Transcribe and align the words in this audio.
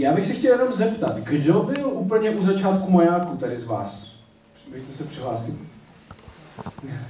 já 0.00 0.12
bych 0.12 0.26
se 0.26 0.34
chtěl 0.34 0.52
jenom 0.52 0.72
zeptat, 0.72 1.18
kdo 1.18 1.62
byl 1.62 1.86
úplně 1.92 2.30
u 2.30 2.42
začátku 2.42 2.90
majáku 2.90 3.36
tady 3.36 3.56
z 3.56 3.64
vás? 3.64 4.20
Můžete 4.68 4.92
se 4.92 5.04
přihlásit. 5.04 5.54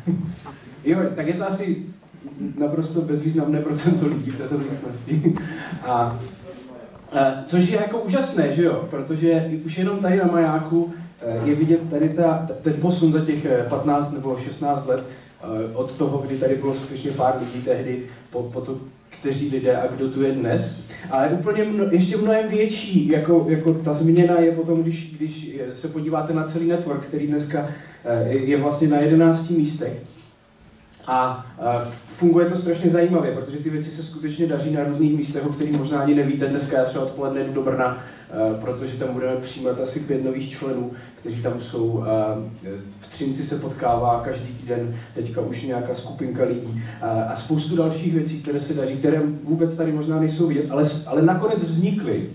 jo, 0.84 0.98
tak 1.16 1.26
je 1.26 1.34
to 1.34 1.46
asi 1.46 1.86
naprosto 2.58 3.00
bezvýznamné 3.00 3.60
procento 3.60 4.06
lidí 4.06 4.30
v 4.30 4.38
této 4.38 4.58
místnosti. 4.58 5.34
A, 5.82 5.92
a, 5.92 6.18
což 7.46 7.68
je 7.68 7.76
jako 7.76 8.00
úžasné, 8.00 8.52
že 8.52 8.62
jo? 8.62 8.86
Protože 8.90 9.50
už 9.64 9.78
jenom 9.78 9.98
tady 9.98 10.16
na 10.16 10.24
majáku 10.24 10.92
eh, 11.22 11.40
je 11.44 11.54
vidět 11.54 11.90
tady 11.90 12.08
ta, 12.08 12.46
ten 12.62 12.72
posun 12.72 13.12
za 13.12 13.24
těch 13.24 13.46
15 13.68 14.12
nebo 14.12 14.38
16 14.38 14.86
let 14.86 15.04
eh, 15.42 15.74
od 15.74 15.96
toho, 15.96 16.18
kdy 16.18 16.38
tady 16.38 16.54
bylo 16.54 16.74
skutečně 16.74 17.10
pár 17.10 17.38
lidí 17.40 17.62
tehdy, 17.62 18.06
po, 18.30 18.42
po 18.42 18.60
to, 18.60 18.78
kteří 19.20 19.50
lidé 19.50 19.76
a 19.76 19.86
kdo 19.86 20.10
tu 20.10 20.22
je 20.22 20.32
dnes. 20.32 20.84
Ale 21.10 21.28
úplně 21.28 21.64
mno, 21.64 21.84
ještě 21.90 22.16
mnohem 22.16 22.48
větší, 22.48 23.08
jako, 23.08 23.46
jako 23.48 23.74
ta 23.74 23.92
změna 23.92 24.40
je 24.40 24.52
potom, 24.52 24.82
když, 24.82 25.14
když 25.16 25.50
se 25.72 25.88
podíváte 25.88 26.32
na 26.32 26.44
celý 26.44 26.68
network, 26.68 27.06
který 27.06 27.26
dneska 27.26 27.68
eh, 28.04 28.28
je 28.28 28.56
vlastně 28.56 28.88
na 28.88 29.00
11 29.00 29.50
místech. 29.50 29.92
A 31.06 31.46
funguje 32.06 32.46
to 32.46 32.56
strašně 32.56 32.90
zajímavě, 32.90 33.32
protože 33.32 33.58
ty 33.58 33.70
věci 33.70 33.90
se 33.90 34.02
skutečně 34.02 34.46
daří 34.46 34.70
na 34.70 34.84
různých 34.84 35.16
místech, 35.16 35.46
o 35.46 35.52
kterých 35.52 35.78
možná 35.78 36.00
ani 36.00 36.14
nevíte. 36.14 36.46
Dneska 36.46 36.78
já 36.78 36.84
třeba 36.84 37.04
odpoledne 37.04 37.44
jdu 37.44 37.52
do 37.52 37.62
Brna, 37.62 37.98
protože 38.60 38.96
tam 38.96 39.14
budeme 39.14 39.36
přijímat 39.36 39.80
asi 39.80 40.00
pět 40.00 40.24
nových 40.24 40.50
členů, 40.50 40.90
kteří 41.20 41.42
tam 41.42 41.60
jsou. 41.60 42.04
V 43.00 43.08
Třinci 43.08 43.44
se 43.44 43.56
potkává 43.56 44.22
každý 44.24 44.48
týden 44.48 44.94
teďka 45.14 45.40
už 45.40 45.62
nějaká 45.62 45.94
skupinka 45.94 46.44
lidí 46.44 46.82
a 47.28 47.34
spoustu 47.34 47.76
dalších 47.76 48.14
věcí, 48.14 48.42
které 48.42 48.60
se 48.60 48.74
daří, 48.74 48.96
které 48.96 49.20
vůbec 49.44 49.76
tady 49.76 49.92
možná 49.92 50.20
nejsou 50.20 50.46
vidět, 50.46 50.70
ale, 50.70 50.84
ale 51.06 51.22
nakonec 51.22 51.64
vznikly 51.64 52.26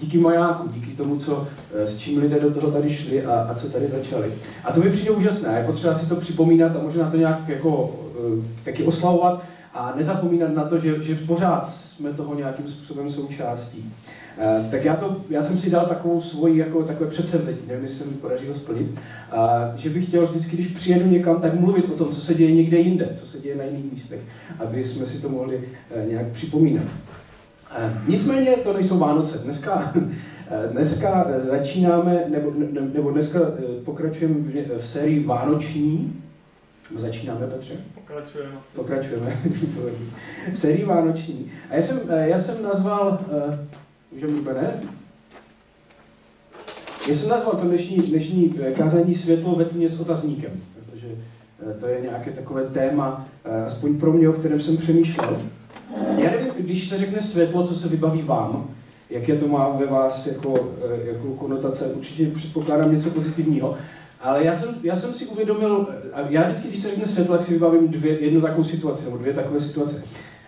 díky 0.00 0.18
majáku, 0.18 0.68
díky 0.68 0.96
tomu, 0.96 1.16
co, 1.16 1.48
eh, 1.74 1.88
s 1.88 1.96
čím 1.96 2.18
lidé 2.18 2.40
do 2.40 2.50
toho 2.50 2.72
tady 2.72 2.90
šli 2.90 3.24
a, 3.24 3.40
a 3.40 3.54
co 3.54 3.68
tady 3.68 3.88
začali. 3.88 4.32
A 4.64 4.72
to 4.72 4.80
mi 4.80 4.90
přijde 4.90 5.10
úžasné, 5.10 5.58
je 5.58 5.64
potřeba 5.64 5.94
si 5.94 6.08
to 6.08 6.16
připomínat 6.16 6.76
a 6.76 6.82
možná 6.82 7.10
to 7.10 7.16
nějak 7.16 7.48
jako 7.48 7.68
uh, 7.68 8.44
taky 8.64 8.84
oslavovat 8.84 9.44
a 9.74 9.92
nezapomínat 9.96 10.54
na 10.54 10.64
to, 10.64 10.78
že, 10.78 11.02
že 11.02 11.14
pořád 11.14 11.70
jsme 11.72 12.12
toho 12.12 12.34
nějakým 12.34 12.68
způsobem 12.68 13.10
součástí. 13.10 13.92
Uh, 14.38 14.70
tak 14.70 14.84
já, 14.84 14.96
to, 14.96 15.16
já 15.30 15.42
jsem 15.42 15.58
si 15.58 15.70
dal 15.70 15.86
takovou 15.86 16.20
svoji 16.20 16.58
jako 16.58 16.82
takové 16.82 17.10
předsevzetí, 17.10 17.60
nevím, 17.68 17.84
jestli 17.84 17.98
se 17.98 18.10
mi 18.10 18.16
podařilo 18.16 18.54
splnit, 18.54 18.90
uh, 18.90 19.76
že 19.76 19.90
bych 19.90 20.06
chtěl 20.06 20.26
vždycky, 20.26 20.56
když 20.56 20.66
přijedu 20.66 21.06
někam, 21.06 21.40
tak 21.40 21.60
mluvit 21.60 21.84
o 21.84 21.96
tom, 21.96 22.08
co 22.12 22.20
se 22.20 22.34
děje 22.34 22.52
někde 22.52 22.78
jinde, 22.78 23.12
co 23.16 23.26
se 23.26 23.38
děje 23.38 23.56
na 23.56 23.64
jiných 23.64 23.92
místech, 23.92 24.20
aby 24.58 24.84
jsme 24.84 25.06
si 25.06 25.22
to 25.22 25.28
mohli 25.28 25.60
nějak 26.08 26.26
připomínat. 26.26 26.84
Eh, 27.76 28.00
nicméně 28.06 28.50
to 28.50 28.72
nejsou 28.72 28.98
Vánoce. 28.98 29.38
Dneska, 29.38 29.92
eh, 30.50 30.68
dneska 30.72 31.26
začínáme, 31.38 32.24
nebo, 32.28 32.52
nebo 32.94 33.10
dneska 33.10 33.38
eh, 33.38 33.84
pokračujeme 33.84 34.34
v, 34.34 34.78
v 34.78 34.88
sérii 34.88 35.24
Vánoční. 35.24 36.22
Začínáme, 36.96 37.46
Petře? 37.46 37.74
Pokračujeme. 37.94 38.54
Pokračujeme. 38.74 39.36
v 40.52 40.58
sérii 40.58 40.84
Vánoční. 40.84 41.50
A 41.70 41.74
já 41.74 41.82
jsem, 41.82 42.00
já 42.10 42.40
jsem 42.40 42.62
nazval, 42.62 43.18
můžeme 44.12 44.54
ne? 44.54 44.80
Já 47.08 47.14
jsem 47.14 47.28
nazval 47.28 47.52
to 47.52 47.66
dnešní, 47.66 47.96
dnešní 47.96 48.54
kázání 48.76 49.14
světlo 49.14 49.54
ve 49.54 49.64
tmě 49.64 49.88
s 49.88 50.00
otazníkem, 50.00 50.50
protože 50.74 51.08
to 51.80 51.86
je 51.86 52.00
nějaké 52.00 52.30
takové 52.30 52.64
téma, 52.64 53.28
aspoň 53.66 53.98
pro 53.98 54.12
mě, 54.12 54.28
o 54.28 54.32
kterém 54.32 54.60
jsem 54.60 54.76
přemýšlel. 54.76 55.38
Já 55.96 56.30
nevím, 56.30 56.52
když 56.58 56.88
se 56.88 56.98
řekne 56.98 57.22
světlo, 57.22 57.66
co 57.66 57.74
se 57.74 57.88
vybaví 57.88 58.22
vám, 58.22 58.70
jaké 59.10 59.36
to 59.36 59.48
má 59.48 59.68
ve 59.68 59.86
vás 59.86 60.26
jako, 60.26 60.74
eh, 60.84 61.06
jako 61.06 61.28
konotace, 61.28 61.84
určitě 61.84 62.26
předpokládám 62.26 62.94
něco 62.94 63.10
pozitivního, 63.10 63.76
ale 64.20 64.44
já 64.44 64.54
jsem, 64.54 64.74
já 64.82 64.96
jsem 64.96 65.12
si 65.12 65.26
uvědomil, 65.26 65.88
a 66.12 66.20
já 66.20 66.48
vždycky, 66.48 66.68
když 66.68 66.80
se 66.80 66.90
řekne 66.90 67.06
světlo, 67.06 67.36
tak 67.36 67.46
si 67.46 67.52
vybavím 67.52 67.88
dvě, 67.88 68.20
jednu 68.24 68.40
takovou 68.40 68.64
situaci, 68.64 69.04
nebo 69.04 69.16
dvě 69.16 69.34
takové 69.34 69.60
situace. 69.60 70.02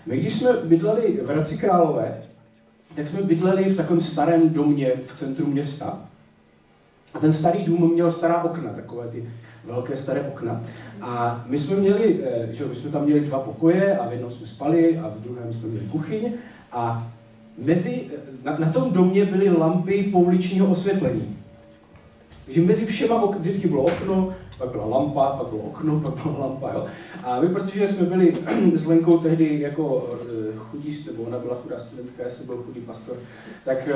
My, 0.06 0.18
když 0.18 0.34
jsme 0.34 0.52
bydleli 0.64 1.20
v 1.24 1.28
Hradci 1.28 1.58
Králové, 1.58 2.22
tak 2.96 3.06
jsme 3.06 3.22
bydleli 3.22 3.64
v 3.64 3.76
takovém 3.76 4.00
starém 4.00 4.50
domě 4.50 4.92
v 5.00 5.18
centru 5.18 5.46
města. 5.46 5.98
A 7.14 7.18
ten 7.18 7.32
starý 7.32 7.64
dům 7.64 7.92
měl 7.92 8.10
stará 8.10 8.42
okna, 8.42 8.72
takové 8.72 9.08
ty 9.08 9.28
velké 9.64 9.96
staré 9.96 10.20
okna. 10.20 10.62
A 11.00 11.44
my 11.46 11.58
jsme 11.58 11.76
měli, 11.76 12.20
eh, 12.24 12.52
že 12.52 12.64
my 12.64 12.74
jsme 12.74 12.90
tam 12.90 13.04
měli 13.04 13.20
dva 13.20 13.38
pokoje 13.38 13.98
a 13.98 14.08
v 14.08 14.12
jednom 14.12 14.30
jsme 14.30 14.46
spali 14.46 14.98
a 14.98 15.08
v 15.08 15.20
druhém 15.20 15.52
jsme 15.52 15.68
měli 15.68 15.86
kuchyň 15.86 16.32
a 16.72 17.12
mezi, 17.58 18.06
eh, 18.14 18.20
na, 18.44 18.56
na 18.58 18.72
tom 18.72 18.92
domě 18.92 19.24
byly 19.24 19.50
lampy 19.50 20.02
pouličního 20.02 20.66
osvětlení. 20.66 21.36
Takže 22.44 22.60
mezi 22.60 22.86
všema 22.86 23.22
ok, 23.22 23.36
vždycky 23.36 23.68
bylo 23.68 23.82
okno, 23.82 24.34
pak 24.58 24.70
byla 24.70 24.86
lampa, 24.86 25.30
pak 25.30 25.46
bylo 25.46 25.62
okno, 25.62 26.00
pak 26.00 26.14
byla 26.14 26.38
lampa. 26.38 26.72
Jo? 26.72 26.86
A 27.24 27.40
my, 27.40 27.48
protože 27.48 27.88
jsme 27.88 28.06
byli 28.06 28.34
s 28.74 28.86
Lenkou 28.86 29.18
tehdy 29.18 29.60
jako 29.60 30.14
eh, 30.22 30.56
chudí, 30.56 31.04
nebo 31.06 31.22
ona 31.22 31.38
byla 31.38 31.54
chudá 31.54 31.78
studentka, 31.78 32.22
já 32.22 32.30
jsem 32.30 32.46
byl 32.46 32.56
chudý 32.56 32.80
pastor, 32.80 33.16
tak 33.64 33.88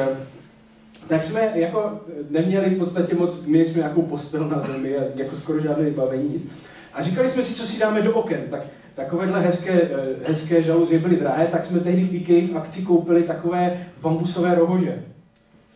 tak 1.09 1.23
jsme 1.23 1.51
jako 1.55 2.01
neměli 2.31 2.71
v 2.71 2.79
podstatě 2.79 3.15
moc, 3.15 3.47
měli 3.47 3.65
jsme 3.65 3.79
nějakou 3.79 4.03
postel 4.03 4.49
na 4.49 4.61
zemi 4.61 4.97
jako 5.15 5.37
skoro 5.37 5.61
žádné 5.61 5.85
vybavení, 5.85 6.29
nic. 6.29 6.49
A 6.95 7.03
říkali 7.03 7.29
jsme 7.29 7.43
si, 7.43 7.55
co 7.55 7.67
si 7.67 7.81
dáme 7.81 8.03
do 8.03 8.15
oken. 8.15 8.41
Tak 8.51 8.63
takovéhle 8.95 9.41
hezké, 9.41 9.73
eh, 9.73 9.89
hezké 10.27 10.63
žaluzie 10.63 10.99
byly 10.99 11.17
drahé, 11.17 11.47
tak 11.47 11.65
jsme 11.65 11.81
tehdy 11.81 12.05
v 12.05 12.15
IKEA 12.15 12.47
v 12.47 12.57
akci 12.57 12.83
koupili 12.83 13.23
takové 13.23 13.87
bambusové 14.03 14.55
rohože. 14.55 15.03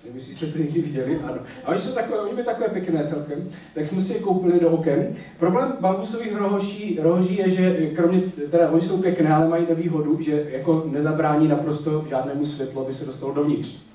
Nevím, 0.04 0.18
jestli 0.20 0.34
jste 0.34 0.46
to 0.46 0.58
někdy 0.58 0.80
viděli, 0.80 1.20
ano. 1.24 1.38
A 1.64 1.68
oni 1.68 1.78
jsou 1.78 1.92
takové, 1.92 2.20
oni 2.20 2.30
byly 2.32 2.44
takové 2.44 2.68
pěkné 2.68 3.06
celkem, 3.06 3.48
tak 3.74 3.86
jsme 3.86 4.02
si 4.02 4.12
je 4.12 4.18
koupili 4.18 4.60
do 4.60 4.70
oken. 4.70 5.14
Problém 5.38 5.72
bambusových 5.80 6.36
rohoží, 6.36 6.98
rohoží 7.02 7.36
je, 7.36 7.50
že 7.50 7.86
kromě, 7.86 8.22
teda 8.50 8.70
oni 8.70 8.80
jsou 8.80 8.98
pěkné, 8.98 9.34
ale 9.34 9.48
mají 9.48 9.66
nevýhodu, 9.68 10.20
že 10.20 10.46
jako 10.50 10.84
nezabrání 10.86 11.48
naprosto 11.48 12.04
žádnému 12.08 12.44
světlu, 12.44 12.82
aby 12.82 12.92
se 12.92 13.04
dostalo 13.04 13.32
dovnitř. 13.32 13.87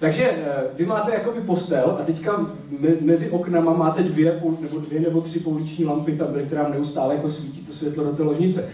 Takže 0.00 0.30
eh, 0.30 0.62
vy 0.74 0.86
máte 0.86 1.14
jakoby 1.14 1.40
postel 1.40 1.96
a 2.00 2.04
teďka 2.04 2.46
mezi 3.00 3.30
oknama 3.30 3.72
máte 3.72 4.02
dvě 4.02 4.40
nebo 4.60 4.78
dvě 4.78 5.00
nebo 5.00 5.20
tři 5.20 5.40
pouliční 5.40 5.84
lampy 5.84 6.16
tam 6.16 6.32
byly, 6.32 6.44
která 6.44 6.68
neustále 6.68 7.14
jako 7.14 7.28
svítí 7.28 7.66
to 7.66 7.72
světlo 7.72 8.04
do 8.04 8.12
té 8.12 8.22
ložnice. 8.22 8.68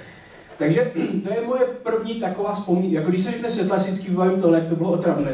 Takže 0.59 0.93
to 1.25 1.35
je 1.35 1.47
moje 1.47 1.65
první 1.83 2.15
taková 2.15 2.55
vzpomínka. 2.55 2.99
Jako 2.99 3.11
když 3.11 3.25
se 3.25 3.31
řekne 3.31 3.51
světla, 3.51 3.77
vždycky 3.77 4.11
vybavím 4.11 4.41
tohle, 4.41 4.59
jak 4.59 4.69
to 4.69 4.77
bylo 4.77 4.93
otravné 4.93 5.31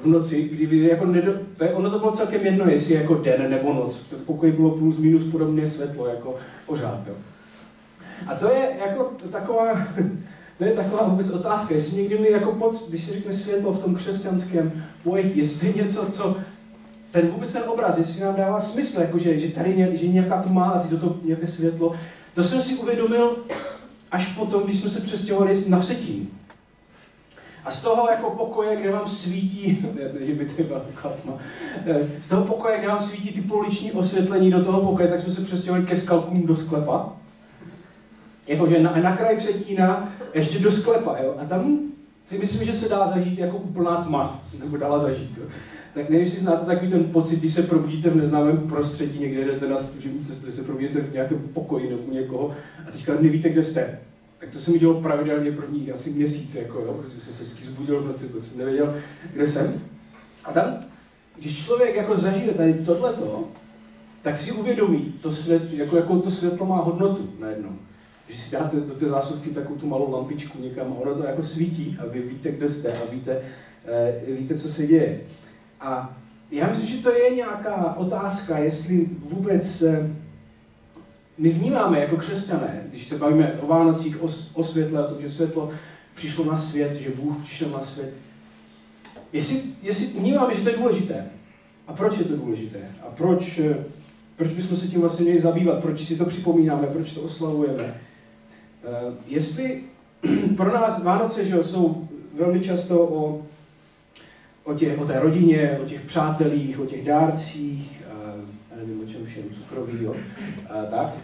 v 0.00 0.06
noci, 0.06 0.42
kdy 0.42 0.66
vy 0.66 0.78
jako 0.78 1.06
nedo, 1.06 1.32
to 1.56 1.64
je, 1.64 1.72
ono 1.72 1.90
to 1.90 1.98
bylo 1.98 2.12
celkem 2.12 2.46
jedno, 2.46 2.70
jestli 2.70 2.94
jako 2.94 3.14
den 3.14 3.50
nebo 3.50 3.72
noc. 3.72 3.96
V 3.96 4.26
pokoji 4.26 4.52
bylo 4.52 4.70
plus 4.70 4.98
minus 4.98 5.24
podobné 5.24 5.70
světlo, 5.70 6.06
jako 6.06 6.36
pořád. 6.66 7.00
Jo. 7.06 7.14
A 8.26 8.34
to 8.34 8.46
je 8.46 8.68
jako 8.86 9.10
taková 9.30 9.68
to 10.58 10.64
je 10.64 10.72
taková 10.72 11.08
vůbec 11.08 11.30
otázka, 11.30 11.74
jestli 11.74 11.96
někdy 11.96 12.18
mi 12.18 12.30
jako 12.30 12.52
pod, 12.52 12.88
když 12.88 13.04
se 13.04 13.12
řekne 13.12 13.32
světlo 13.32 13.72
v 13.72 13.82
tom 13.82 13.94
křesťanském 13.94 14.72
pojetí, 15.02 15.38
jestli 15.38 15.74
něco, 15.76 16.06
co 16.10 16.36
ten 17.10 17.26
vůbec 17.26 17.52
ten 17.52 17.62
obraz, 17.66 17.98
jestli 17.98 18.20
nám 18.20 18.34
dává 18.34 18.60
smysl, 18.60 19.00
jakože, 19.00 19.38
že 19.38 19.48
tady 19.48 19.76
ně, 19.76 19.96
že 19.96 20.08
nějaká 20.08 20.42
tma 20.42 20.70
a 20.70 20.82
ty 20.82 20.88
toto 20.88 21.16
nějaké 21.22 21.46
světlo, 21.46 21.94
to 22.34 22.42
jsem 22.42 22.62
si 22.62 22.74
uvědomil 22.74 23.36
až 24.10 24.28
potom, 24.28 24.62
když 24.62 24.80
jsme 24.80 24.90
se 24.90 25.00
přestěhovali 25.00 25.64
na 25.68 25.78
Vsetín. 25.78 26.28
A 27.64 27.70
z 27.70 27.82
toho 27.82 28.08
jako 28.10 28.30
pokoje, 28.30 28.76
kde 28.76 28.90
vám 28.90 29.06
svítí, 29.06 29.86
že 30.20 30.34
by 30.34 30.46
to 30.46 30.62
byla 30.62 30.80
taková 30.80 31.14
tma, 31.14 31.38
eh, 31.86 32.08
z 32.22 32.28
toho 32.28 32.44
pokoje, 32.44 32.78
kde 32.78 32.88
vám 32.88 33.00
svítí 33.00 33.32
ty 33.32 33.40
poliční 33.40 33.92
osvětlení 33.92 34.50
do 34.50 34.64
toho 34.64 34.80
pokoje, 34.80 35.08
tak 35.08 35.20
jsme 35.20 35.32
se 35.32 35.40
přestěhovali 35.40 35.86
ke 35.86 35.96
skalkům 35.96 36.46
do 36.46 36.56
sklepa 36.56 37.12
jakože 38.46 38.80
na, 38.80 38.96
na 38.96 39.16
kraj 39.16 39.36
Přetína, 39.36 40.12
ještě 40.34 40.58
do 40.58 40.70
sklepa, 40.70 41.16
jo? 41.22 41.34
A 41.38 41.44
tam 41.44 41.78
si 42.24 42.38
myslím, 42.38 42.64
že 42.64 42.74
se 42.74 42.88
dá 42.88 43.06
zažít 43.06 43.38
jako 43.38 43.56
úplná 43.56 43.96
tma, 43.96 44.42
nebo 44.58 44.76
dala 44.76 44.98
zažít. 44.98 45.38
Jo? 45.38 45.44
Tak 45.94 46.08
nevím, 46.08 46.24
jestli 46.24 46.38
znáte 46.38 46.66
takový 46.66 46.90
ten 46.90 47.04
pocit, 47.04 47.38
když 47.38 47.54
se 47.54 47.62
probudíte 47.62 48.10
v 48.10 48.16
neznámém 48.16 48.58
prostředí, 48.58 49.18
někde 49.18 49.44
jdete 49.44 49.68
na 49.68 49.76
služební 49.76 50.24
cestu, 50.24 50.50
se 50.50 50.62
probudíte 50.62 51.00
v 51.00 51.12
nějakém 51.12 51.38
pokoji 51.38 51.90
nebo 51.90 52.12
někoho 52.12 52.52
a 52.88 52.90
teďka 52.90 53.14
nevíte, 53.20 53.48
kde 53.48 53.62
jste. 53.62 53.98
Tak 54.38 54.50
to 54.50 54.58
jsem 54.58 54.74
udělal 54.74 55.00
pravidelně 55.00 55.52
první 55.52 55.92
asi 55.92 56.10
měsíc, 56.10 56.54
jako, 56.54 56.78
jo, 56.78 57.00
protože 57.02 57.20
jsem 57.20 57.32
se 57.32 57.44
vždycky 57.44 57.64
zbudil 57.64 58.02
v 58.02 58.06
noci, 58.06 58.26
protože 58.26 58.42
jsem 58.42 58.58
nevěděl, 58.58 58.94
kde 59.34 59.46
jsem. 59.46 59.80
A 60.44 60.52
tam, 60.52 60.74
když 61.38 61.64
člověk 61.64 61.96
jako 61.96 62.16
zažije 62.16 62.54
tady 62.54 62.74
tohleto, 62.74 63.48
tak 64.22 64.38
si 64.38 64.52
uvědomí, 64.52 65.14
to 65.22 65.32
svět, 65.32 65.72
jako, 65.72 65.96
jako 65.96 66.18
to 66.18 66.30
světlo 66.30 66.66
má 66.66 66.76
hodnotu 66.76 67.30
najednou 67.40 67.78
že 68.28 68.38
si 68.38 68.50
dáte 68.50 68.76
do 68.76 68.94
té 68.94 69.06
zásuvky 69.06 69.50
takovou 69.50 69.80
tu 69.80 69.86
malou 69.86 70.10
lampičku 70.10 70.62
někam 70.62 70.92
a 70.92 71.00
ono 71.00 71.14
to 71.14 71.24
jako 71.24 71.42
svítí 71.42 71.96
a 72.00 72.06
vy 72.06 72.20
víte, 72.20 72.52
kde 72.52 72.68
jste 72.68 72.92
a 72.92 73.10
víte, 73.10 73.40
eh, 73.86 74.20
víte, 74.38 74.58
co 74.58 74.68
se 74.68 74.86
děje. 74.86 75.20
A 75.80 76.16
já 76.50 76.68
myslím, 76.68 76.88
že 76.88 77.02
to 77.02 77.10
je 77.10 77.30
nějaká 77.30 77.94
otázka, 77.96 78.58
jestli 78.58 79.08
vůbec 79.18 79.82
eh, 79.82 80.10
my 81.38 81.48
vnímáme 81.48 82.00
jako 82.00 82.16
křesťané, 82.16 82.82
když 82.88 83.08
se 83.08 83.18
bavíme 83.18 83.58
o 83.62 83.66
Vánocích, 83.66 84.22
o, 84.22 84.26
o 84.54 84.64
světle, 84.64 85.06
o 85.06 85.10
tom, 85.10 85.22
že 85.22 85.30
světlo 85.30 85.70
přišlo 86.14 86.44
na 86.44 86.56
svět, 86.56 86.94
že 86.94 87.10
Bůh 87.10 87.44
přišel 87.44 87.70
na 87.70 87.84
svět, 87.84 88.14
jestli, 89.32 89.60
jestli 89.82 90.06
vnímáme, 90.06 90.54
že 90.54 90.62
to 90.62 90.68
je 90.68 90.76
důležité. 90.76 91.26
A 91.86 91.92
proč 91.92 92.18
je 92.18 92.24
to 92.24 92.36
důležité? 92.36 92.78
A 93.02 93.06
proč, 93.06 93.58
eh, 93.58 93.84
proč 94.36 94.52
bychom 94.52 94.76
se 94.76 94.88
tím 94.88 95.00
vlastně 95.00 95.24
měli 95.24 95.40
zabývat? 95.40 95.78
Proč 95.78 96.04
si 96.04 96.16
to 96.16 96.24
připomínáme? 96.24 96.86
Proč 96.86 97.12
to 97.12 97.20
oslavujeme? 97.20 98.00
Uh, 98.82 99.14
jestli 99.26 99.82
pro 100.56 100.72
nás 100.72 101.02
Vánoce 101.02 101.44
že 101.44 101.62
jsou 101.62 102.08
velmi 102.34 102.60
často 102.60 103.00
o, 103.00 103.42
o, 104.64 104.74
tě, 104.74 104.96
o 104.96 105.04
té 105.04 105.20
rodině, 105.20 105.78
o 105.82 105.84
těch 105.84 106.00
přátelích, 106.00 106.80
o 106.80 106.86
těch 106.86 107.04
dárcích, 107.04 108.02
uh, 108.12 108.40
já 108.70 108.76
nevím 108.76 109.00
o 109.00 109.06
čem 109.06 109.26
všem, 109.26 109.44
cukroví, 109.52 110.04
jo, 110.04 110.10
uh, 110.10 110.90
tak. 110.90 111.14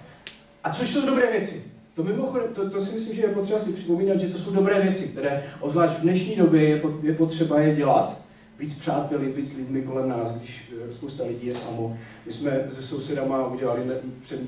A 0.64 0.72
což 0.72 0.88
jsou 0.88 1.06
dobré 1.06 1.32
věci. 1.32 1.62
To 1.94 2.04
mimochodem, 2.04 2.54
to, 2.54 2.70
to 2.70 2.80
si 2.80 2.94
myslím, 2.94 3.14
že 3.14 3.22
je 3.22 3.28
potřeba 3.28 3.58
si 3.58 3.72
připomínat, 3.72 4.20
že 4.20 4.28
to 4.28 4.38
jsou 4.38 4.50
dobré 4.50 4.82
věci, 4.82 5.08
které 5.08 5.42
obzvlášť 5.60 5.98
v 5.98 6.02
dnešní 6.02 6.36
době 6.36 6.62
je, 6.62 6.82
je 7.02 7.14
potřeba 7.14 7.60
je 7.60 7.76
dělat, 7.76 8.20
víc 8.58 8.74
přáteli, 8.74 9.32
víc 9.32 9.56
lidmi 9.56 9.82
kolem 9.82 10.08
nás, 10.08 10.36
když 10.36 10.72
eh, 10.88 10.92
spousta 10.92 11.24
lidí 11.24 11.46
je 11.46 11.54
samo. 11.54 11.98
My 12.26 12.32
jsme 12.32 12.66
se 12.70 12.82
sousedama 12.82 13.46
udělali 13.46 13.86
ne, 13.86 13.94
před, 14.22 14.40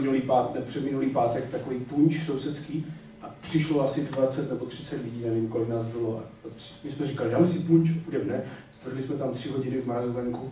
minulý 0.00 0.20
pát, 0.20 0.54
ne, 0.54 0.60
před 0.60 0.84
minulý 0.84 1.10
pátek 1.10 1.50
takový 1.50 1.80
punč 1.80 2.22
sousedský 2.26 2.86
a 3.22 3.34
přišlo 3.40 3.84
asi 3.84 4.04
20 4.04 4.50
nebo 4.50 4.66
30 4.66 5.02
lidí, 5.04 5.22
nevím, 5.24 5.48
kolik 5.48 5.68
nás 5.68 5.84
bylo. 5.84 6.18
A 6.18 6.48
my 6.84 6.90
jsme 6.90 7.06
říkali, 7.06 7.30
dáme 7.30 7.46
si 7.46 7.58
punč, 7.58 7.90
půjdeme, 8.04 8.24
ne? 8.24 8.42
Strvili 8.72 9.02
jsme 9.02 9.16
tam 9.16 9.30
tři 9.30 9.48
hodiny 9.48 9.80
v 9.80 9.86
mrazu 9.86 10.12
venku, 10.12 10.50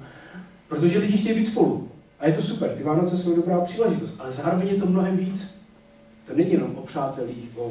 protože 0.69 0.99
lidi 0.99 1.19
chtějí 1.19 1.39
být 1.39 1.47
spolu. 1.47 1.89
A 2.21 2.27
je 2.27 2.33
to 2.33 2.43
super, 2.43 2.71
ty 2.71 2.83
Vánoce 2.83 3.19
jsou 3.19 3.37
dobrá 3.37 3.61
příležitost, 3.61 4.21
ale 4.21 4.33
zároveň 4.33 4.69
je 4.69 4.75
to 4.75 4.87
mnohem 4.87 5.17
víc. 5.17 5.55
To 6.27 6.37
není 6.37 6.53
jenom 6.53 6.77
o 6.77 6.83
přátelích, 6.83 7.49
o, 7.57 7.63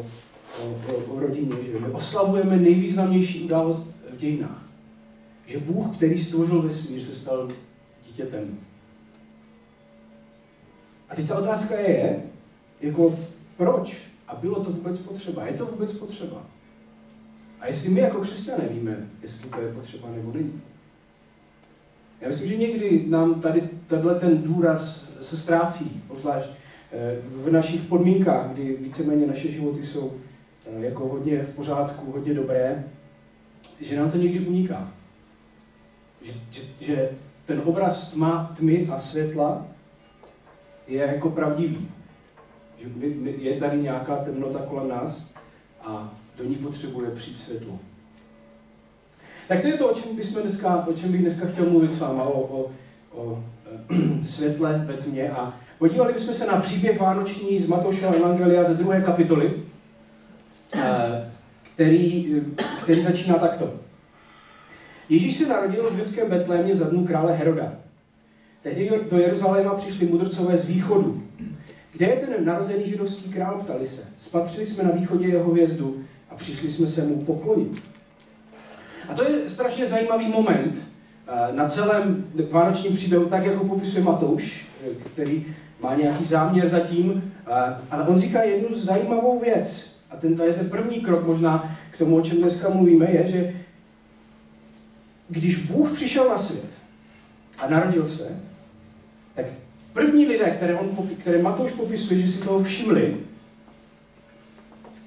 o, 0.62 0.66
o, 0.66 1.16
o 1.16 1.20
rodině, 1.20 1.56
že 1.72 1.80
my 1.80 1.88
oslavujeme 1.88 2.58
nejvýznamnější 2.58 3.44
událost 3.44 3.96
v 4.14 4.18
dějinách. 4.18 4.69
Že 5.50 5.60
Bůh, 5.60 5.98
který 5.98 6.24
stvořil 6.24 6.62
vesmír, 6.62 7.02
se 7.02 7.16
stal 7.16 7.50
dítětem. 8.08 8.60
A 11.10 11.16
teď 11.16 11.28
ta 11.28 11.38
otázka 11.38 11.80
je, 11.80 12.24
jako 12.82 13.20
proč? 13.58 13.98
A 14.28 14.36
bylo 14.36 14.64
to 14.66 14.72
vůbec 14.72 14.98
potřeba? 14.98 15.46
Je 15.46 15.54
to 15.54 15.66
vůbec 15.66 15.94
potřeba? 15.94 16.46
A 17.60 17.68
jestli 17.68 17.90
my 17.90 18.00
jako 18.00 18.22
křesťané 18.22 18.68
víme, 18.68 19.10
jestli 19.22 19.50
to 19.50 19.62
je 19.62 19.74
potřeba 19.74 20.10
nebo 20.12 20.32
není. 20.34 20.62
Já 22.22 22.28
myslím, 22.28 22.50
že 22.50 22.58
někdy 22.58 23.06
nám 23.08 23.42
tady 23.42 23.70
tenhle 23.88 24.20
ten 24.20 24.44
důraz 24.44 25.10
se 25.22 25.38
ztrácí, 25.38 26.04
obzvlášť 26.08 26.50
eh, 26.92 27.18
v 27.24 27.52
našich 27.52 27.82
podmínkách, 27.82 28.52
kdy 28.54 28.78
víceméně 28.82 29.28
naše 29.28 29.52
životy 29.52 29.86
jsou 29.86 30.14
eh, 30.66 30.86
jako 30.86 31.08
hodně 31.08 31.44
v 31.44 31.56
pořádku, 31.56 32.12
hodně 32.12 32.34
dobré, 32.34 32.84
že 33.82 34.00
nám 34.00 34.12
to 34.12 34.18
někdy 34.18 34.40
uniká. 34.40 34.99
Že, 36.50 36.62
že, 36.80 37.10
ten 37.46 37.62
obraz 37.66 38.12
tma, 38.12 38.52
tmy 38.58 38.88
a 38.94 38.98
světla 38.98 39.66
je 40.88 40.98
jako 40.98 41.30
pravdivý. 41.30 41.88
Že 42.78 42.88
my, 42.96 43.08
my, 43.08 43.36
je 43.40 43.60
tady 43.60 43.78
nějaká 43.78 44.16
temnota 44.16 44.60
kolem 44.60 44.88
nás 44.88 45.34
a 45.82 46.14
do 46.38 46.44
ní 46.44 46.56
potřebuje 46.56 47.12
přijít 47.12 47.38
světlo. 47.38 47.80
Tak 49.48 49.62
to 49.62 49.68
je 49.68 49.74
to, 49.74 49.90
o 49.90 49.96
čem, 49.96 50.16
bychom 50.16 50.42
dneska, 50.42 50.88
o 50.88 50.94
čem 50.94 51.12
bych 51.12 51.22
dneska 51.22 51.48
chtěl 51.48 51.70
mluvit 51.70 51.94
s 51.94 52.00
váma, 52.00 52.24
o, 52.24 52.42
o, 52.42 52.72
o 53.12 53.44
světle 54.24 54.84
ve 54.86 54.94
tmě. 54.94 55.30
A 55.30 55.58
podívali 55.80 56.14
bychom 56.14 56.34
se 56.34 56.46
na 56.46 56.62
příběh 56.62 57.00
Vánoční 57.00 57.60
z 57.60 57.68
Matoušova 57.68 58.14
Evangelia 58.14 58.64
ze 58.64 58.74
druhé 58.74 59.02
kapitoly, 59.02 59.64
e, 60.76 61.32
který, 61.74 62.36
který 62.84 63.02
začíná 63.02 63.36
takto. 63.36 63.89
Ježíš 65.10 65.38
se 65.38 65.48
narodil 65.48 65.90
v 65.92 66.00
judském 66.00 66.30
Betlémě 66.30 66.76
za 66.76 66.90
dnů 66.90 67.06
krále 67.06 67.34
Heroda. 67.34 67.74
Tehdy 68.62 68.92
do 69.12 69.18
Jeruzaléma 69.18 69.74
přišli 69.74 70.08
mudrcové 70.08 70.58
z 70.58 70.66
východu. 70.66 71.24
Kde 71.94 72.06
je 72.06 72.16
ten 72.16 72.46
narozený 72.46 72.90
židovský 72.90 73.30
král, 73.30 73.60
ptali 73.64 73.88
se. 73.88 74.02
Spatřili 74.20 74.66
jsme 74.66 74.84
na 74.84 74.92
východě 74.92 75.28
jeho 75.28 75.52
hvězdu 75.52 76.04
a 76.30 76.36
přišli 76.36 76.72
jsme 76.72 76.88
se 76.88 77.04
mu 77.04 77.16
poklonit. 77.26 77.82
A 79.10 79.14
to 79.14 79.24
je 79.24 79.50
strašně 79.50 79.88
zajímavý 79.88 80.28
moment 80.28 80.88
eh, 81.28 81.56
na 81.56 81.70
celém 81.70 82.26
vánočním 82.52 82.96
příběhu, 82.96 83.26
tak 83.26 83.46
jako 83.46 83.66
popisuje 83.66 84.04
Matouš, 84.04 84.68
eh, 84.84 85.10
který 85.14 85.46
má 85.82 85.96
nějaký 85.96 86.24
záměr 86.24 86.70
zatím, 86.70 87.34
eh, 87.48 87.76
ale 87.92 88.08
on 88.08 88.20
říká 88.20 88.42
jednu 88.42 88.76
zajímavou 88.76 89.40
věc. 89.40 89.96
A 90.12 90.16
tento 90.16 90.44
je 90.44 90.54
ten 90.54 90.70
první 90.70 91.02
krok 91.02 91.28
možná 91.28 91.78
k 91.92 91.98
tomu, 91.98 92.16
o 92.16 92.22
čem 92.22 92.38
dneska 92.38 92.70
mluvíme, 92.70 93.12
je, 93.12 93.28
že 93.28 93.54
když 95.30 95.58
Bůh 95.58 95.92
přišel 95.92 96.30
na 96.30 96.38
svět 96.38 96.70
a 97.60 97.70
narodil 97.70 98.06
se, 98.06 98.40
tak 99.34 99.46
první 99.94 100.28
lidé, 100.28 100.52
které, 100.52 100.76
on, 100.76 101.08
které 101.20 101.42
Matouš 101.42 101.72
popisuje, 101.72 102.20
že 102.20 102.28
si 102.28 102.40
toho 102.40 102.64
všimli, 102.64 103.18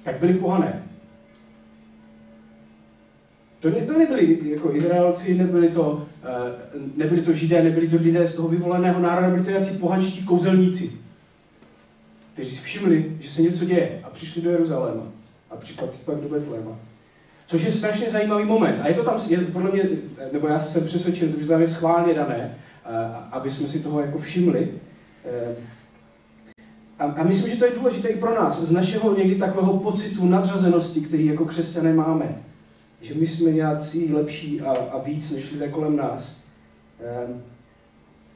tak 0.03 0.19
byli 0.19 0.33
pohané. 0.33 0.83
To, 3.59 3.69
ne, 3.69 3.75
to 3.75 3.97
nebyli 3.97 4.49
jako 4.49 4.75
Izraelci, 4.75 5.35
nebyli 5.35 5.69
to, 5.69 5.91
uh, 5.91 6.81
nebyli 6.97 7.21
to 7.21 7.33
Židé, 7.33 7.63
nebyli 7.63 7.89
to 7.89 7.95
lidé 7.95 8.27
z 8.27 8.35
toho 8.35 8.47
vyvoleného 8.47 9.01
národa, 9.01 9.29
byli 9.29 9.43
to 9.43 9.51
jací 9.51 9.77
pohanští 9.77 10.25
kouzelníci, 10.25 10.91
kteří 12.33 12.51
si 12.51 12.61
všimli, 12.61 13.17
že 13.19 13.29
se 13.29 13.41
něco 13.41 13.65
děje 13.65 13.99
a 14.03 14.09
přišli 14.09 14.41
do 14.41 14.51
Jeruzaléma 14.51 15.03
a 15.49 15.55
přišli 15.55 15.87
pak 16.05 16.17
do 16.17 16.29
Betléma. 16.29 16.79
Což 17.53 17.63
je 17.63 17.71
strašně 17.71 18.09
zajímavý 18.09 18.45
moment. 18.45 18.79
A 18.83 18.87
je 18.87 18.93
to 18.93 19.03
tam, 19.03 19.19
je, 19.29 19.37
podle 19.37 19.71
mě, 19.71 19.83
nebo 20.31 20.47
já 20.47 20.59
jsem 20.59 20.85
přesvědčen, 20.85 21.33
že 21.39 21.47
tam 21.47 21.61
je 21.61 21.67
schválně 21.67 22.13
dané, 22.13 22.55
aby 23.31 23.49
jsme 23.49 23.67
si 23.67 23.79
toho 23.79 24.01
jako 24.01 24.17
všimli. 24.17 24.71
Eh, 25.25 25.55
a, 26.99 27.05
a 27.05 27.23
myslím, 27.23 27.51
že 27.51 27.57
to 27.57 27.65
je 27.65 27.71
důležité 27.71 28.07
i 28.07 28.19
pro 28.19 28.35
nás, 28.35 28.61
z 28.61 28.71
našeho 28.71 29.17
někdy 29.17 29.35
takového 29.35 29.77
pocitu 29.77 30.25
nadřazenosti, 30.25 31.01
který 31.01 31.25
jako 31.25 31.45
křesťané 31.45 31.93
máme. 31.93 32.41
Že 33.01 33.13
my 33.13 33.27
jsme 33.27 33.51
nějací 33.51 34.13
lepší 34.13 34.61
a, 34.61 34.71
a 34.71 35.01
víc 35.01 35.31
než 35.31 35.51
lidé 35.51 35.67
kolem 35.67 35.95
nás. 35.95 36.37
Eh, 36.99 37.27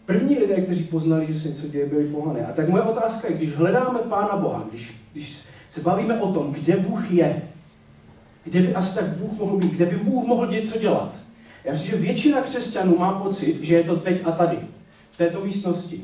první 0.06 0.40
lidé, 0.40 0.62
kteří 0.62 0.84
poznali, 0.84 1.28
že 1.28 1.36
se 1.36 1.48
něco 1.48 1.68
děje, 1.68 1.86
byli 1.86 2.08
pohané. 2.08 2.46
A 2.46 2.54
tak 2.54 2.69
moje 2.69 2.84
otázka 2.84 3.28
je, 3.28 3.38
když 3.38 3.54
hledáme 3.54 4.00
Pána 4.00 4.38
Boha, 4.38 4.66
když, 4.69 4.94
když 5.12 5.38
se 5.69 5.81
bavíme 5.81 6.21
o 6.21 6.33
tom, 6.33 6.52
kde 6.52 6.78
Bůh 6.78 7.12
je, 7.12 7.42
kde 8.49 8.61
by 8.61 8.75
asi 8.75 8.95
tak 8.95 9.07
Bůh 9.07 9.39
mohl 9.39 9.57
být, 9.57 9.71
kde 9.71 9.85
by 9.85 9.95
Bůh 9.95 10.25
mohl 10.25 10.47
něco 10.47 10.80
dělat. 10.80 11.16
Já 11.63 11.71
myslím, 11.71 11.92
že 11.92 11.97
většina 11.97 12.42
křesťanů 12.42 12.97
má 12.97 13.19
pocit, 13.19 13.63
že 13.63 13.75
je 13.75 13.83
to 13.83 13.95
teď 13.95 14.21
a 14.25 14.31
tady, 14.31 14.57
v 15.11 15.18
této 15.18 15.45
místnosti. 15.45 16.01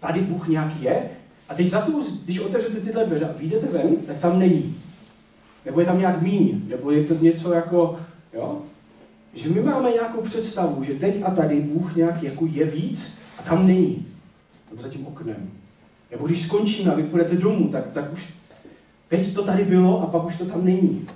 Tady 0.00 0.20
Bůh 0.20 0.48
nějaký 0.48 0.82
je, 0.84 1.10
a 1.48 1.54
teď 1.54 1.70
za 1.70 1.80
tu, 1.80 2.04
když 2.24 2.40
otevřete 2.40 2.80
tyhle 2.80 3.06
dveře 3.06 3.28
a 3.28 3.38
vyjdete 3.38 3.66
ven, 3.66 3.96
tak 4.06 4.18
tam 4.18 4.38
není. 4.38 4.76
Nebo 5.66 5.80
je 5.80 5.86
tam 5.86 5.98
nějak 5.98 6.22
míň, 6.22 6.62
nebo 6.68 6.90
je 6.90 7.04
to 7.04 7.14
něco 7.14 7.52
jako, 7.52 8.00
jo? 8.32 8.62
Že 9.34 9.48
my 9.48 9.62
máme 9.62 9.90
nějakou 9.90 10.20
představu, 10.20 10.84
že 10.84 10.94
teď 10.94 11.22
a 11.24 11.30
tady 11.30 11.60
Bůh 11.60 11.96
nějak 11.96 12.22
jako 12.22 12.46
je 12.52 12.64
víc 12.64 13.18
a 13.38 13.42
tam 13.42 13.66
není. 13.66 14.06
Nebo 14.70 14.82
za 14.82 14.88
tím 14.88 15.06
oknem. 15.06 15.50
Nebo 16.10 16.26
když 16.26 16.42
skončíme 16.42 16.92
a 16.92 16.96
vy 16.96 17.02
půjdete 17.02 17.36
domů, 17.36 17.68
tak, 17.68 17.90
tak 17.90 18.12
už 18.12 18.34
teď 19.08 19.34
to 19.34 19.42
tady 19.42 19.64
bylo 19.64 20.02
a 20.02 20.06
pak 20.06 20.24
už 20.26 20.36
to 20.36 20.46
tam 20.46 20.64
není. 20.64 21.06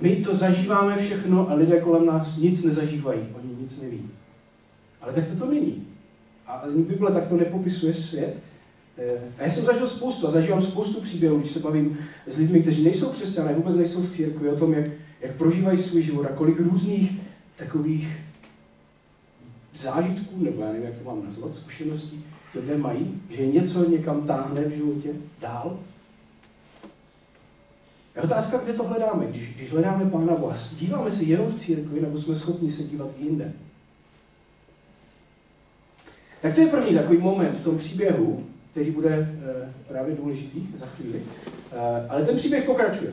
My 0.00 0.16
to 0.16 0.36
zažíváme 0.36 0.96
všechno 0.96 1.50
a 1.50 1.54
lidé 1.54 1.80
kolem 1.80 2.06
nás 2.06 2.36
nic 2.36 2.64
nezažívají, 2.64 3.20
oni 3.20 3.62
nic 3.62 3.80
neví. 3.82 4.10
Ale 5.00 5.12
tak 5.12 5.26
to 5.26 5.36
to 5.36 5.50
není. 5.50 5.86
A 6.46 6.52
ani 6.52 6.82
Bible 6.82 7.12
tak 7.12 7.28
to 7.28 7.36
nepopisuje 7.36 7.94
svět. 7.94 8.36
Eh, 8.98 9.20
a 9.38 9.42
já 9.42 9.50
jsem 9.50 9.64
zažil 9.64 9.86
spoustu 9.86 10.26
a 10.26 10.30
zažívám 10.30 10.60
spoustu 10.60 11.00
příběhů, 11.00 11.38
když 11.38 11.50
se 11.50 11.58
bavím 11.58 11.98
s 12.26 12.38
lidmi, 12.38 12.62
kteří 12.62 12.84
nejsou 12.84 13.08
křesťané, 13.08 13.54
vůbec 13.54 13.76
nejsou 13.76 14.02
v 14.02 14.10
církvi, 14.10 14.48
o 14.48 14.56
tom, 14.56 14.72
jak, 14.74 14.86
jak 15.20 15.36
prožívají 15.36 15.78
svůj 15.78 16.02
život 16.02 16.26
a 16.26 16.32
kolik 16.32 16.60
různých 16.60 17.12
takových 17.56 18.16
zážitků, 19.74 20.44
nebo 20.44 20.62
já 20.62 20.68
nevím, 20.68 20.86
jak 20.86 20.98
to 20.98 21.04
mám 21.04 21.24
nazvat, 21.24 21.56
zkušeností, 21.56 22.24
lidé 22.54 22.76
mají, 22.76 23.20
že 23.28 23.42
je 23.42 23.52
něco 23.52 23.90
někam 23.90 24.26
táhne 24.26 24.64
v 24.64 24.76
životě 24.76 25.08
dál 25.40 25.78
je 28.18 28.24
otázka, 28.24 28.58
kde 28.58 28.72
to 28.72 28.84
hledáme, 28.84 29.26
když, 29.26 29.54
když 29.56 29.72
hledáme 29.72 30.10
Pána 30.10 30.36
Boha. 30.36 30.56
Díváme 30.78 31.10
se 31.10 31.24
jenom 31.24 31.46
v 31.46 31.54
církvi, 31.54 32.00
nebo 32.00 32.18
jsme 32.18 32.34
schopni 32.34 32.70
se 32.70 32.82
dívat 32.82 33.08
i 33.18 33.24
jinde? 33.24 33.52
Tak 36.40 36.54
to 36.54 36.60
je 36.60 36.66
první 36.66 36.96
takový 36.96 37.18
moment 37.18 37.56
v 37.56 37.64
tom 37.64 37.78
příběhu, 37.78 38.46
který 38.70 38.90
bude 38.90 39.10
e, 39.10 39.28
právě 39.88 40.16
důležitý 40.16 40.68
za 40.78 40.86
chvíli. 40.86 41.22
E, 41.72 42.08
ale 42.08 42.24
ten 42.24 42.36
příběh 42.36 42.64
pokračuje. 42.64 43.12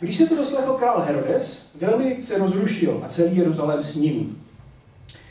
Když 0.00 0.16
se 0.16 0.26
to 0.26 0.36
doslechl 0.36 0.72
král 0.72 1.00
Herodes, 1.00 1.70
velmi 1.74 2.22
se 2.22 2.38
rozrušil 2.38 3.00
a 3.04 3.08
celý 3.08 3.36
Jeruzalém 3.36 3.82
s 3.82 3.94
ním. 3.94 4.42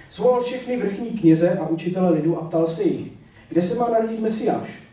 Svolal 0.09 0.41
všechny 0.41 0.77
vrchní 0.77 1.09
kněze 1.09 1.51
a 1.51 1.67
učitele 1.67 2.09
lidu 2.09 2.37
a 2.37 2.45
ptal 2.45 2.67
se 2.67 2.83
jich, 2.83 3.11
kde 3.49 3.61
se 3.61 3.75
má 3.75 3.89
narodit 3.89 4.19
Mesiáš. 4.19 4.84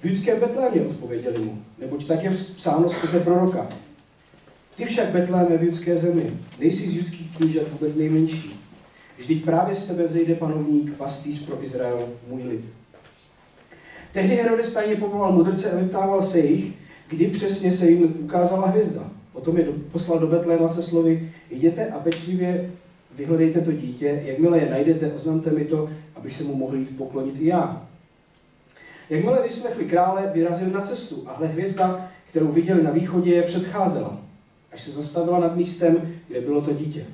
V 0.00 0.04
judském 0.04 0.40
Betlémě 0.40 0.80
odpověděli 0.80 1.38
mu, 1.44 1.62
neboť 1.78 2.06
tak 2.06 2.24
je 2.24 2.30
psáno 2.30 2.88
skrze 2.90 3.20
proroka. 3.20 3.68
Ty 4.76 4.84
však, 4.84 5.08
Betléme 5.08 5.58
v 5.58 5.62
judské 5.62 5.96
zemi, 5.96 6.32
nejsi 6.58 6.88
z 6.88 6.96
judských 6.96 7.36
knížat 7.36 7.68
vůbec 7.72 7.96
nejmenší. 7.96 8.60
Vždyť 9.18 9.44
právě 9.44 9.76
z 9.76 9.84
tebe 9.84 10.06
vzejde 10.06 10.34
panovník, 10.34 10.96
pastýř 10.96 11.46
pro 11.46 11.64
Izrael, 11.64 12.08
můj 12.28 12.42
lid. 12.42 12.64
Tehdy 14.12 14.36
Herodes 14.36 14.72
tajně 14.72 14.96
povolal 14.96 15.32
mudrce 15.32 15.70
a 15.70 15.76
vyptával 15.76 16.22
se 16.22 16.38
jich, 16.38 16.72
kdy 17.08 17.26
přesně 17.26 17.72
se 17.72 17.90
jim 17.90 18.14
ukázala 18.24 18.66
hvězda. 18.66 19.10
Potom 19.32 19.58
je 19.58 19.64
poslal 19.92 20.18
do 20.18 20.26
Betléma 20.26 20.68
se 20.68 20.82
slovy, 20.82 21.32
jděte 21.50 21.86
a 21.86 21.98
pečlivě 21.98 22.70
vyhledejte 23.16 23.60
to 23.60 23.72
dítě, 23.72 24.22
jakmile 24.24 24.58
je 24.58 24.70
najdete, 24.70 25.12
oznamte 25.12 25.50
mi 25.50 25.64
to, 25.64 25.90
abych 26.14 26.36
se 26.36 26.44
mu 26.44 26.54
mohl 26.54 26.76
jít 26.76 26.96
poklonit 26.96 27.34
i 27.40 27.46
já. 27.46 27.88
Jakmile 29.10 29.42
vyslechli 29.42 29.84
krále, 29.84 30.30
vyrazili 30.34 30.72
na 30.72 30.80
cestu 30.80 31.22
a 31.26 31.36
hle 31.36 31.46
hvězda, 31.46 32.08
kterou 32.28 32.48
viděli 32.48 32.82
na 32.82 32.90
východě, 32.90 33.34
je 33.34 33.42
předcházela, 33.42 34.18
až 34.72 34.82
se 34.82 34.90
zastavila 34.90 35.38
nad 35.38 35.56
místem, 35.56 36.18
kde 36.28 36.40
bylo 36.40 36.62
to 36.62 36.72
dítě. 36.72 37.04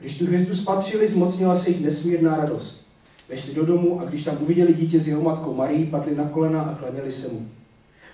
Když 0.00 0.18
tu 0.18 0.26
hvězdu 0.26 0.54
spatřili, 0.54 1.08
zmocnila 1.08 1.56
se 1.56 1.70
jich 1.70 1.80
nesmírná 1.80 2.36
radost. 2.36 2.86
Vešli 3.28 3.54
do 3.54 3.66
domu 3.66 4.00
a 4.00 4.04
když 4.04 4.24
tam 4.24 4.38
uviděli 4.40 4.74
dítě 4.74 5.00
s 5.00 5.08
jeho 5.08 5.22
matkou 5.22 5.54
Marí, 5.54 5.86
padli 5.86 6.14
na 6.14 6.28
kolena 6.28 6.62
a 6.62 6.74
klaněli 6.74 7.12
se 7.12 7.28
mu. 7.28 7.48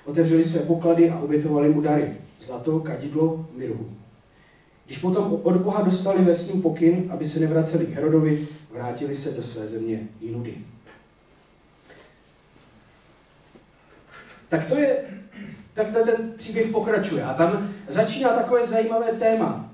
Otevřeli 0.05 0.45
své 0.45 0.61
poklady 0.61 1.11
a 1.11 1.19
obětovali 1.19 1.69
mu 1.69 1.81
dary. 1.81 2.11
Zlato, 2.41 2.81
kadidlo, 2.81 3.47
mirhu. 3.57 3.91
Když 4.87 4.99
potom 4.99 5.41
od 5.43 5.57
Boha 5.57 5.83
dostali 5.83 6.25
ve 6.25 6.35
pokyn, 6.63 7.05
aby 7.09 7.29
se 7.29 7.41
nevraceli 7.41 7.87
k 7.87 7.95
Herodovi, 7.95 8.49
vrátili 8.73 9.17
se 9.17 9.31
do 9.31 9.43
své 9.43 9.69
země 9.69 10.09
jinudy. 10.21 10.55
Tak 14.49 14.65
to 14.65 14.77
je, 14.77 14.97
tak 15.75 15.87
ten 15.87 16.33
příběh 16.37 16.67
pokračuje. 16.67 17.25
A 17.25 17.35
tam 17.35 17.69
začíná 17.89 18.29
takové 18.29 18.67
zajímavé 18.67 19.07
téma. 19.07 19.71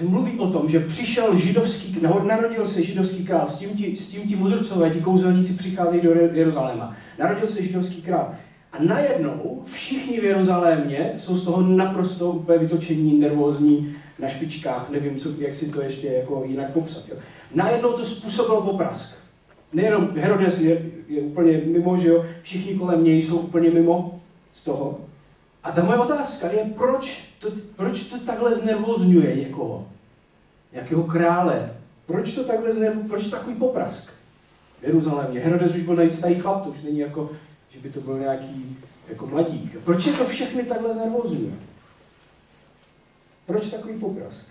Mluví 0.00 0.38
o 0.38 0.50
tom, 0.50 0.68
že 0.68 0.80
přišel 0.80 1.36
židovský, 1.36 1.98
narodil 2.26 2.68
se 2.68 2.82
židovský 2.82 3.24
král, 3.24 3.48
s 3.48 3.56
tím 3.56 3.70
ti, 3.70 3.96
s 3.96 4.08
tím 4.08 4.28
ti 4.28 4.36
mudrcové, 4.36 4.90
ti 4.90 5.00
kouzelníci 5.00 5.52
přicházejí 5.52 6.02
do 6.02 6.10
Jeruzaléma. 6.14 6.96
Narodil 7.18 7.46
se 7.46 7.62
židovský 7.62 8.02
král. 8.02 8.34
A 8.72 8.82
najednou 8.82 9.62
všichni 9.64 10.20
v 10.20 10.24
Jeruzalémě 10.24 11.12
jsou 11.16 11.36
z 11.36 11.44
toho 11.44 11.62
naprosto 11.62 12.30
úplně 12.30 12.58
vytočení, 12.58 13.18
nervózní, 13.18 13.96
na 14.18 14.28
špičkách, 14.28 14.90
nevím, 14.90 15.16
co, 15.18 15.28
jak 15.38 15.54
si 15.54 15.68
to 15.68 15.82
ještě 15.82 16.06
jako 16.06 16.44
jinak 16.46 16.72
popsat. 16.72 17.08
Jo. 17.08 17.16
Najednou 17.54 17.92
to 17.92 18.04
způsobilo 18.04 18.62
poprask. 18.62 19.19
Nejenom 19.72 20.10
Herodes 20.16 20.60
je, 20.60 20.82
je 21.08 21.20
úplně 21.20 21.58
mimo, 21.58 21.96
že 21.96 22.08
jo, 22.08 22.26
všichni 22.42 22.74
kolem 22.74 23.04
něj 23.04 23.22
jsou 23.22 23.38
úplně 23.38 23.70
mimo 23.70 24.20
z 24.54 24.64
toho. 24.64 25.00
A 25.62 25.72
ta 25.72 25.84
moje 25.84 25.98
otázka 25.98 26.50
je, 26.50 26.72
proč 26.76 27.24
to, 27.38 27.48
proč 27.76 28.02
to 28.02 28.20
takhle 28.20 28.54
znervozňuje 28.54 29.36
někoho? 29.36 29.88
Nějakého 30.72 31.02
krále? 31.02 31.74
Proč 32.06 32.32
to 32.34 32.44
takhle 32.44 32.72
znervozňuje? 32.72 33.08
Proč 33.08 33.28
takový 33.28 33.56
poprask? 33.56 34.12
V 34.80 34.84
Jeruzalémě. 34.84 35.40
Herodes 35.40 35.74
už 35.74 35.82
byl 35.82 35.96
najistý 35.96 36.34
chlap, 36.34 36.64
to 36.64 36.70
už 36.70 36.82
není 36.82 36.98
jako 36.98 37.30
že 37.70 37.80
by 37.80 37.90
to 37.90 38.00
byl 38.00 38.18
nějaký 38.18 38.76
jako 39.08 39.26
mladík. 39.26 39.78
Proč 39.84 40.06
je 40.06 40.12
to 40.12 40.24
všechny 40.24 40.62
takhle 40.62 40.92
znervozňuje? 40.92 41.52
Proč 43.46 43.68
takový 43.68 43.98
poprask? 43.98 44.46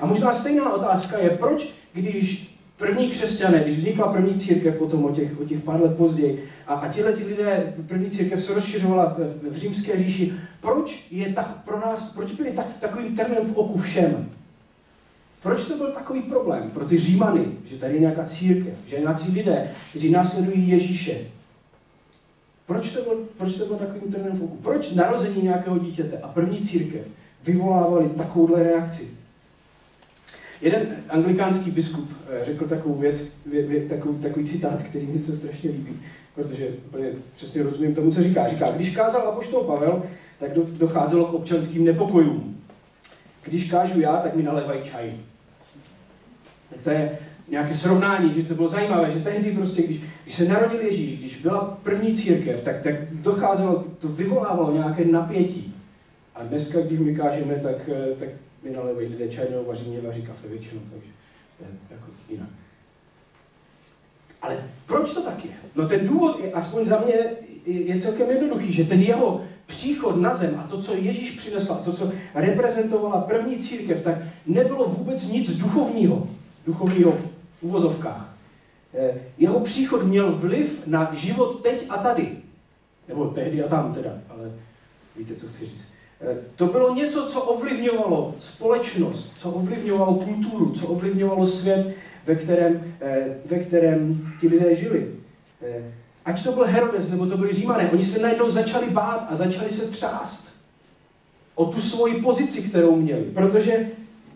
A 0.00 0.06
možná 0.06 0.34
stejná 0.34 0.72
otázka 0.72 1.18
je, 1.18 1.30
proč, 1.30 1.74
když 1.92 2.57
první 2.78 3.10
křesťané, 3.10 3.60
když 3.64 3.78
vznikla 3.78 4.12
první 4.12 4.40
církev 4.40 4.74
potom 4.74 5.04
o 5.04 5.10
těch, 5.12 5.40
o 5.40 5.44
těch 5.44 5.60
pár 5.60 5.82
let 5.82 5.96
později, 5.96 6.44
a, 6.66 6.74
a 6.74 6.88
tihle 6.88 7.12
ti 7.12 7.24
lidé, 7.24 7.74
první 7.86 8.10
církev 8.10 8.44
se 8.44 8.54
rozšiřovala 8.54 9.14
v, 9.18 9.18
v, 9.18 9.50
v 9.50 9.56
římské 9.56 9.98
říši, 9.98 10.32
proč 10.60 11.06
je 11.10 11.32
tak 11.32 11.64
pro 11.64 11.80
nás, 11.80 12.12
proč 12.12 12.32
byli 12.32 12.50
tak, 12.50 12.66
takovým 12.80 13.16
termínem 13.16 13.46
v 13.46 13.58
oku 13.58 13.78
všem? 13.78 14.30
Proč 15.42 15.64
to 15.64 15.76
byl 15.76 15.92
takový 15.92 16.22
problém 16.22 16.70
pro 16.70 16.84
ty 16.84 16.98
římany, 16.98 17.44
že 17.64 17.76
tady 17.76 17.94
je 17.94 18.00
nějaká 18.00 18.24
církev, 18.24 18.78
že 18.86 18.98
nějací 18.98 19.32
lidé, 19.32 19.70
kteří 19.90 20.10
následují 20.10 20.68
Ježíše, 20.68 21.18
proč 22.66 22.92
to 22.92 23.02
byl, 23.02 23.28
proč 23.38 23.54
to 23.54 23.66
byl 23.66 23.76
takový 23.76 24.12
trnem 24.12 24.32
v 24.32 24.42
oku? 24.42 24.56
Proč 24.56 24.90
narození 24.90 25.42
nějakého 25.42 25.78
dítěte 25.78 26.18
a 26.18 26.28
první 26.28 26.60
církev 26.60 27.08
vyvolávali 27.44 28.08
takovouhle 28.08 28.62
reakci? 28.62 29.17
Jeden 30.60 30.96
anglikánský 31.08 31.70
biskup 31.70 32.12
eh, 32.30 32.44
řekl 32.44 32.68
takovou 32.68 32.94
věc, 32.94 33.28
vě, 33.46 33.62
vě, 33.62 33.80
takový, 33.80 34.18
takový 34.18 34.46
citát, 34.46 34.82
který 34.82 35.06
mi 35.06 35.20
se 35.20 35.36
strašně 35.36 35.70
líbí, 35.70 36.00
protože 36.34 36.68
úplně 36.68 37.06
přesně 37.36 37.62
rozumím 37.62 37.94
tomu, 37.94 38.10
co 38.10 38.22
říká. 38.22 38.48
Říká, 38.48 38.70
když 38.70 38.96
kázal 38.96 39.28
apoštol 39.28 39.64
Pavel, 39.64 40.02
tak 40.38 40.54
do, 40.54 40.62
docházelo 40.78 41.26
k 41.26 41.34
občanským 41.34 41.84
nepokojům. 41.84 42.60
Když 43.44 43.70
kážu 43.70 44.00
já, 44.00 44.16
tak 44.16 44.34
mi 44.34 44.42
nalevají 44.42 44.82
čaj. 44.82 45.12
To 46.84 46.90
je 46.90 47.18
nějaké 47.48 47.74
srovnání, 47.74 48.34
že 48.34 48.42
to 48.42 48.54
bylo 48.54 48.68
zajímavé, 48.68 49.10
že 49.10 49.20
tehdy 49.20 49.50
prostě, 49.50 49.82
když, 49.82 50.00
když 50.24 50.34
se 50.34 50.44
narodil 50.44 50.80
Ježíš, 50.80 51.18
když 51.18 51.36
byla 51.36 51.78
první 51.82 52.14
církev, 52.14 52.64
tak, 52.64 52.82
tak 52.82 52.94
docházelo, 53.12 53.84
to 53.98 54.08
vyvolávalo 54.08 54.72
nějaké 54.72 55.04
napětí. 55.04 55.74
A 56.34 56.42
dneska, 56.42 56.80
když 56.80 56.98
my 56.98 57.16
kážeme, 57.16 57.54
tak, 57.54 57.88
eh, 57.88 58.14
tak 58.18 58.28
mi 58.62 58.70
nalevají 58.70 59.08
lidé 59.08 59.28
čaj 59.28 59.46
nebo 59.50 59.64
vaří, 59.64 59.90
mě 59.90 60.00
vaří 60.00 60.22
kafe 60.22 60.48
většinou, 60.48 60.80
takže 60.90 61.10
je 61.60 61.66
jako 61.90 62.06
jinak. 62.28 62.48
Ale 64.42 64.64
proč 64.86 65.14
to 65.14 65.22
tak 65.22 65.44
je? 65.44 65.50
No 65.74 65.88
ten 65.88 66.08
důvod, 66.08 66.40
je, 66.40 66.52
aspoň 66.52 66.84
za 66.84 67.00
mě, 67.00 67.14
je 67.66 68.00
celkem 68.00 68.30
jednoduchý, 68.30 68.72
že 68.72 68.84
ten 68.84 69.00
jeho 69.02 69.44
příchod 69.66 70.16
na 70.16 70.34
zem 70.34 70.60
a 70.60 70.68
to, 70.68 70.82
co 70.82 70.94
Ježíš 70.94 71.30
přinesl, 71.30 71.74
to, 71.84 71.92
co 71.92 72.12
reprezentovala 72.34 73.20
první 73.20 73.58
církev, 73.58 74.02
tak 74.02 74.18
nebylo 74.46 74.88
vůbec 74.88 75.28
nic 75.28 75.56
duchovního. 75.56 76.28
Duchovního 76.66 77.18
uvozovkách. 77.60 78.34
Eh, 78.94 79.20
jeho 79.38 79.60
příchod 79.60 80.02
měl 80.02 80.32
vliv 80.32 80.86
na 80.86 81.14
život 81.14 81.62
teď 81.62 81.86
a 81.88 81.96
tady. 81.96 82.36
Nebo 83.08 83.24
tehdy 83.28 83.64
a 83.64 83.68
tam 83.68 83.94
teda, 83.94 84.10
ale 84.28 84.52
víte, 85.16 85.34
co 85.34 85.46
chci 85.48 85.66
říct. 85.66 85.88
Eh, 86.20 86.36
to 86.56 86.66
bylo 86.66 86.94
něco, 86.94 87.26
co 87.26 87.42
ovlivňovalo 87.42 88.34
společnost, 88.38 89.32
co 89.38 89.50
ovlivňovalo 89.50 90.14
kulturu, 90.14 90.70
co 90.70 90.86
ovlivňovalo 90.86 91.46
svět, 91.46 91.94
ve 92.26 92.34
kterém, 92.34 92.94
eh, 93.00 93.36
ve 93.44 93.58
kterém 93.58 94.32
ti 94.40 94.48
lidé 94.48 94.74
žili. 94.74 95.14
Ať 96.24 96.44
to 96.44 96.52
byl 96.52 96.64
Herodes, 96.64 97.10
nebo 97.10 97.26
to 97.26 97.36
byli 97.36 97.52
Římané, 97.52 97.90
oni 97.90 98.04
se 98.04 98.22
najednou 98.22 98.48
začali 98.50 98.90
bát 98.90 99.26
a 99.30 99.36
začali 99.36 99.70
se 99.70 99.86
třást 99.86 100.48
o 101.54 101.66
tu 101.66 101.80
svoji 101.80 102.22
pozici, 102.22 102.62
kterou 102.62 102.96
měli, 102.96 103.24
protože 103.24 103.88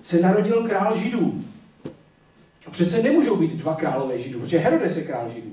se 0.02 0.20
narodil 0.20 0.68
král 0.68 0.96
Židů. 0.96 1.44
A 2.66 2.70
přece 2.70 3.02
nemůžou 3.02 3.36
být 3.36 3.52
dva 3.52 3.74
králové 3.74 4.18
židů, 4.18 4.40
protože 4.40 4.58
Herodes 4.58 4.96
je 4.96 5.02
král 5.02 5.28
židů. 5.28 5.50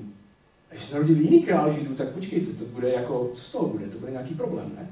A 0.70 0.74
když 0.74 0.84
se 0.84 0.94
narodil 0.94 1.20
jiný 1.20 1.42
král 1.42 1.72
židů, 1.72 1.94
tak 1.94 2.08
počkejte, 2.08 2.52
to 2.52 2.64
bude 2.64 2.92
jako, 2.92 3.30
co 3.34 3.42
z 3.42 3.52
toho 3.52 3.68
bude? 3.68 3.86
To 3.86 3.98
bude 3.98 4.12
nějaký 4.12 4.34
problém, 4.34 4.72
ne? 4.76 4.90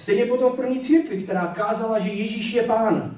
Stejně 0.00 0.26
potom 0.26 0.52
v 0.52 0.56
první 0.56 0.80
církvi, 0.80 1.22
která 1.22 1.46
kázala, 1.46 1.98
že 1.98 2.08
Ježíš 2.08 2.52
je 2.52 2.62
pán. 2.62 3.16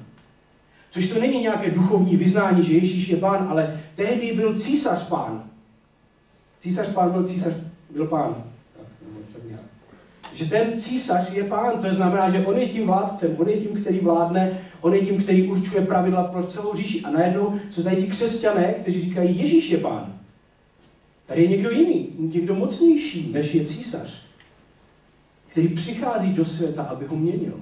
Což 0.91 1.09
to 1.09 1.21
není 1.21 1.41
nějaké 1.41 1.71
duchovní 1.71 2.17
vyznání, 2.17 2.65
že 2.65 2.75
Ježíš 2.75 3.09
je 3.09 3.17
pán, 3.17 3.47
ale 3.51 3.81
tehdy 3.95 4.33
byl 4.33 4.59
císař 4.59 5.09
pán. 5.09 5.45
Císař 6.61 6.89
pán 6.89 7.11
byl 7.11 7.27
císař, 7.27 7.53
byl 7.91 8.07
pán. 8.07 8.45
Že 10.35 10.45
ten 10.45 10.79
císař 10.79 11.33
je 11.33 11.45
pán, 11.45 11.79
to 11.79 11.95
znamená, 11.95 12.31
že 12.31 12.47
on 12.47 12.59
je 12.59 12.69
tím 12.69 12.87
vládcem, 12.87 13.37
on 13.39 13.49
je 13.49 13.57
tím, 13.57 13.81
který 13.81 13.99
vládne 13.99 14.61
On 14.81 14.95
je 14.95 15.07
tím, 15.07 15.23
který 15.23 15.49
určuje 15.49 15.87
pravidla 15.87 16.25
pro 16.25 16.43
celou 16.43 16.75
říši. 16.75 17.01
A 17.01 17.11
najednou 17.11 17.59
jsou 17.71 17.83
tady 17.83 17.97
ti 17.97 18.07
křesťané, 18.07 18.65
kteří 18.65 19.03
říkají, 19.03 19.39
Ježíš 19.39 19.71
je 19.71 19.79
pán. 19.79 20.15
Tady 21.27 21.43
je 21.43 21.49
někdo 21.49 21.71
jiný, 21.71 22.09
někdo 22.19 22.55
mocnější, 22.55 23.33
než 23.33 23.55
je 23.55 23.65
císař, 23.65 24.32
který 25.53 25.69
přichází 25.69 26.33
do 26.33 26.45
světa, 26.45 26.83
aby 26.83 27.07
ho 27.07 27.17
měnil. 27.17 27.53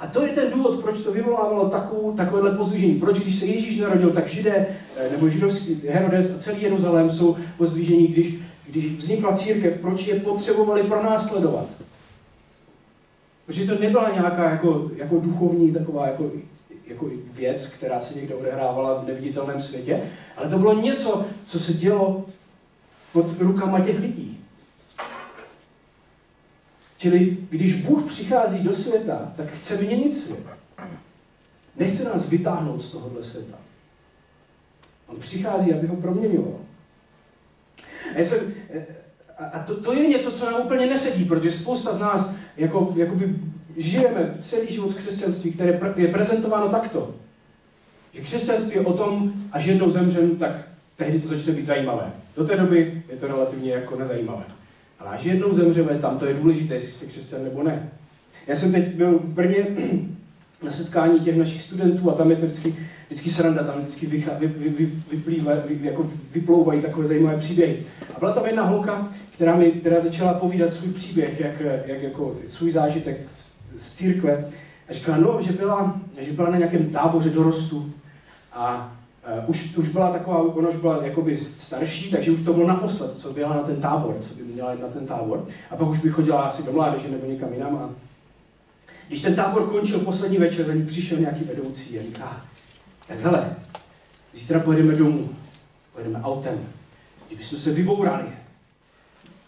A 0.00 0.06
to 0.06 0.26
je 0.26 0.32
ten 0.32 0.52
důvod, 0.52 0.82
proč 0.82 1.00
to 1.00 1.12
vyvolávalo 1.12 1.68
takovou, 1.68 2.12
takovéhle 2.12 2.56
pozdvižení. 2.56 2.94
Proč, 2.94 3.20
když 3.20 3.38
se 3.38 3.46
Ježíš 3.46 3.78
narodil, 3.78 4.10
tak 4.10 4.28
židé, 4.28 4.66
eh, 4.96 5.10
nebo 5.10 5.28
židovský 5.28 5.82
Herodes 5.88 6.34
a 6.34 6.38
celý 6.38 6.62
Jeruzalém 6.62 7.10
jsou 7.10 7.36
pozdvižení, 7.56 8.06
když, 8.06 8.34
když 8.66 8.86
vznikla 8.86 9.36
církev, 9.36 9.80
proč 9.80 10.06
je 10.06 10.20
potřebovali 10.20 10.82
pronásledovat. 10.82 11.66
Protože 13.46 13.66
to 13.66 13.78
nebyla 13.78 14.10
nějaká 14.10 14.50
jako, 14.50 14.90
jako 14.96 15.20
duchovní 15.20 15.72
taková 15.72 16.06
jako, 16.06 16.30
jako 16.86 17.10
věc, 17.32 17.68
která 17.68 18.00
se 18.00 18.14
někde 18.14 18.34
odehrávala 18.34 18.94
v 19.02 19.06
neviditelném 19.06 19.62
světě, 19.62 20.02
ale 20.36 20.48
to 20.48 20.58
bylo 20.58 20.82
něco, 20.82 21.24
co 21.44 21.60
se 21.60 21.72
dělo 21.72 22.24
pod 23.12 23.26
rukama 23.40 23.80
těch 23.80 24.00
lidí. 24.00 24.41
Čili 27.02 27.36
když 27.50 27.82
Bůh 27.82 28.04
přichází 28.06 28.58
do 28.58 28.74
světa, 28.74 29.32
tak 29.36 29.50
chce 29.50 29.76
měnit 29.76 30.14
svět. 30.14 30.46
Nechce 31.76 32.04
nás 32.04 32.28
vytáhnout 32.28 32.82
z 32.82 32.90
tohohle 32.90 33.22
světa. 33.22 33.56
On 35.06 35.16
přichází, 35.16 35.72
aby 35.72 35.86
ho 35.86 35.96
proměňoval. 35.96 36.58
A 38.16 38.20
jsem, 38.20 38.38
a 39.52 39.58
to, 39.58 39.80
to 39.80 39.92
je 39.92 40.08
něco, 40.08 40.32
co 40.32 40.46
nám 40.46 40.60
úplně 40.60 40.86
nesedí, 40.86 41.24
protože 41.24 41.50
spousta 41.50 41.92
z 41.92 42.00
nás 42.00 42.30
jako, 42.56 42.94
jakoby 42.96 43.36
žijeme 43.76 44.34
celý 44.40 44.72
život 44.72 44.92
v 44.92 44.96
křesťanství, 44.96 45.52
které 45.52 45.80
je 45.96 46.08
prezentováno 46.08 46.68
takto, 46.68 47.14
že 48.12 48.20
křesťanství 48.20 48.74
je 48.74 48.86
o 48.86 48.92
tom, 48.92 49.32
až 49.52 49.64
jednou 49.64 49.90
zemřem, 49.90 50.36
tak 50.36 50.68
tehdy 50.96 51.20
to 51.20 51.28
začne 51.28 51.52
být 51.52 51.66
zajímavé. 51.66 52.12
Do 52.36 52.46
té 52.46 52.56
doby 52.56 53.02
je 53.08 53.16
to 53.16 53.26
relativně 53.26 53.72
jako 53.72 53.96
nezajímavé. 53.96 54.44
Ale 55.02 55.16
až 55.16 55.24
jednou 55.24 55.52
zemřeme, 55.52 55.98
tam 55.98 56.18
to 56.18 56.26
je 56.26 56.34
důležité, 56.34 56.74
jestli 56.74 56.92
jste 56.92 57.06
křesťan 57.06 57.44
nebo 57.44 57.62
ne. 57.62 57.90
Já 58.46 58.56
jsem 58.56 58.72
teď 58.72 58.94
byl 58.94 59.18
v 59.18 59.34
Brně 59.34 59.66
na 60.62 60.70
setkání 60.70 61.20
těch 61.20 61.36
našich 61.36 61.62
studentů 61.62 62.10
a 62.10 62.14
tam 62.14 62.30
je 62.30 62.36
to 62.36 62.46
vždycky, 62.46 62.74
vždycky 63.06 63.30
sranda, 63.30 63.62
tam 63.62 63.80
vždycky 63.80 64.06
vy, 64.06 64.24
vy, 64.38 64.68
vy, 64.68 64.92
vyplýva, 65.10 65.52
vy, 65.66 65.78
jako 65.82 66.10
vyplouvají 66.32 66.82
takové 66.82 67.06
zajímavé 67.06 67.38
příběhy. 67.38 67.82
A 68.14 68.18
byla 68.18 68.32
tam 68.32 68.46
jedna 68.46 68.62
holka, 68.62 69.08
která 69.34 69.56
mi 69.56 69.70
která 69.70 70.00
začala 70.00 70.34
povídat 70.34 70.74
svůj 70.74 70.92
příběh, 70.92 71.40
jak, 71.40 71.60
jak 71.86 72.02
jako 72.02 72.36
svůj 72.46 72.70
zážitek 72.70 73.20
z 73.76 73.92
církve. 73.92 74.44
A 74.88 74.92
říkala, 74.92 75.18
no, 75.18 75.42
že 75.42 75.52
byla, 75.52 76.00
že 76.20 76.32
byla 76.32 76.50
na 76.50 76.56
nějakém 76.58 76.86
táboře 76.86 77.30
dorostu 77.30 77.92
a 78.52 78.96
už, 79.46 79.76
už 79.76 79.88
byla 79.88 80.12
taková, 80.12 80.38
ona 80.38 80.68
už 80.68 80.76
byla 80.76 81.04
jakoby 81.04 81.38
starší, 81.38 82.10
takže 82.10 82.30
už 82.30 82.40
to 82.40 82.52
bylo 82.52 82.66
naposled, 82.68 83.18
co 83.18 83.32
byla 83.32 83.56
na 83.56 83.62
ten 83.62 83.80
tábor, 83.80 84.16
co 84.20 84.34
by 84.34 84.42
měla 84.42 84.72
jít 84.72 84.82
na 84.82 84.88
ten 84.88 85.06
tábor. 85.06 85.46
A 85.70 85.76
pak 85.76 85.88
už 85.88 85.98
by 85.98 86.10
chodila 86.10 86.42
asi 86.42 86.62
do 86.62 86.72
mládeže 86.72 87.08
nebo 87.08 87.26
někam 87.26 87.52
jinam. 87.52 87.76
A 87.76 87.90
když 89.08 89.20
ten 89.20 89.34
tábor 89.34 89.70
končil 89.70 89.98
poslední 89.98 90.38
večer, 90.38 90.66
za 90.66 90.74
ní 90.74 90.86
přišel 90.86 91.18
nějaký 91.18 91.44
vedoucí 91.44 91.98
a 91.98 92.02
říká, 92.02 92.40
tak 93.06 93.20
hele, 93.20 93.56
zítra 94.34 94.60
pojedeme 94.60 94.94
domů, 94.94 95.30
pojedeme 95.92 96.20
autem. 96.22 96.68
Kdybychom 97.26 97.58
se 97.58 97.72
vybourali, 97.72 98.24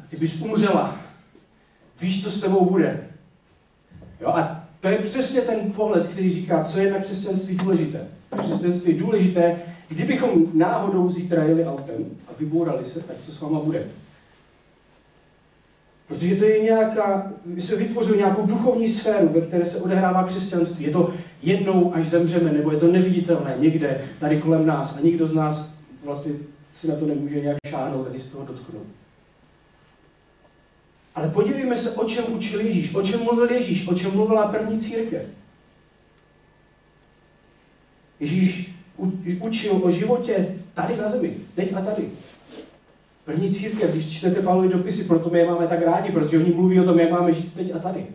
ty 0.08 0.16
bys 0.16 0.40
umřela, 0.40 0.96
víš, 2.00 2.22
co 2.22 2.30
s 2.30 2.40
tebou 2.40 2.70
bude. 2.70 3.08
Jo, 4.20 4.28
a 4.28 4.64
to 4.80 4.88
je 4.88 4.98
přesně 4.98 5.40
ten 5.40 5.72
pohled, 5.72 6.06
který 6.06 6.34
říká, 6.34 6.64
co 6.64 6.78
je 6.78 6.92
na 6.92 6.98
křesťanství 6.98 7.56
důležité. 7.56 8.08
Křesťanství 8.42 8.92
je 8.92 8.98
důležité, 8.98 9.56
kdybychom 9.88 10.30
náhodou 10.54 11.12
zítra 11.12 11.44
jeli 11.44 11.64
autem 11.64 12.04
a 12.28 12.30
vybourali 12.38 12.84
se, 12.84 13.00
tak 13.00 13.16
co 13.26 13.32
s 13.32 13.40
váma 13.40 13.60
bude. 13.60 13.86
Protože 16.08 16.36
to 16.36 16.44
je 16.44 16.62
nějaká, 16.62 17.32
my 17.44 17.62
jsme 17.62 17.76
vytvořili 17.76 18.18
nějakou 18.18 18.46
duchovní 18.46 18.88
sféru, 18.88 19.28
ve 19.28 19.40
které 19.40 19.66
se 19.66 19.80
odehrává 19.80 20.24
křesťanství. 20.24 20.84
Je 20.84 20.90
to 20.90 21.10
jednou, 21.42 21.94
až 21.94 22.08
zemřeme, 22.08 22.52
nebo 22.52 22.70
je 22.70 22.78
to 22.78 22.92
neviditelné 22.92 23.54
někde 23.58 24.00
tady 24.18 24.40
kolem 24.40 24.66
nás 24.66 24.96
a 24.96 25.00
nikdo 25.00 25.26
z 25.26 25.34
nás 25.34 25.78
vlastně 26.04 26.32
si 26.70 26.88
na 26.88 26.96
to 26.96 27.06
nemůže 27.06 27.40
nějak 27.40 27.56
šáhnout 27.66 28.06
ani 28.10 28.18
se 28.18 28.30
toho 28.30 28.44
dotknout. 28.44 28.86
Ale 31.14 31.30
podívejme 31.30 31.78
se, 31.78 31.90
o 31.90 32.04
čem 32.04 32.24
učil 32.28 32.60
Ježíš, 32.60 32.94
o 32.94 33.02
čem 33.02 33.22
mluvil 33.22 33.50
Ježíš, 33.50 33.88
o 33.88 33.94
čem 33.94 34.14
mluvila 34.14 34.48
první 34.48 34.80
církev. 34.80 35.26
Ježíš 38.24 38.74
učil 39.40 39.80
o 39.82 39.90
životě 39.90 40.54
tady 40.74 40.96
na 40.96 41.08
zemi, 41.08 41.36
teď 41.54 41.72
a 41.72 41.80
tady. 41.80 42.10
První 43.24 43.52
církev, 43.52 43.90
když 43.90 44.16
čtete 44.16 44.42
Pavlovy 44.42 44.68
dopisy, 44.68 45.04
proto 45.04 45.30
my 45.30 45.38
je 45.38 45.46
máme 45.46 45.66
tak 45.66 45.82
rádi, 45.82 46.12
protože 46.12 46.38
oni 46.38 46.52
mluví 46.52 46.80
o 46.80 46.84
tom, 46.84 46.98
jak 46.98 47.10
máme 47.10 47.32
žít 47.32 47.54
teď 47.54 47.74
a 47.74 47.78
tady. 47.78 48.06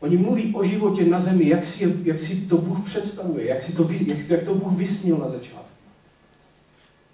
Oni 0.00 0.16
mluví 0.16 0.54
o 0.54 0.64
životě 0.64 1.04
na 1.04 1.20
zemi, 1.20 1.48
jak 1.48 1.64
si, 1.64 1.94
jak 2.04 2.18
si 2.18 2.36
to 2.36 2.58
Bůh 2.58 2.84
představuje, 2.84 3.46
jak, 3.46 3.62
si 3.62 3.72
to, 3.72 3.88
jak, 4.06 4.18
jak 4.28 4.42
to 4.42 4.54
Bůh 4.54 4.72
vysnil 4.72 5.16
na 5.16 5.28
začátku. 5.28 5.60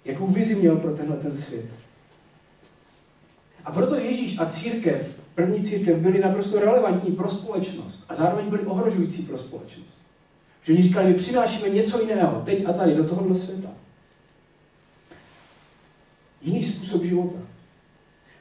Jakou 0.05 0.27
vizi 0.27 0.55
měl 0.55 0.75
pro 0.75 0.95
tenhle 0.95 1.17
ten 1.17 1.35
svět. 1.35 1.65
A 3.65 3.71
proto 3.71 3.95
Ježíš 3.95 4.39
a 4.39 4.45
církev, 4.45 5.16
první 5.37 5.63
církev, 5.63 5.97
byli 5.97 6.19
naprosto 6.19 6.59
relevantní 6.59 7.11
pro 7.11 7.29
společnost 7.29 8.05
a 8.09 8.15
zároveň 8.15 8.49
byli 8.49 8.65
ohrožující 8.65 9.23
pro 9.23 9.37
společnost. 9.37 10.01
Že 10.63 10.73
oni 10.73 10.83
říkali, 10.83 11.07
my 11.07 11.13
přinášíme 11.13 11.69
něco 11.69 12.01
jiného, 12.01 12.41
teď 12.45 12.65
a 12.65 12.73
tady, 12.73 12.95
do 12.95 13.03
tohohle 13.03 13.35
světa. 13.35 13.69
Jiný 16.41 16.63
způsob 16.63 17.03
života. 17.03 17.37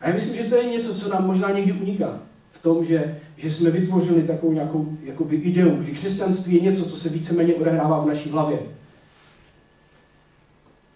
A 0.00 0.08
já 0.08 0.14
myslím, 0.14 0.36
že 0.36 0.44
to 0.44 0.56
je 0.56 0.64
něco, 0.64 0.94
co 0.94 1.08
nám 1.08 1.26
možná 1.26 1.50
někdy 1.50 1.72
uniká. 1.72 2.20
V 2.52 2.62
tom, 2.62 2.84
že, 2.84 3.20
že 3.36 3.50
jsme 3.50 3.70
vytvořili 3.70 4.22
takovou 4.22 4.52
nějakou 4.52 4.96
jakoby 5.02 5.36
ideu, 5.36 5.70
kdy 5.70 5.92
křesťanství 5.92 6.54
je 6.54 6.60
něco, 6.60 6.84
co 6.84 6.96
se 6.96 7.08
víceméně 7.08 7.54
odehrává 7.54 8.00
v 8.00 8.06
naší 8.06 8.30
hlavě. 8.30 8.58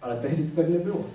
Ale 0.01 0.15
tehdy 0.15 0.43
to 0.43 0.55
tak 0.55 0.69
nebylo. 0.69 1.05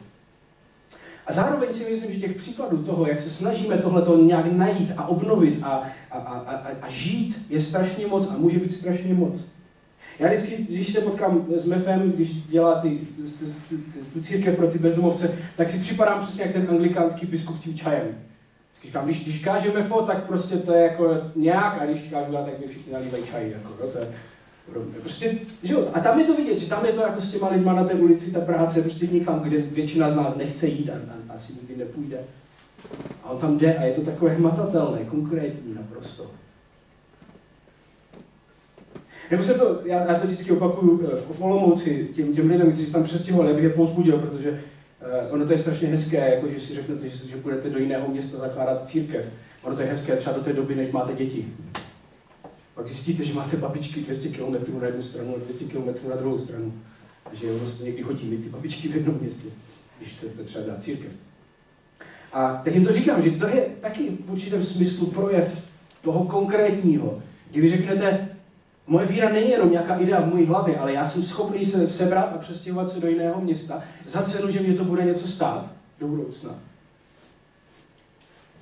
A 1.26 1.32
zároveň 1.32 1.72
si 1.72 1.90
myslím, 1.90 2.12
že 2.12 2.20
těch 2.20 2.36
příkladů 2.36 2.82
toho, 2.82 3.06
jak 3.06 3.20
se 3.20 3.30
snažíme 3.30 3.78
tohleto 3.78 4.16
nějak 4.16 4.52
najít 4.52 4.92
a 4.96 5.08
obnovit 5.08 5.62
a, 5.62 5.82
a, 6.10 6.18
a, 6.18 6.38
a, 6.38 6.70
a 6.82 6.90
žít, 6.90 7.46
je 7.48 7.62
strašně 7.62 8.06
moc 8.06 8.30
a 8.30 8.38
může 8.38 8.58
být 8.58 8.74
strašně 8.74 9.14
moc. 9.14 9.46
Já 10.18 10.28
vždycky, 10.28 10.56
když 10.68 10.92
se 10.92 11.00
potkám 11.00 11.46
s 11.54 11.64
MEFem, 11.64 12.12
když 12.12 12.32
dělá 12.32 12.80
ty, 12.80 12.88
ty, 12.88 13.46
ty, 13.76 13.98
tu 14.12 14.20
církev 14.20 14.56
pro 14.56 14.68
ty 14.68 14.78
bezdomovce, 14.78 15.38
tak 15.56 15.68
si 15.68 15.78
připadám 15.78 16.20
přesně 16.20 16.42
jak 16.42 16.52
ten 16.52 16.66
anglikánský 16.70 17.26
biskup 17.26 17.56
s 17.56 17.60
tím 17.60 17.74
čajem. 17.74 18.06
Říkám, 18.84 19.04
když, 19.04 19.24
když 19.24 19.44
káže 19.44 19.72
MEFO, 19.72 20.02
tak 20.02 20.26
prostě 20.26 20.56
to 20.56 20.72
je 20.72 20.82
jako 20.82 21.10
nějak, 21.36 21.78
a 21.80 21.86
když 21.86 22.00
kážu 22.00 22.32
já, 22.32 22.44
tak 22.44 22.60
mi 22.60 22.66
všichni 22.66 22.92
nalívají 22.92 23.24
čaj. 23.24 23.50
Jako, 23.50 23.68
no, 23.80 23.86
to 23.86 23.98
je, 23.98 24.08
Prostě, 25.00 25.38
že 25.62 25.74
jo, 25.74 25.90
a 25.94 26.00
tam 26.00 26.18
je 26.18 26.24
to 26.24 26.34
vidět, 26.34 26.58
že 26.58 26.68
tam 26.68 26.86
je 26.86 26.92
to 26.92 27.00
jako 27.00 27.20
s 27.20 27.30
těma 27.30 27.48
lidma 27.48 27.72
na 27.72 27.84
té 27.84 27.94
ulici, 27.94 28.32
ta 28.32 28.40
práce 28.40 28.82
prostě 28.82 29.06
nikam, 29.06 29.40
kde 29.40 29.58
většina 29.58 30.10
z 30.10 30.16
nás 30.16 30.36
nechce 30.36 30.66
jít 30.66 30.90
a, 30.90 30.92
a 30.92 31.34
asi 31.34 31.52
nikdy 31.52 31.76
nepůjde. 31.76 32.18
A 33.24 33.30
on 33.30 33.38
tam 33.38 33.58
jde 33.58 33.76
a 33.76 33.82
je 33.82 33.92
to 33.92 34.00
takové 34.00 34.30
hmatatelné, 34.30 35.04
konkrétní 35.04 35.74
naprosto. 35.74 36.30
Nebo 39.30 39.42
se 39.42 39.54
to, 39.54 39.80
já, 39.84 40.12
já 40.12 40.18
to 40.18 40.26
vždycky 40.26 40.52
opakuju 40.52 41.10
eh, 41.12 41.16
v, 41.16 41.40
Olomouci 41.40 42.08
těm, 42.14 42.34
těm 42.34 42.50
lidem, 42.50 42.72
kteří 42.72 42.86
se 42.86 42.92
tam 42.92 43.04
přestěhovali, 43.04 43.50
abych 43.50 43.64
je 43.64 43.70
pozbudil, 43.70 44.18
protože 44.18 44.50
uh, 44.50 45.34
ono 45.34 45.46
to 45.46 45.52
je 45.52 45.58
strašně 45.58 45.88
hezké, 45.88 46.34
jako 46.34 46.48
že 46.48 46.60
si 46.60 46.74
řeknete, 46.74 47.08
že, 47.08 47.28
že 47.28 47.36
budete 47.36 47.70
do 47.70 47.78
jiného 47.78 48.08
města 48.08 48.38
zakládat 48.38 48.88
církev. 48.88 49.32
Ono 49.62 49.76
to 49.76 49.82
je 49.82 49.88
hezké 49.88 50.16
třeba 50.16 50.36
do 50.36 50.42
té 50.42 50.52
doby, 50.52 50.74
než 50.74 50.92
máte 50.92 51.14
děti. 51.14 51.48
Pak 52.76 52.86
zjistíte, 52.86 53.24
že 53.24 53.34
máte 53.34 53.56
babičky 53.56 54.00
200 54.00 54.28
km 54.28 54.80
na 54.80 54.86
jednu 54.86 55.02
stranu 55.02 55.34
a 55.36 55.38
200 55.38 55.64
km 55.64 56.08
na 56.08 56.16
druhou 56.16 56.38
stranu. 56.38 56.72
Takže 57.24 57.46
to 57.78 57.84
někdy 57.84 58.02
hodí 58.02 58.26
mít 58.26 58.42
ty 58.42 58.48
babičky 58.48 58.88
v 58.88 58.94
jednom 58.94 59.18
městě, 59.20 59.48
když 59.98 60.16
je 60.38 60.44
třeba 60.44 60.66
dá 60.66 60.76
církev. 60.76 61.12
A 62.32 62.60
tak 62.64 62.74
jim 62.74 62.86
to 62.86 62.92
říkám, 62.92 63.22
že 63.22 63.30
to 63.30 63.46
je 63.46 63.66
taky 63.80 64.10
v 64.24 64.30
určitém 64.32 64.62
smyslu 64.62 65.06
projev 65.06 65.68
toho 66.00 66.24
konkrétního. 66.24 67.22
Kdy 67.50 67.60
vy 67.60 67.68
řeknete, 67.68 68.28
moje 68.86 69.06
víra 69.06 69.32
není 69.32 69.50
jenom 69.50 69.70
nějaká 69.70 69.96
idea 69.96 70.20
v 70.20 70.28
mojí 70.34 70.46
hlavě, 70.46 70.78
ale 70.78 70.92
já 70.92 71.06
jsem 71.06 71.22
schopný 71.22 71.64
se 71.64 71.88
sebrat 71.88 72.32
a 72.34 72.38
přestěhovat 72.38 72.90
se 72.90 73.00
do 73.00 73.08
jiného 73.08 73.40
města 73.40 73.82
za 74.06 74.22
cenu, 74.22 74.50
že 74.50 74.60
mě 74.60 74.74
to 74.74 74.84
bude 74.84 75.04
něco 75.04 75.28
stát 75.28 75.72
do 76.00 76.08
budoucna. 76.08 76.54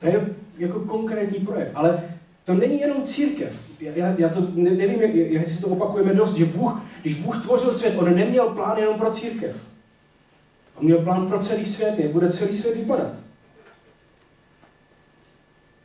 To 0.01 0.07
je 0.07 0.35
jako 0.59 0.81
konkrétní 0.81 1.47
projev, 1.47 1.71
ale 1.75 2.03
to 2.45 2.55
není 2.55 2.81
jenom 2.81 3.03
církev. 3.03 3.74
Já, 3.85 4.15
já 4.19 4.29
to 4.29 4.47
nevím, 4.55 5.03
jestli 5.17 5.61
to 5.61 5.69
opakujeme 5.69 6.15
dost, 6.15 6.37
že 6.37 6.45
Bůh, 6.45 6.83
když 7.03 7.15
Bůh 7.15 7.43
tvořil 7.43 7.73
svět, 7.73 7.95
on 7.99 8.17
neměl 8.17 8.49
plán 8.49 8.79
jenom 8.79 8.99
pro 8.99 9.11
církev. 9.11 9.65
On 10.77 10.85
měl 10.85 10.99
plán 10.99 11.27
pro 11.27 11.39
celý 11.39 11.65
svět, 11.65 11.95
jak 11.99 12.13
bude 12.13 12.33
celý 12.33 12.53
svět 12.53 12.77
vypadat. 12.77 13.13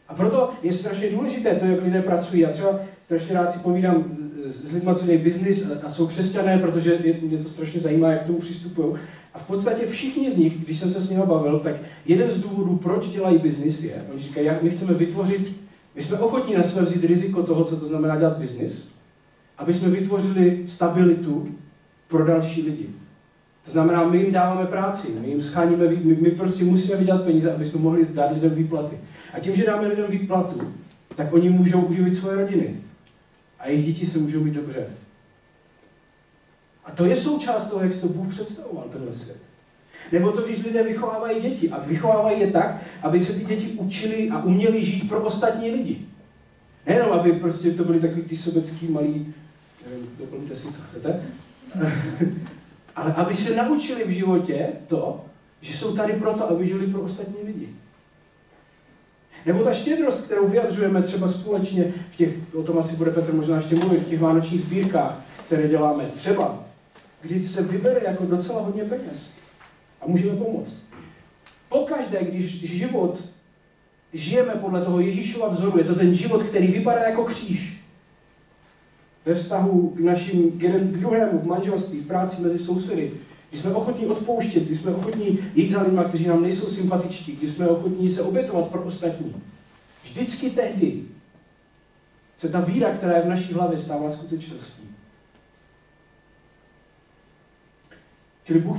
A 0.08 0.14
proto 0.14 0.50
je 0.64 0.74
strašně 0.74 1.10
důležité 1.10 1.56
to, 1.56 1.66
jak 1.66 1.84
lidé 1.84 2.02
pracují. 2.02 2.42
Já 2.42 2.50
třeba 2.50 2.80
strašně 3.02 3.34
rád 3.34 3.54
si 3.54 3.60
povídám 3.60 4.04
s 4.46 4.74
lidmi, 4.74 4.92
co 4.96 5.06
dělají 5.06 5.24
biznis 5.24 5.72
a 5.84 5.90
jsou 5.90 6.08
křesťané, 6.08 6.58
protože 6.58 7.00
mě 7.22 7.38
to 7.38 7.50
strašně 7.50 7.80
zajímá, 7.80 8.12
jak 8.12 8.24
k 8.24 8.28
tomu 8.28 8.40
přistupují. 8.40 8.96
A 9.34 9.40
v 9.40 9.48
podstatě 9.48 9.88
všichni 9.88 10.32
z 10.32 10.38
nich, 10.38 10.66
když 10.66 10.80
jsem 10.80 10.92
se 10.92 11.02
s 11.02 11.10
nimi 11.10 11.24
bavil, 11.26 11.60
tak 11.60 11.76
jeden 12.06 12.32
z 12.32 12.38
důvodů, 12.38 12.78
proč 12.78 13.08
dělají 13.08 13.38
biznis, 13.38 13.84
je, 13.84 14.06
oni 14.12 14.20
říkají, 14.20 14.46
jak 14.46 14.64
my 14.64 14.70
chceme 14.70 14.94
vytvořit 14.94 15.69
my 16.00 16.06
jsme 16.06 16.20
ochotní 16.20 16.54
na 16.54 16.64
sebe 16.64 16.86
vzít 16.86 17.04
riziko 17.04 17.44
toho, 17.44 17.64
co 17.64 17.78
to 17.78 17.86
znamená 17.88 18.18
dělat 18.18 18.38
biznis, 18.38 18.90
aby 19.58 19.74
jsme 19.74 19.90
vytvořili 19.90 20.64
stabilitu 20.68 21.56
pro 22.08 22.26
další 22.26 22.62
lidi. 22.62 22.90
To 23.66 23.72
znamená, 23.72 24.04
my 24.04 24.18
jim 24.18 24.32
dáváme 24.32 24.68
práci, 24.68 25.08
my 25.22 25.28
jim 25.28 25.42
scháníme, 25.42 25.88
my, 25.88 26.18
my 26.22 26.32
prostě 26.32 26.64
musíme 26.64 26.98
vydělat 26.98 27.24
peníze, 27.24 27.54
aby 27.54 27.66
jsme 27.66 27.80
mohli 27.80 28.06
dát 28.06 28.32
lidem 28.32 28.50
výplaty. 28.52 28.98
A 29.34 29.40
tím, 29.40 29.56
že 29.56 29.66
dáme 29.66 29.88
lidem 29.88 30.06
výplatu, 30.10 30.74
tak 31.16 31.34
oni 31.34 31.50
můžou 31.50 31.82
uživit 31.82 32.16
svoje 32.16 32.36
rodiny. 32.36 32.76
A 33.60 33.68
jejich 33.68 33.86
děti 33.86 34.06
se 34.06 34.20
můžou 34.20 34.44
mít 34.44 34.54
dobře. 34.54 34.88
A 36.86 36.92
to 36.92 37.06
je 37.06 37.16
součást 37.16 37.68
toho, 37.68 37.84
jak 37.84 37.94
se 37.94 38.02
to 38.02 38.08
Bůh 38.08 38.28
představoval, 38.30 38.86
tenhle 38.90 39.14
svět. 39.14 39.49
Nebo 40.12 40.32
to, 40.32 40.42
když 40.42 40.64
lidé 40.64 40.84
vychovávají 40.84 41.42
děti. 41.42 41.70
A 41.70 41.80
vychovávají 41.80 42.40
je 42.40 42.52
tak, 42.52 42.78
aby 43.02 43.20
se 43.20 43.34
ty 43.34 43.46
děti 43.46 43.68
učili 43.68 44.30
a 44.30 44.44
uměli 44.44 44.84
žít 44.84 45.10
pro 45.10 45.22
ostatní 45.22 45.72
lidi. 45.72 46.02
Nejenom, 46.88 47.12
aby 47.12 47.32
prostě 47.32 47.72
to 47.72 47.84
byly 47.84 48.00
takový 48.00 48.22
ty 48.22 48.38
sobecký 48.38 48.88
malý, 48.88 49.34
nevím, 49.90 50.10
doplňte 50.20 50.56
si, 50.56 50.68
co 50.68 50.82
chcete, 50.82 51.22
ale 52.96 53.14
aby 53.14 53.36
se 53.36 53.56
naučili 53.56 54.04
v 54.04 54.10
životě 54.10 54.68
to, 54.88 55.26
že 55.62 55.78
jsou 55.78 55.96
tady 55.96 56.14
proto, 56.14 56.50
aby 56.50 56.68
žili 56.68 56.88
pro 56.88 57.02
ostatní 57.02 57.36
lidi. 57.46 57.70
Nebo 59.46 59.64
ta 59.64 59.74
štědrost, 59.74 60.26
kterou 60.26 60.48
vyjadřujeme 60.48 61.02
třeba 61.02 61.28
společně 61.28 61.94
v 62.12 62.16
těch, 62.16 62.34
o 62.56 62.64
tom 62.64 62.78
asi 62.78 62.96
bude 62.96 63.12
Petr 63.12 63.34
možná 63.34 63.56
ještě 63.56 63.76
mluvit, 63.76 64.00
v 64.00 64.10
těch 64.10 64.20
vánočních 64.20 64.62
sbírkách, 64.62 65.22
které 65.46 65.68
děláme. 65.68 66.06
Třeba, 66.16 66.64
kdy 67.22 67.44
se 67.44 67.64
vybere 67.64 68.02
jako 68.04 68.26
docela 68.26 68.62
hodně 68.62 68.84
peněz 68.84 69.39
a 70.02 70.08
můžeme 70.08 70.36
pomoct. 70.36 70.78
Pokaždé, 71.70 72.24
když 72.24 72.64
život 72.64 73.24
žijeme 74.14 74.54
podle 74.56 74.86
toho 74.86 75.00
Ježíšova 75.00 75.48
vzoru, 75.48 75.78
je 75.78 75.84
to 75.84 75.96
ten 75.96 76.14
život, 76.14 76.44
který 76.44 76.68
vypadá 76.68 77.02
jako 77.02 77.24
kříž. 77.24 77.84
Ve 79.26 79.36
vztahu 79.36 79.90
k 79.90 80.00
našim 80.00 80.52
k 80.52 80.62
k 80.62 80.98
druhému, 80.98 81.40
v 81.40 81.48
manželství, 81.48 82.00
v 82.00 82.08
práci 82.08 82.42
mezi 82.42 82.60
sousedy, 82.60 83.12
když 83.50 83.62
jsme 83.62 83.74
ochotní 83.74 84.06
odpouštět, 84.06 84.64
když 84.64 84.80
jsme 84.80 84.92
ochotní 84.92 85.40
jít 85.56 85.72
za 85.72 85.82
lidmi, 85.82 86.02
kteří 86.08 86.28
nám 86.28 86.42
nejsou 86.42 86.70
sympatičtí, 86.70 87.32
když 87.32 87.52
jsme 87.52 87.68
ochotní 87.68 88.10
se 88.10 88.22
obětovat 88.22 88.68
pro 88.68 88.82
ostatní. 88.82 89.36
Vždycky 90.04 90.50
tehdy 90.50 91.04
se 92.38 92.50
ta 92.50 92.60
víra, 92.60 92.94
která 92.94 93.18
je 93.18 93.22
v 93.22 93.30
naší 93.30 93.54
hlavě, 93.54 93.78
stává 93.78 94.10
skutečností. 94.10 94.84
Čili 98.44 98.60
Bůh, 98.60 98.78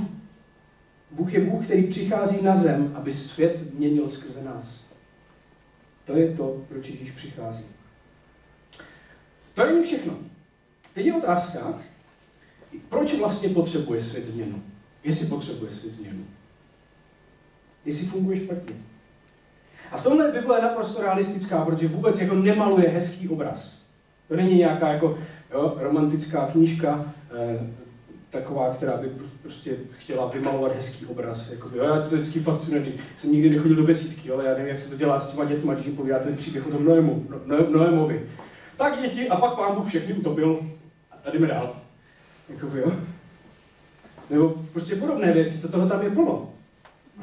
Bůh 1.11 1.33
je 1.33 1.39
Bůh, 1.39 1.65
který 1.65 1.83
přichází 1.83 2.41
na 2.41 2.55
zem, 2.55 2.91
aby 2.95 3.13
svět 3.13 3.73
měnil 3.73 4.07
skrze 4.07 4.43
nás. 4.43 4.81
To 6.05 6.17
je 6.17 6.35
to, 6.35 6.65
proč 6.69 6.87
Ježíš 6.89 7.11
přichází. 7.11 7.65
To 9.53 9.65
není 9.65 9.83
všechno. 9.83 10.13
Teď 10.93 11.05
je 11.05 11.13
otázka, 11.13 11.81
proč 12.89 13.13
vlastně 13.13 13.49
potřebuje 13.49 14.03
svět 14.03 14.25
změnu? 14.25 14.63
Jestli 15.03 15.27
potřebuje 15.27 15.71
svět 15.71 15.91
změnu. 15.91 16.25
Jestli 17.85 18.05
funguje 18.05 18.37
špatně. 18.37 18.75
A 19.91 19.97
v 19.97 20.03
tomhle 20.03 20.31
Bible 20.31 20.57
je 20.57 20.61
naprosto 20.61 21.01
realistická, 21.01 21.65
protože 21.65 21.87
vůbec 21.87 22.21
jako 22.21 22.35
nemaluje 22.35 22.89
hezký 22.89 23.29
obraz. 23.29 23.81
To 24.27 24.35
není 24.35 24.57
nějaká 24.57 24.93
jako 24.93 25.17
jo, 25.51 25.73
romantická 25.77 26.47
knížka, 26.47 27.13
eh, 27.31 27.67
taková, 28.31 28.73
která 28.73 28.97
by 28.97 29.07
prostě 29.41 29.75
chtěla 29.97 30.27
vymalovat 30.27 30.75
hezký 30.75 31.05
obraz. 31.05 31.51
Jako, 31.51 31.69
jo, 31.73 31.83
já 31.83 32.09
to 32.09 32.15
vždycky 32.15 32.39
fascinuje, 32.39 32.93
jsem 33.15 33.31
nikdy 33.31 33.49
nechodil 33.49 33.75
do 33.75 33.83
besídky, 33.83 34.31
ale 34.31 34.45
já 34.45 34.51
nevím, 34.51 34.67
jak 34.67 34.79
se 34.79 34.89
to 34.89 34.97
dělá 34.97 35.19
s 35.19 35.31
těma 35.31 35.45
dětma, 35.45 35.73
když 35.73 35.85
jim 35.85 35.95
povídáte 35.95 36.25
ten 36.25 36.35
příběh 36.35 36.67
o 36.67 36.71
tom 36.71 36.85
Noému, 36.85 37.25
no, 37.45 37.69
Noémovi. 37.69 38.25
Tak 38.77 39.01
děti, 39.01 39.29
a 39.29 39.35
pak 39.35 39.55
pán 39.55 39.75
Bůh 39.75 39.87
všechny 39.87 40.13
utopil 40.13 40.59
a 41.25 41.29
jdeme 41.31 41.47
dál. 41.47 41.75
Jako, 42.49 42.77
jo. 42.77 42.91
Nebo 44.29 44.49
prostě 44.73 44.95
podobné 44.95 45.33
věci, 45.33 45.57
to 45.57 45.67
toho 45.67 45.89
tam 45.89 46.01
je 46.01 46.09
plno. 46.09 46.49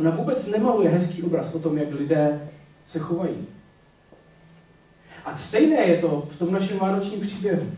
Ona 0.00 0.10
vůbec 0.10 0.46
nemaluje 0.46 0.90
hezký 0.90 1.22
obraz 1.22 1.54
o 1.54 1.58
tom, 1.58 1.78
jak 1.78 1.94
lidé 1.94 2.48
se 2.86 2.98
chovají. 2.98 3.46
A 5.24 5.36
stejné 5.36 5.82
je 5.82 5.98
to 5.98 6.20
v 6.28 6.38
tom 6.38 6.52
našem 6.52 6.78
vánočním 6.78 7.20
příběhu. 7.20 7.72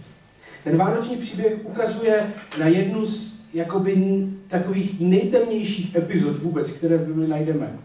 Ten 0.64 0.76
vánoční 0.76 1.16
příběh 1.16 1.66
ukazuje 1.66 2.32
na 2.58 2.66
jednu 2.66 3.06
z 3.06 3.40
jakoby 3.54 4.26
takových 4.48 5.00
nejtemnějších 5.00 5.96
epizod 5.96 6.38
vůbec, 6.38 6.70
které 6.70 6.98
v 6.98 7.06
Bibli 7.06 7.28
najdeme. 7.28 7.78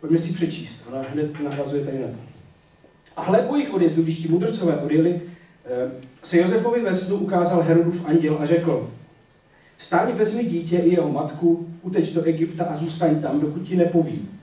Pojďme 0.00 0.18
si 0.18 0.32
přečíst, 0.32 0.86
ona 0.88 1.02
hned 1.12 1.40
navazuje 1.40 1.84
tady 1.84 1.98
na 1.98 2.08
to. 2.08 2.18
A 3.16 3.22
hle 3.22 3.42
po 3.42 3.56
jejich 3.56 3.74
odjezdu, 3.74 4.02
když 4.02 4.18
ti 4.18 4.28
mudrcové 4.28 4.76
odjeli, 4.76 5.22
eh, 5.64 5.90
se 6.22 6.38
Josefovi 6.38 6.80
ve 6.82 6.94
snu 6.94 7.16
ukázal 7.16 7.62
Herodův 7.62 8.06
anděl 8.06 8.38
a 8.40 8.46
řekl, 8.46 8.90
Stáň 9.80 10.12
vezmi 10.12 10.44
dítě 10.44 10.76
i 10.76 10.90
jeho 10.90 11.12
matku, 11.12 11.68
uteč 11.82 12.12
do 12.12 12.22
Egypta 12.22 12.64
a 12.64 12.76
zůstaň 12.76 13.22
tam, 13.22 13.40
dokud 13.40 13.68
ti 13.68 13.76
nepovím. 13.76 14.38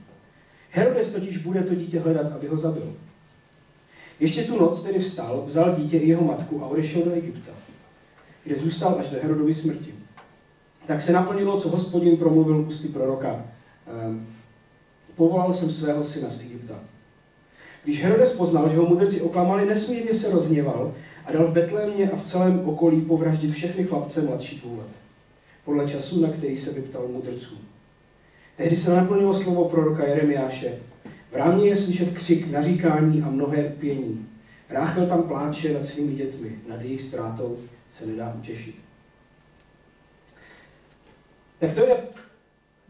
Herodes 0.71 1.13
totiž 1.13 1.37
bude 1.37 1.63
to 1.63 1.75
dítě 1.75 1.99
hledat, 1.99 2.31
aby 2.31 2.47
ho 2.47 2.57
zabil. 2.57 2.93
Ještě 4.19 4.43
tu 4.43 4.59
noc 4.59 4.83
tedy 4.83 4.99
vstal, 4.99 5.43
vzal 5.45 5.75
dítě 5.75 5.97
i 5.97 6.09
jeho 6.09 6.23
matku 6.23 6.63
a 6.63 6.67
odešel 6.67 7.01
do 7.01 7.11
Egypta, 7.11 7.51
kde 8.43 8.55
zůstal 8.55 8.95
až 8.99 9.09
do 9.09 9.17
Herodovy 9.21 9.53
smrti. 9.53 9.93
Tak 10.87 11.01
se 11.01 11.11
naplnilo, 11.11 11.59
co 11.59 11.69
hospodin 11.69 12.17
promluvil 12.17 12.65
ústy 12.67 12.87
proroka. 12.87 13.45
Ehm, 13.87 14.27
povolal 15.15 15.53
jsem 15.53 15.71
svého 15.71 16.03
syna 16.03 16.29
z 16.29 16.41
Egypta. 16.41 16.79
Když 17.83 18.03
Herodes 18.03 18.35
poznal, 18.35 18.69
že 18.69 18.77
ho 18.77 18.85
mudrci 18.85 19.21
oklamali, 19.21 19.65
nesmírně 19.65 20.13
se 20.13 20.31
rozhněval 20.31 20.93
a 21.25 21.31
dal 21.31 21.45
v 21.45 21.51
Betlémě 21.51 22.11
a 22.11 22.15
v 22.15 22.23
celém 22.23 22.69
okolí 22.69 23.01
povraždit 23.01 23.51
všechny 23.51 23.83
chlapce 23.83 24.21
mladší 24.21 24.59
dvou 24.59 24.77
let, 24.77 24.87
podle 25.65 25.87
času, 25.87 26.21
na 26.21 26.29
který 26.29 26.57
se 26.57 26.71
vyptal 26.71 27.07
mudrců. 27.07 27.57
Tehdy 28.57 28.75
se 28.75 28.95
naplnilo 28.95 29.33
slovo 29.33 29.69
proroka 29.69 30.07
Jeremiáše. 30.07 30.73
V 31.31 31.35
rámě 31.35 31.67
je 31.67 31.75
slyšet 31.75 32.13
křik, 32.13 32.51
naříkání 32.51 33.21
a 33.21 33.29
mnohé 33.29 33.63
pění. 33.63 34.29
Ráchel 34.69 35.07
tam 35.07 35.23
pláče 35.23 35.73
nad 35.73 35.85
svými 35.85 36.15
dětmi, 36.15 36.59
nad 36.67 36.81
jejich 36.81 37.01
ztrátou 37.01 37.57
se 37.89 38.05
nedá 38.05 38.33
utěšit. 38.39 38.75
Tak 41.59 41.73
to 41.73 41.85
je 41.85 42.03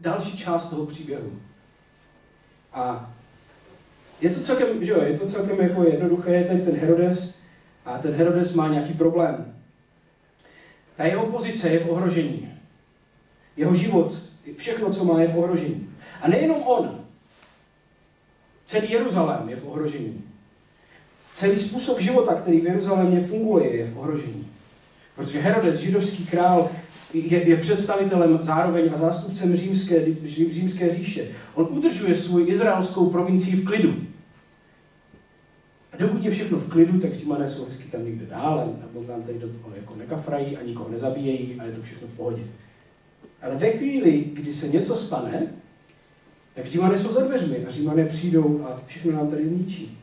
další 0.00 0.36
část 0.36 0.70
toho 0.70 0.86
příběhu. 0.86 1.32
A 2.72 3.14
je 4.20 4.30
to 4.30 4.40
celkem, 4.40 4.84
že 4.84 4.92
jo, 4.92 5.02
je 5.02 5.18
to 5.18 5.26
celkem 5.26 5.60
jako 5.60 5.82
jednoduché, 5.82 6.32
je 6.32 6.44
tady 6.44 6.60
ten 6.60 6.76
Herodes 6.76 7.38
a 7.84 7.98
ten 7.98 8.14
Herodes 8.14 8.54
má 8.54 8.68
nějaký 8.68 8.92
problém. 8.92 9.54
Ta 10.96 11.04
jeho 11.04 11.26
pozice 11.26 11.68
je 11.68 11.78
v 11.78 11.90
ohrožení. 11.90 12.54
Jeho 13.56 13.74
život, 13.74 14.18
všechno, 14.56 14.92
co 14.92 15.04
má, 15.04 15.20
je 15.20 15.28
v 15.28 15.38
ohrožení. 15.38 15.94
A 16.22 16.28
nejenom 16.28 16.62
on. 16.62 17.04
Celý 18.68 18.90
Jeruzalém 18.90 19.48
je 19.48 19.56
v 19.56 19.66
ohrožení. 19.66 20.24
Celý 21.36 21.56
způsob 21.56 22.00
života, 22.00 22.34
který 22.34 22.60
v 22.60 22.64
Jeruzalémě 22.64 23.20
funguje, 23.20 23.76
je 23.76 23.84
v 23.84 23.98
ohrožení. 23.98 24.48
Protože 25.16 25.40
Herodes, 25.40 25.80
židovský 25.80 26.26
král, 26.26 26.70
je, 27.14 27.48
je 27.48 27.56
představitelem 27.56 28.38
zároveň 28.42 28.90
a 28.94 28.98
zástupcem 28.98 29.56
římské, 29.56 30.04
římské 30.26 30.94
říše. 30.94 31.28
On 31.54 31.68
udržuje 31.70 32.14
svou 32.14 32.48
izraelskou 32.48 33.10
provincii 33.10 33.56
v 33.56 33.64
klidu. 33.64 33.94
A 35.92 35.96
dokud 35.96 36.24
je 36.24 36.30
všechno 36.30 36.58
v 36.58 36.70
klidu, 36.70 37.00
tak 37.00 37.14
Římané 37.14 37.48
jsou 37.48 37.64
hezky 37.64 37.84
tam 37.84 38.04
někde 38.04 38.26
dále, 38.26 38.66
nebo 38.80 39.06
tam 39.06 39.22
tady 39.22 39.40
jako 39.76 39.96
nekafrají 39.96 40.56
a 40.56 40.62
nikoho 40.62 40.88
nezabíjejí 40.88 41.60
a 41.60 41.64
je 41.64 41.72
to 41.72 41.82
všechno 41.82 42.08
v 42.08 42.16
pohodě. 42.16 42.42
Ale 43.42 43.56
ve 43.56 43.70
chvíli, 43.70 44.24
kdy 44.32 44.52
se 44.52 44.68
něco 44.68 44.96
stane, 44.96 45.46
tak 46.58 46.66
Římané 46.66 46.98
jsou 46.98 47.12
za 47.12 47.20
dveřmi 47.20 47.66
a 47.66 47.70
Římané 47.70 48.04
přijdou 48.04 48.66
a 48.68 48.80
všechno 48.86 49.12
nám 49.12 49.30
tady 49.30 49.48
zničí. 49.48 49.98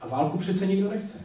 A 0.00 0.08
válku 0.08 0.38
přece 0.38 0.66
nikdo 0.66 0.90
nechce. 0.90 1.18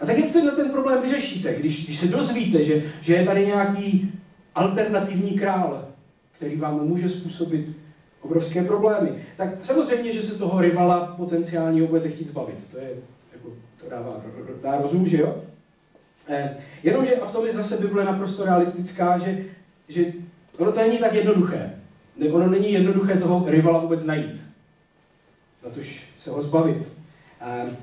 A 0.00 0.06
tak 0.06 0.18
jak 0.18 0.30
tenhle 0.30 0.52
ten 0.52 0.70
problém 0.70 1.02
vyřešíte, 1.02 1.54
když, 1.54 1.84
když 1.84 1.98
se 1.98 2.06
dozvíte, 2.06 2.64
že, 2.64 2.82
že 3.00 3.14
je 3.14 3.24
tady 3.26 3.46
nějaký 3.46 4.12
alternativní 4.54 5.30
král, 5.30 5.88
který 6.32 6.56
vám 6.56 6.86
může 6.86 7.08
způsobit 7.08 7.76
obrovské 8.20 8.64
problémy. 8.64 9.10
Tak 9.36 9.48
samozřejmě, 9.60 10.12
že 10.12 10.22
se 10.22 10.38
toho 10.38 10.60
rivala 10.60 11.14
potenciálního 11.16 11.86
budete 11.86 12.08
chtít 12.08 12.28
zbavit. 12.28 12.66
To, 12.70 12.78
je, 12.78 12.90
jako, 13.32 13.48
to 13.80 13.90
dává, 13.90 14.20
dá 14.62 14.82
rozum, 14.82 15.06
že 15.06 15.20
jo? 15.20 15.42
Eh, 16.28 16.56
jenomže 16.82 17.16
a 17.16 17.26
v 17.26 17.32
tom 17.32 17.46
je 17.46 17.52
zase 17.52 17.76
Bible 17.76 18.04
naprosto 18.04 18.44
realistická, 18.44 19.18
že, 19.18 19.38
že 19.88 20.04
ono 20.58 20.72
to 20.72 20.80
není 20.80 20.98
tak 20.98 21.14
jednoduché. 21.14 21.79
Ono 22.28 22.46
není 22.46 22.72
jednoduché 22.72 23.16
toho 23.16 23.44
rivala 23.50 23.80
vůbec 23.80 24.04
najít. 24.04 24.40
Natož 25.64 26.02
se 26.18 26.30
ho 26.30 26.42
zbavit. 26.42 26.88
Eh, 27.40 27.76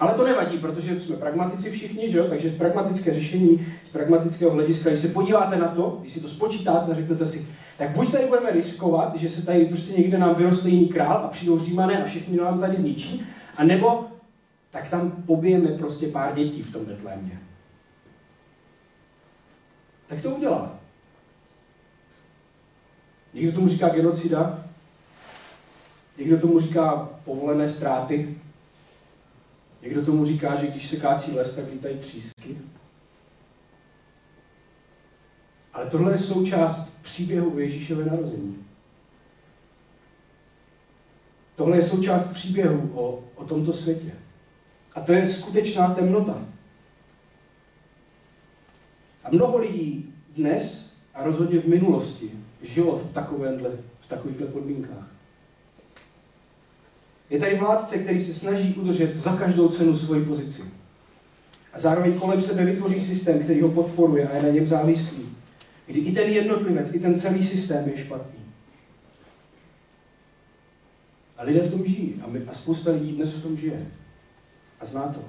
ale 0.00 0.14
to 0.14 0.24
nevadí, 0.24 0.58
protože 0.58 1.00
jsme 1.00 1.16
pragmatici 1.16 1.70
všichni, 1.70 2.08
že 2.10 2.18
jo? 2.18 2.26
takže 2.28 2.50
pragmatické 2.50 3.14
řešení 3.14 3.66
z 3.88 3.92
pragmatického 3.92 4.50
hlediska, 4.50 4.90
když 4.90 5.02
se 5.02 5.08
podíváte 5.08 5.56
na 5.56 5.68
to, 5.68 5.98
když 6.00 6.12
si 6.12 6.20
to 6.20 6.28
spočítáte 6.28 6.90
a 6.90 6.94
řeknete 6.94 7.26
si, 7.26 7.46
tak 7.78 7.90
buď 7.90 8.12
tady 8.12 8.26
budeme 8.26 8.50
riskovat, 8.50 9.16
že 9.16 9.30
se 9.30 9.46
tady 9.46 9.64
prostě 9.64 9.92
někde 9.92 10.18
nám 10.18 10.34
vyroste 10.34 10.68
jiný 10.68 10.88
král 10.88 11.24
a 11.24 11.28
přijdou 11.28 11.58
římané 11.58 12.02
a 12.02 12.06
všichni 12.06 12.36
nám 12.36 12.60
tady 12.60 12.76
zničí, 12.76 13.26
a 13.56 13.64
nebo 13.64 14.04
tak 14.70 14.88
tam 14.88 15.10
pobijeme 15.10 15.68
prostě 15.68 16.06
pár 16.06 16.34
dětí 16.34 16.62
v 16.62 16.72
tom 16.72 16.84
Betlémě. 16.84 17.38
Tak 20.06 20.20
to 20.20 20.30
udělá. 20.30 20.81
Někdo 23.32 23.52
tomu 23.52 23.68
říká 23.68 23.88
genocida, 23.88 24.64
někdo 26.18 26.40
tomu 26.40 26.60
říká 26.60 27.10
povolené 27.24 27.68
ztráty, 27.68 28.38
někdo 29.82 30.04
tomu 30.04 30.24
říká, 30.24 30.56
že 30.56 30.66
když 30.66 30.88
se 30.88 30.96
kácí 30.96 31.32
les, 31.32 31.56
tak 31.56 31.64
lítají 31.72 31.98
třísky. 31.98 32.58
Ale 35.72 35.90
tohle 35.90 36.12
je 36.12 36.18
součást 36.18 36.92
příběhu 37.02 37.58
Ježíšové 37.58 38.04
narození. 38.04 38.66
Tohle 41.56 41.76
je 41.76 41.82
součást 41.82 42.26
příběhu 42.26 42.90
o, 42.94 43.24
o 43.34 43.44
tomto 43.44 43.72
světě. 43.72 44.12
A 44.94 45.00
to 45.00 45.12
je 45.12 45.28
skutečná 45.28 45.94
temnota. 45.94 46.46
A 49.24 49.30
mnoho 49.30 49.58
lidí 49.58 50.14
dnes 50.28 50.94
a 51.14 51.24
rozhodně 51.24 51.60
v 51.60 51.68
minulosti 51.68 52.41
žilo 52.62 52.98
v 52.98 53.12
takovémhle, 53.12 53.70
v 54.00 54.06
takovýchhle 54.08 54.46
podmínkách. 54.46 55.06
Je 57.30 57.38
tady 57.38 57.58
vládce, 57.58 57.98
který 57.98 58.20
se 58.20 58.34
snaží 58.34 58.74
udržet 58.74 59.14
za 59.14 59.36
každou 59.36 59.68
cenu 59.68 59.96
svoji 59.96 60.24
pozici. 60.24 60.62
A 61.72 61.78
zároveň 61.78 62.18
kolem 62.18 62.40
sebe 62.40 62.64
vytvoří 62.64 63.00
systém, 63.00 63.42
který 63.42 63.60
ho 63.60 63.68
podporuje 63.68 64.28
a 64.28 64.36
je 64.36 64.42
na 64.42 64.48
něm 64.48 64.66
závislý. 64.66 65.28
Kdy 65.86 66.00
i 66.00 66.12
ten 66.12 66.30
jednotlivec, 66.30 66.94
i 66.94 67.00
ten 67.00 67.18
celý 67.18 67.46
systém 67.46 67.88
je 67.88 67.98
špatný. 67.98 68.40
A 71.36 71.42
lidé 71.44 71.60
v 71.60 71.70
tom 71.70 71.84
žijí. 71.84 72.22
A, 72.24 72.28
my, 72.28 72.42
a 72.46 72.52
spousta 72.52 72.90
lidí 72.90 73.12
dnes 73.12 73.34
v 73.34 73.42
tom 73.42 73.56
žije. 73.56 73.86
A 74.80 74.84
zná 74.84 75.02
to. 75.02 75.20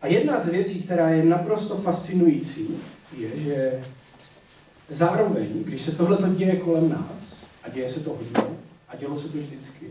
A 0.00 0.06
jedna 0.06 0.40
z 0.40 0.48
věcí, 0.48 0.82
která 0.82 1.08
je 1.08 1.24
naprosto 1.24 1.76
fascinující, 1.76 2.68
je, 3.16 3.40
že 3.40 3.84
zároveň, 4.90 5.64
když 5.64 5.82
se 5.82 5.92
tohle 5.92 6.30
děje 6.36 6.56
kolem 6.56 6.88
nás, 6.88 7.44
a 7.62 7.68
děje 7.68 7.88
se 7.88 8.00
to 8.00 8.10
hodně, 8.10 8.56
a 8.88 8.96
dělo 8.96 9.16
se 9.16 9.28
to 9.28 9.38
vždycky, 9.38 9.86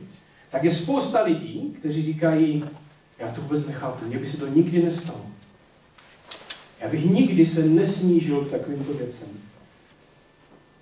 tak 0.51 0.63
je 0.63 0.71
spousta 0.71 1.23
lidí, 1.23 1.75
kteří 1.79 2.03
říkají, 2.03 2.63
já 3.19 3.31
to 3.31 3.41
vůbec 3.41 3.65
nechápu, 3.65 4.05
mně 4.05 4.17
by 4.17 4.25
se 4.25 4.37
to 4.37 4.47
nikdy 4.47 4.83
nestalo. 4.83 5.25
Já 6.81 6.89
bych 6.89 7.05
nikdy 7.05 7.45
se 7.45 7.63
nesnížil 7.63 8.45
k 8.45 8.51
takovýmto 8.51 8.93
věcem. 8.93 9.27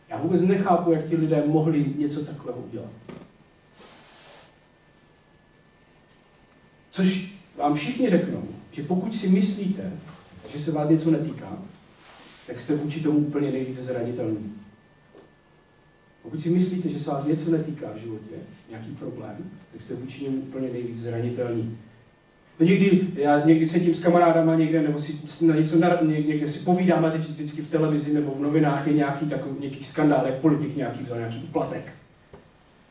Já 0.09 0.17
vůbec 0.17 0.41
nechápu, 0.41 0.91
jak 0.91 1.09
ti 1.09 1.15
lidé 1.15 1.43
mohli 1.47 1.93
něco 1.97 2.25
takového 2.25 2.59
udělat. 2.59 2.91
Což 6.91 7.33
vám 7.57 7.73
všichni 7.75 8.09
řeknou, 8.09 8.43
že 8.71 8.83
pokud 8.83 9.15
si 9.15 9.29
myslíte, 9.29 9.91
že 10.47 10.59
se 10.59 10.71
vás 10.71 10.89
něco 10.89 11.11
netýká, 11.11 11.57
tak 12.47 12.59
jste 12.59 12.75
vůči 12.75 12.99
tomu 12.99 13.19
úplně 13.19 13.51
nejvíc 13.51 13.79
zranitelný. 13.79 14.53
Pokud 16.21 16.41
si 16.41 16.49
myslíte, 16.49 16.89
že 16.89 16.99
se 16.99 17.11
vás 17.11 17.25
něco 17.25 17.51
netýká 17.51 17.87
v 17.95 17.97
životě, 17.97 18.35
nějaký 18.69 18.91
problém, 18.91 19.51
tak 19.71 19.81
jste 19.81 19.95
vůči 19.95 20.23
němu 20.23 20.37
úplně 20.37 20.69
nejvíc 20.69 21.01
zranitelný. 21.01 21.77
No 22.59 22.65
někdy, 22.65 23.07
já 23.15 23.45
někdy 23.45 23.67
sedím 23.67 23.93
s 23.93 23.99
kamarádama 23.99 24.55
někde, 24.55 24.81
nebo 24.81 24.99
si 24.99 25.45
na 25.45 25.55
něco 25.55 25.77
někde 26.05 26.47
si 26.47 26.59
povídáme, 26.59 27.11
teď 27.11 27.21
vždycky 27.21 27.61
v 27.61 27.69
televizi 27.69 28.13
nebo 28.13 28.31
v 28.31 28.41
novinách 28.41 28.87
je 28.87 28.93
nějaký 28.93 29.25
takový 29.25 29.59
nějaký 29.59 29.83
skandál, 29.83 30.25
jak 30.25 30.35
politik 30.35 30.75
nějaký 30.75 31.03
vzal 31.03 31.17
nějaký 31.17 31.43
uplatek. 31.43 31.93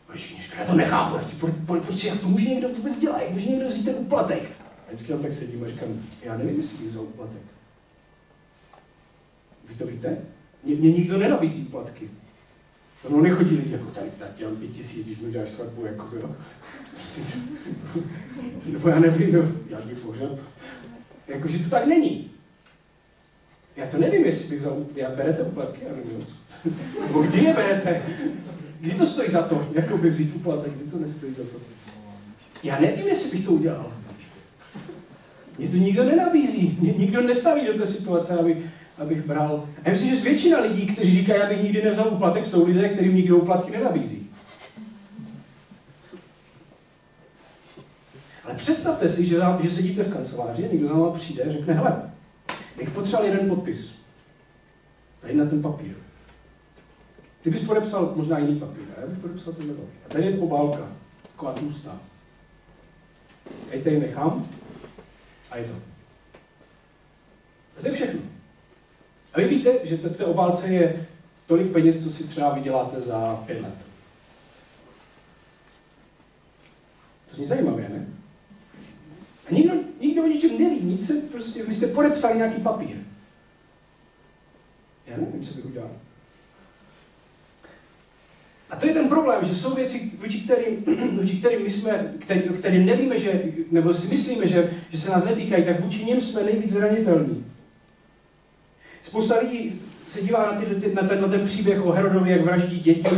A 0.09 0.13
já 0.59 0.67
to 0.67 0.75
nechápu, 0.75 1.47
proč, 1.67 2.05
jak 2.05 2.21
to 2.21 2.29
může 2.29 2.49
někdo 2.49 2.69
vůbec 2.69 2.99
dělat, 2.99 3.23
jak 3.23 3.31
může 3.31 3.51
někdo 3.51 3.69
vzít 3.69 3.85
ten 3.85 3.95
uplatek? 3.99 4.43
A 4.61 4.89
vždycky 4.89 5.13
tam 5.13 5.23
tak 5.23 5.33
sedím 5.33 5.65
a 5.65 5.67
říkám, 5.67 5.89
já 6.23 6.39
nevím, 6.39 6.57
jestli 6.57 6.87
vzal 6.87 7.03
uplatek. 7.03 7.56
Vy 9.69 9.75
to 9.75 9.87
víte? 9.87 10.17
Mě, 10.65 10.75
mě 10.75 10.93
nikdo 10.93 11.19
nenabízí 11.19 11.63
uplatky. 11.63 12.11
No 13.11 13.21
nechodí 13.21 13.57
lidi 13.57 13.73
jako 13.73 13.91
tady, 13.91 14.07
já 14.21 14.27
dělám 14.37 14.57
pět 14.57 14.71
tisíc, 14.71 15.07
když 15.07 15.19
mi 15.19 15.29
uděláš 15.29 15.49
svatbu, 15.49 15.87
jako 15.87 16.17
jo. 16.17 16.37
Nebo 18.67 18.89
já 18.89 18.99
nevím, 18.99 19.35
jo, 19.35 19.53
já 19.71 19.81
bych 19.81 19.99
pohřeb. 19.99 20.41
Jakože 21.29 21.59
to 21.59 21.71
tak 21.71 21.87
není. 21.87 22.31
Já 23.77 23.87
to 23.87 23.99
nevím, 23.99 24.25
jestli 24.25 24.49
bych 24.49 24.61
vzal, 24.61 24.87
já 24.95 25.11
berete 25.11 25.43
uplatky, 25.43 25.81
já 25.89 25.93
nevím. 25.97 26.27
Nebo 27.01 27.23
kdy 27.23 27.45
je 27.45 27.55
berete? 27.55 28.03
Kdy 28.81 28.91
to 28.91 29.07
stojí 29.07 29.31
za 29.31 29.43
to, 29.43 29.69
jako 29.73 29.99
by 29.99 30.11
vzít 30.11 30.37
uplatek, 30.37 30.73
kdy 30.73 30.91
to 30.91 30.99
nestojí 30.99 31.33
za 31.33 31.43
to? 31.43 31.59
Já 32.63 32.81
nevím, 32.81 33.07
jestli 33.07 33.31
bych 33.31 33.47
to 33.47 33.53
udělal. 33.53 33.93
Mě 35.59 35.69
to 35.69 35.77
nikdo 35.77 36.05
nenabízí, 36.05 36.79
mě 36.81 36.93
nikdo 36.93 37.23
nestaví 37.23 37.67
do 37.67 37.75
té 37.75 37.87
situace, 37.87 38.39
aby, 38.39 38.71
abych 38.99 39.27
bral. 39.27 39.69
A 39.85 39.91
myslím, 39.91 40.17
že 40.17 40.23
většina 40.23 40.61
lidí, 40.61 40.87
kteří 40.87 41.19
říkají, 41.19 41.43
abych 41.43 41.63
nikdy 41.63 41.83
nevzal 41.83 42.09
uplatek, 42.09 42.45
jsou 42.45 42.67
lidé, 42.67 42.89
kterým 42.89 43.17
nikdo 43.17 43.37
uplatky 43.37 43.71
nenabízí. 43.73 44.31
Ale 48.45 48.55
představte 48.55 49.09
si, 49.09 49.27
že, 49.27 49.41
že 49.63 49.71
sedíte 49.71 50.03
v 50.03 50.13
kanceláři, 50.13 50.69
někdo 50.73 50.89
za 50.89 50.95
vámi 50.95 51.15
přijde 51.15 51.43
a 51.43 51.53
řekne, 51.53 51.75
hele, 51.75 52.11
bych 52.79 52.91
potřeboval 52.91 53.27
jeden 53.27 53.49
podpis. 53.49 53.99
Tady 55.21 55.35
na 55.35 55.45
ten 55.45 55.63
papír. 55.63 55.95
Ty 57.43 57.51
bys 57.51 57.61
podepsal 57.61 58.13
možná 58.17 58.39
jiný 58.39 58.61
papír, 58.61 58.85
a 58.97 59.01
já 59.01 59.07
bych 59.07 59.19
podepsal 59.19 59.53
ten 59.53 59.69
papír. 59.69 60.01
A 60.07 60.09
tady 60.09 60.25
je 60.25 60.39
obálka, 60.39 60.89
taková 61.23 61.53
tlustá. 61.53 62.01
Já 63.71 63.83
tady 63.83 64.01
nechám 64.01 64.47
a 65.51 65.57
je 65.57 65.65
to. 65.65 65.73
A 67.79 67.81
to 67.81 67.87
je 67.87 67.93
všechno. 67.93 68.36
A 69.37 69.41
vy 69.41 69.49
víte, 69.49 69.73
že 69.85 69.97
v 69.97 70.17
té 70.17 70.25
obálce 70.25 70.69
je 70.69 71.07
tolik 71.47 71.73
peněz, 71.73 72.03
co 72.03 72.11
si 72.11 72.25
třeba 72.25 72.55
vyděláte 72.55 73.01
za 73.01 73.43
pět 73.47 73.63
let. 73.63 73.75
To 77.35 77.43
je 77.43 77.47
zajímavé, 77.47 77.83
ne? 77.83 78.07
A 79.51 79.55
nikdo, 79.55 79.75
nikdo 80.01 80.23
o 80.23 80.27
ničem 80.27 80.59
neví, 80.59 80.81
nic 80.81 81.07
se 81.07 81.15
prostě, 81.15 81.63
vy 81.63 81.75
jste 81.75 81.87
podepsali 81.87 82.37
nějaký 82.37 82.63
papír. 82.63 82.97
Já 85.07 85.17
nevím, 85.17 85.43
co 85.43 85.55
bych 85.55 85.67
udělal. 85.67 85.91
A 88.71 88.77
to 88.77 88.87
je 88.87 88.95
ten 88.95 89.09
problém, 89.09 89.45
že 89.45 89.55
jsou 89.55 89.75
věci, 89.75 90.13
vůči 90.19 90.41
kterým, 90.41 90.85
vůči 91.21 91.39
kterým 91.39 91.63
my 91.63 91.71
jsme, 91.71 92.15
který, 92.19 92.41
kterým 92.41 92.87
nevíme, 92.87 93.19
že, 93.19 93.43
nebo 93.71 93.95
si 93.95 94.09
myslíme, 94.09 94.49
že, 94.49 94.71
že 94.91 94.99
se 94.99 95.11
nás 95.11 95.25
netýkají, 95.25 95.65
tak 95.65 95.81
vůči 95.81 96.05
něm 96.05 96.21
jsme 96.21 96.43
nejvíc 96.43 96.73
zranitelní. 96.73 97.56
Spousta 99.07 99.39
lidí 99.39 99.81
se 100.09 100.23
dívá 100.23 100.53
na, 100.53 100.61
ty, 100.61 100.95
na, 100.95 101.03
ten, 101.03 101.23
na 101.23 101.29
ten 101.29 101.45
příběh 101.45 101.87
o 101.87 101.93
Herodovi, 101.93 102.31
jak 102.31 102.45
vraždí 102.45 102.81
děti, 102.81 103.09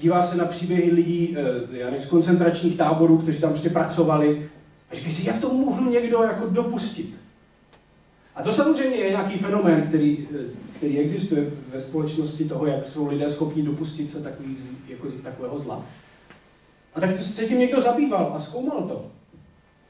dívá 0.00 0.22
se 0.22 0.36
na 0.36 0.44
příběhy 0.44 0.90
lidí 0.90 1.36
nevím, 1.72 2.02
z 2.02 2.06
koncentračních 2.06 2.76
táborů, 2.76 3.18
kteří 3.18 3.38
tam 3.38 3.50
prostě 3.50 3.70
pracovali 3.70 4.50
a 4.90 4.94
říkají 4.94 5.14
si, 5.14 5.28
jak 5.28 5.40
to 5.40 5.54
mohl 5.54 5.90
někdo 5.90 6.22
jako 6.22 6.46
dopustit. 6.46 7.14
A 8.34 8.42
to 8.42 8.52
samozřejmě 8.52 8.96
je 8.96 9.10
nějaký 9.10 9.38
fenomén, 9.38 9.82
který, 9.82 10.28
eh, 10.34 10.44
který 10.76 10.98
existuje 10.98 11.50
ve 11.74 11.80
společnosti 11.80 12.44
toho, 12.44 12.66
jak 12.66 12.88
jsou 12.88 13.08
lidé 13.08 13.30
schopni 13.30 13.62
dopustit 13.62 14.10
se 14.10 14.20
takový, 14.20 14.56
jako 14.88 15.08
takového 15.22 15.58
zla. 15.58 15.86
A 16.94 17.00
tak 17.00 17.10
se 17.10 17.44
tím 17.44 17.58
někdo 17.58 17.80
zabýval 17.80 18.32
a 18.34 18.38
zkoumal 18.38 18.82
to. 18.82 19.06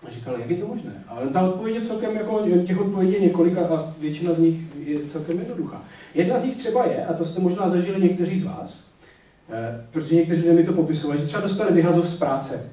A 0.06 0.10
říkal, 0.10 0.38
jak 0.38 0.50
je 0.50 0.56
to 0.56 0.66
možné? 0.66 1.04
Ale 1.08 1.28
ta 1.28 1.40
odpověď 1.40 1.74
je 1.74 1.82
celkem, 1.82 2.16
jako, 2.16 2.46
těch 2.66 2.80
odpovědí 2.80 3.20
několik 3.20 3.58
a 3.58 3.94
většina 3.98 4.34
z 4.34 4.38
nich 4.38 4.56
je 4.86 5.06
celkem 5.06 5.38
jednoduchá. 5.38 5.82
Jedna 6.14 6.38
z 6.38 6.44
nich 6.44 6.56
třeba 6.56 6.86
je, 6.86 7.06
a 7.06 7.12
to 7.12 7.24
jste 7.24 7.40
možná 7.40 7.68
zažili 7.68 8.02
někteří 8.02 8.40
z 8.40 8.44
vás, 8.44 8.84
eh, 9.50 9.86
protože 9.90 10.16
někteří 10.16 10.40
lidé 10.40 10.52
mi 10.52 10.64
to 10.64 10.72
popisovali, 10.72 11.20
že 11.20 11.26
třeba 11.26 11.42
dostali 11.42 11.72
vyhazov 11.72 12.08
z 12.08 12.18
práce 12.18 12.70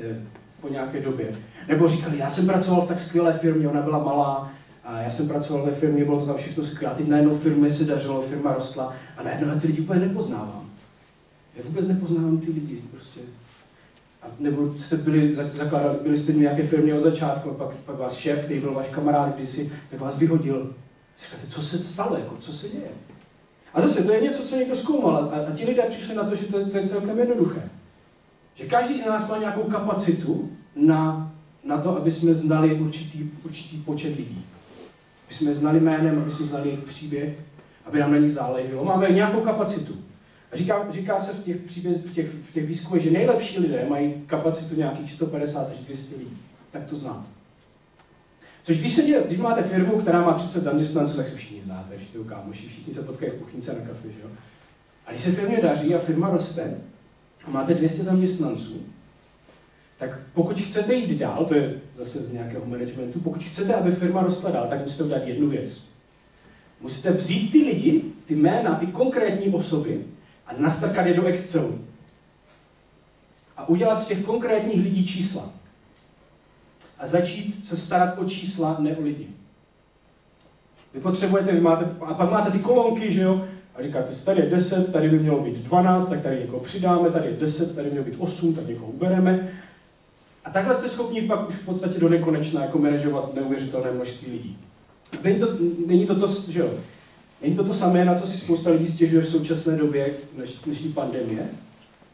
eh, 0.00 0.20
po 0.60 0.68
nějaké 0.68 1.00
době. 1.00 1.32
Nebo 1.68 1.88
říkali, 1.88 2.18
já 2.18 2.30
jsem 2.30 2.46
pracoval 2.46 2.82
v 2.82 2.88
tak 2.88 3.00
skvělé 3.00 3.32
firmě, 3.32 3.68
ona 3.68 3.82
byla 3.82 3.98
malá, 3.98 4.52
a 4.84 5.00
já 5.00 5.10
jsem 5.10 5.28
pracoval 5.28 5.66
ve 5.66 5.72
firmě, 5.72 6.04
bylo 6.04 6.20
to 6.20 6.26
tam 6.26 6.36
všechno 6.36 6.64
skvělé. 6.64 6.94
A 6.94 6.96
teď 6.96 7.08
najednou 7.08 7.36
firmě 7.36 7.70
se 7.70 7.84
dařilo, 7.84 8.22
firma 8.22 8.54
rostla 8.54 8.94
a 9.16 9.22
najednou 9.22 9.48
na 9.48 9.54
ty 9.54 9.66
lidi 9.66 9.80
úplně 9.80 10.00
nepoznávám. 10.00 10.70
Já 11.56 11.62
vůbec 11.64 11.88
nepoznávám 11.88 12.38
ty 12.38 12.50
lidi, 12.50 12.82
prostě. 12.90 13.20
Nebo 14.38 14.78
jste 14.78 14.96
byli, 14.96 15.34
zakládali, 15.34 15.98
byli 16.02 16.18
jste 16.18 16.32
nějaké 16.32 16.62
firmě 16.62 16.94
od 16.94 17.02
začátku, 17.02 17.50
a 17.50 17.54
pak, 17.54 17.76
pak 17.76 17.98
vás 17.98 18.16
šéf, 18.16 18.44
který 18.44 18.60
byl 18.60 18.74
váš 18.74 18.88
kamarád 18.88 19.34
kdysi, 19.34 19.72
tak 19.90 20.00
vás 20.00 20.18
vyhodil. 20.18 20.74
Říkáte, 21.18 21.46
co 21.48 21.62
se 21.62 21.82
stalo, 21.82 22.16
jako, 22.16 22.36
co 22.40 22.52
se 22.52 22.68
děje? 22.68 22.88
A 23.74 23.80
zase, 23.80 24.04
to 24.04 24.12
je 24.12 24.20
něco, 24.20 24.42
co 24.42 24.56
někdo 24.56 24.76
zkoumal. 24.76 25.16
A, 25.16 25.52
a 25.52 25.52
ti 25.54 25.64
lidé 25.64 25.82
přišli 25.82 26.14
na 26.14 26.24
to, 26.24 26.34
že 26.34 26.46
to, 26.46 26.70
to 26.70 26.78
je 26.78 26.88
celkem 26.88 27.18
jednoduché. 27.18 27.70
Že 28.54 28.66
každý 28.66 28.98
z 28.98 29.06
nás 29.06 29.28
má 29.28 29.38
nějakou 29.38 29.62
kapacitu 29.62 30.50
na, 30.76 31.32
na 31.64 31.78
to, 31.78 31.96
aby 31.96 32.10
jsme 32.10 32.34
znali 32.34 32.74
určitý, 32.74 33.30
určitý 33.44 33.76
počet 33.76 34.16
lidí. 34.16 34.44
Aby 35.26 35.34
jsme 35.34 35.54
znali 35.54 35.80
jménem, 35.80 36.18
aby 36.18 36.30
jsme 36.30 36.46
znali 36.46 36.68
jejich 36.68 36.84
příběh, 36.84 37.38
aby 37.86 38.00
nám 38.00 38.12
na 38.12 38.18
nich 38.18 38.32
záleželo. 38.32 38.84
Máme 38.84 39.10
nějakou 39.10 39.40
kapacitu. 39.40 39.94
Říká, 40.52 40.86
říká 40.90 41.20
se 41.20 41.32
v 41.32 41.42
těch, 41.42 41.56
příběh, 41.56 41.96
v 41.96 42.14
těch, 42.14 42.28
v 42.28 42.52
těch 42.52 42.66
výzkumech, 42.66 43.02
že 43.02 43.10
nejlepší 43.10 43.58
lidé 43.58 43.86
mají 43.88 44.14
kapacitu 44.26 44.74
nějakých 44.74 45.12
150 45.12 45.70
až 45.70 45.78
200 45.78 46.16
lidí. 46.16 46.38
Tak 46.70 46.84
to 46.84 46.96
znát. 46.96 47.26
Což 48.64 48.80
když, 48.80 48.94
se 48.94 49.02
děje, 49.02 49.22
když 49.26 49.38
máte 49.38 49.62
firmu, 49.62 49.98
která 49.98 50.22
má 50.22 50.32
30 50.32 50.64
zaměstnanců, 50.64 51.16
tak 51.16 51.28
se 51.28 51.36
všichni 51.36 51.62
znáte, 51.62 51.98
všichni 51.98 52.24
kámoši, 52.24 52.68
všichni 52.68 52.94
se 52.94 53.02
potkají 53.02 53.32
v 53.32 53.34
kuchyňce 53.34 53.72
na 53.72 53.80
kafe, 53.80 54.08
že 54.08 54.20
jo? 54.22 54.28
A 55.06 55.10
když 55.10 55.22
se 55.22 55.32
firmě 55.32 55.60
daří 55.62 55.94
a 55.94 55.98
firma 55.98 56.30
roste 56.30 56.74
a 57.46 57.50
máte 57.50 57.74
200 57.74 58.02
zaměstnanců, 58.02 58.82
tak 59.98 60.20
pokud 60.34 60.60
chcete 60.60 60.94
jít 60.94 61.18
dál, 61.18 61.44
to 61.44 61.54
je 61.54 61.74
zase 61.96 62.18
z 62.18 62.32
nějakého 62.32 62.66
managementu, 62.66 63.20
pokud 63.20 63.44
chcete, 63.44 63.74
aby 63.74 63.90
firma 63.90 64.22
rostla 64.22 64.50
dál, 64.50 64.66
tak 64.68 64.80
musíte 64.80 65.04
udělat 65.04 65.26
jednu 65.26 65.48
věc. 65.48 65.82
Musíte 66.80 67.10
vzít 67.10 67.52
ty 67.52 67.58
lidi, 67.58 68.02
ty 68.26 68.34
jména, 68.34 68.74
ty 68.74 68.86
konkrétní 68.86 69.54
osoby 69.54 70.04
a 70.46 70.50
nastrkat 70.58 71.06
je 71.06 71.14
do 71.14 71.26
Excelu. 71.26 71.78
A 73.56 73.68
udělat 73.68 73.96
z 73.96 74.06
těch 74.06 74.24
konkrétních 74.24 74.84
lidí 74.84 75.06
čísla. 75.06 75.48
A 76.98 77.06
začít 77.06 77.66
se 77.66 77.76
starat 77.76 78.18
o 78.18 78.24
čísla, 78.24 78.76
ne 78.78 78.96
o 78.96 79.02
lidi. 79.02 79.28
Vy 80.94 81.00
potřebujete, 81.00 81.52
vy 81.52 81.60
máte, 81.60 81.84
a 82.00 82.14
pak 82.14 82.30
máte 82.30 82.50
ty 82.50 82.58
kolonky, 82.58 83.12
že 83.12 83.20
jo, 83.20 83.44
a 83.74 83.82
říkáte, 83.82 84.12
tady 84.24 84.40
je 84.40 84.50
10, 84.50 84.92
tady 84.92 85.10
by 85.10 85.18
mělo 85.18 85.40
být 85.40 85.56
12, 85.56 86.08
tak 86.08 86.20
tady 86.20 86.40
někoho 86.40 86.60
přidáme, 86.60 87.10
tady 87.10 87.26
je 87.26 87.36
10, 87.36 87.74
tady 87.74 87.90
mělo 87.90 88.04
být 88.04 88.14
8, 88.18 88.54
tak 88.54 88.66
někoho 88.66 88.92
ubereme. 88.92 89.48
A 90.44 90.50
takhle 90.50 90.74
jste 90.74 90.88
schopni 90.88 91.22
pak 91.22 91.48
už 91.48 91.54
v 91.54 91.64
podstatě 91.64 91.98
do 91.98 92.08
nekonečna 92.08 92.60
jako 92.60 92.78
manažovat 92.78 93.34
neuvěřitelné 93.34 93.92
množství 93.92 94.32
lidí. 94.32 94.58
Není 95.24 95.40
to, 95.40 95.48
není 95.86 96.06
to, 96.06 96.20
to, 96.20 96.28
že 96.48 96.60
jo, 96.60 96.70
není 97.42 97.56
to 97.56 97.64
to 97.64 97.74
samé, 97.74 98.04
na 98.04 98.14
co 98.14 98.26
si 98.26 98.38
spousta 98.38 98.70
lidí 98.70 98.86
stěžuje 98.86 99.22
v 99.22 99.28
současné 99.28 99.76
době 99.76 100.10
dnešní 100.64 100.92
pandemie. 100.92 101.48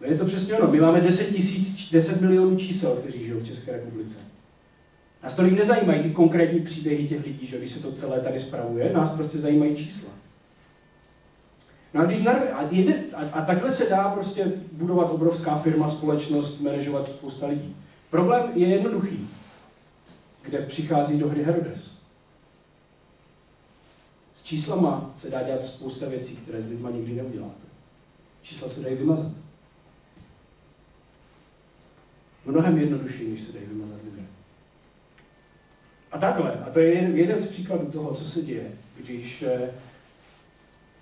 No 0.00 0.06
je 0.06 0.18
to 0.18 0.24
přesně 0.24 0.54
ono. 0.54 0.72
My 0.72 0.80
máme 0.80 1.00
10, 1.00 1.24
tisíc, 1.34 1.90
10 1.90 2.20
milionů 2.20 2.56
čísel, 2.56 2.96
kteří 2.96 3.24
žijou 3.24 3.38
v 3.38 3.46
České 3.46 3.72
republice. 3.72 4.16
Nás 5.22 5.34
tolik 5.34 5.52
nezajímají 5.52 6.02
ty 6.02 6.10
konkrétní 6.10 6.60
příběhy 6.60 7.08
těch 7.08 7.24
lidí, 7.26 7.46
že 7.46 7.58
když 7.58 7.70
se 7.70 7.82
to 7.82 7.92
celé 7.92 8.20
tady 8.20 8.38
spravuje, 8.38 8.92
nás 8.92 9.10
prostě 9.10 9.38
zajímají 9.38 9.76
čísla. 9.76 10.10
No 11.94 12.00
a, 12.00 12.04
když 12.04 12.22
narve, 12.22 12.52
a, 12.52 12.68
jede, 12.70 12.94
a, 13.14 13.20
a 13.32 13.44
takhle 13.44 13.70
se 13.70 13.90
dá 13.90 14.08
prostě 14.08 14.52
budovat 14.72 15.10
obrovská 15.10 15.56
firma, 15.56 15.88
společnost, 15.88 16.60
manažovat 16.60 17.08
spousta 17.08 17.46
lidí. 17.46 17.76
Problém 18.10 18.50
je 18.54 18.66
jednoduchý, 18.66 19.28
kde 20.42 20.58
přichází 20.58 21.18
do 21.18 21.28
hry 21.28 21.44
Herodes. 21.44 21.97
Číslama 24.48 25.10
se 25.16 25.30
dá 25.30 25.42
dělat 25.42 25.64
spousta 25.64 26.08
věcí, 26.08 26.36
které 26.36 26.62
s 26.62 26.68
lidma 26.68 26.90
nikdy 26.90 27.14
neuděláte. 27.14 27.66
Čísla 28.42 28.68
se 28.68 28.80
dají 28.80 28.96
vymazat. 28.96 29.32
Mnohem 32.44 32.78
jednodušší, 32.78 33.30
než 33.30 33.40
se 33.40 33.52
dají 33.52 33.66
vymazat 33.66 34.00
lidé. 34.04 34.26
A 36.12 36.18
takhle, 36.18 36.52
a 36.52 36.70
to 36.70 36.80
je 36.80 36.92
jeden 36.94 37.40
z 37.40 37.46
příkladů 37.46 37.90
toho, 37.90 38.14
co 38.14 38.24
se 38.24 38.42
děje, 38.42 38.72
když, 38.96 39.42
eh, 39.42 39.70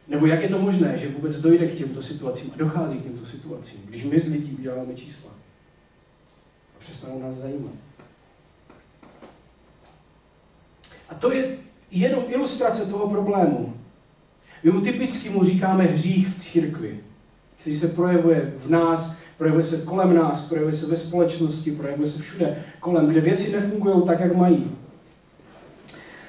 nebo 0.09 0.27
jak 0.27 0.43
je 0.43 0.49
to 0.49 0.59
možné, 0.59 0.99
že 0.99 1.09
vůbec 1.09 1.41
dojde 1.41 1.67
k 1.67 1.79
těmto 1.79 2.03
situacím 2.03 2.51
a 2.55 2.57
dochází 2.57 2.99
k 2.99 3.03
těmto 3.03 3.27
situacím, 3.27 3.83
když 3.85 4.05
my 4.05 4.21
z 4.21 4.33
lidí 4.33 4.57
uděláme 4.59 4.95
čísla 4.95 5.31
a 6.77 6.79
přestanou 6.79 7.23
nás 7.23 7.35
zajímat. 7.35 7.75
A 11.09 11.15
to 11.15 11.33
je 11.33 11.66
jenom 11.91 12.25
ilustrace 12.29 12.87
toho 12.87 13.09
problému. 13.09 13.75
My 14.65 14.71
mu 14.71 14.81
typicky 14.81 15.31
mu 15.31 15.45
říkáme 15.45 15.85
hřích 15.85 16.29
v 16.29 16.39
církvi, 16.39 17.01
který 17.61 17.77
se 17.77 17.89
projevuje 17.89 18.53
v 18.57 18.71
nás, 18.71 19.17
projevuje 19.39 19.63
se 19.63 19.77
kolem 19.77 20.15
nás, 20.15 20.43
projevuje 20.43 20.73
se 20.73 20.87
ve 20.87 20.97
společnosti, 20.97 21.71
projevuje 21.71 22.09
se 22.09 22.23
všude 22.23 22.65
kolem, 22.81 23.07
kde 23.07 23.21
věci 23.21 23.53
nefungují 23.53 24.03
tak, 24.07 24.21
jak 24.21 24.37
mají. 24.37 24.71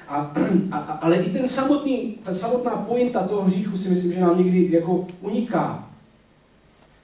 A, 0.08 0.32
a, 0.72 0.78
ale 0.78 1.16
i 1.16 1.30
ten 1.30 1.48
samotný, 1.48 2.18
ta 2.22 2.34
samotná 2.34 2.70
pointa 2.70 3.26
toho 3.26 3.42
hříchu 3.42 3.76
si 3.76 3.88
myslím, 3.88 4.12
že 4.12 4.20
nám 4.20 4.38
někdy 4.38 4.72
jako 4.72 5.06
uniká. 5.20 5.88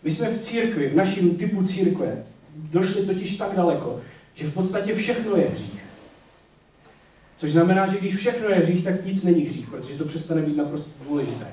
My 0.03 0.11
jsme 0.11 0.29
v 0.29 0.43
církvi, 0.43 0.89
v 0.89 0.97
našem 0.97 1.37
typu 1.37 1.63
církve, 1.63 2.25
došli 2.57 3.07
totiž 3.07 3.37
tak 3.37 3.57
daleko, 3.57 4.01
že 4.35 4.47
v 4.47 4.55
podstatě 4.55 4.95
všechno 4.95 5.37
je 5.37 5.49
hřích. 5.49 5.84
Což 7.39 7.53
znamená, 7.53 7.87
že 7.87 7.99
když 7.99 8.17
všechno 8.17 8.49
je 8.49 8.55
hřích, 8.55 8.85
tak 8.85 9.05
nic 9.05 9.23
není 9.23 9.45
hřích, 9.45 9.71
protože 9.71 9.99
to 9.99 10.05
přestane 10.05 10.43
být 10.43 10.57
naprosto 10.57 10.91
důležité. 11.09 11.47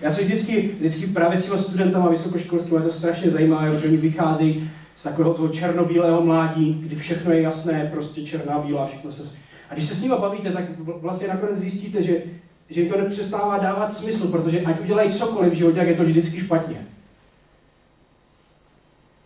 Já 0.00 0.10
se 0.10 0.22
vždycky, 0.22 0.70
vždycky 0.78 1.06
právě 1.06 1.38
s 1.38 1.44
těma 1.44 1.56
studentama 1.56 2.08
vysokoškolskými 2.08 2.82
to 2.82 2.92
strašně 2.92 3.30
zajímá, 3.30 3.76
že 3.76 3.88
oni 3.88 3.96
vycházejí 3.96 4.70
z 4.94 5.02
takového 5.02 5.34
toho 5.34 5.48
černobílého 5.48 6.22
mládí, 6.22 6.74
kdy 6.74 6.96
všechno 6.96 7.32
je 7.32 7.40
jasné, 7.40 7.88
prostě 7.92 8.22
černá, 8.22 8.58
bílá, 8.58 8.86
všechno 8.86 9.12
se... 9.12 9.22
A 9.70 9.74
když 9.74 9.88
se 9.88 9.94
s 9.94 10.02
nimi 10.02 10.14
bavíte, 10.20 10.50
tak 10.50 10.64
vlastně 10.78 11.28
nakonec 11.28 11.58
zjistíte, 11.58 12.02
že, 12.02 12.22
že 12.70 12.80
jim 12.80 12.92
to 12.92 13.00
nepřestává 13.00 13.58
dávat 13.58 13.94
smysl, 13.94 14.28
protože 14.28 14.60
ať 14.60 14.80
udělají 14.80 15.12
cokoliv 15.12 15.52
v 15.52 15.56
životě, 15.56 15.78
jak 15.78 15.88
je 15.88 15.94
to 15.94 16.04
vždycky 16.04 16.40
špatně. 16.40 16.86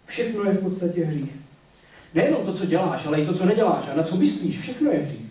Všechno 0.07 0.45
je 0.45 0.53
v 0.53 0.63
podstatě 0.63 1.05
hřích. 1.05 1.31
Nejenom 2.15 2.43
to, 2.43 2.53
co 2.53 2.67
děláš, 2.67 3.07
ale 3.07 3.21
i 3.21 3.27
to, 3.27 3.35
co 3.35 3.47
neděláš 3.47 3.85
a 3.93 3.97
na 3.97 4.03
co 4.03 4.17
myslíš, 4.17 4.61
všechno 4.61 4.91
je 4.91 4.99
hřích. 4.99 5.26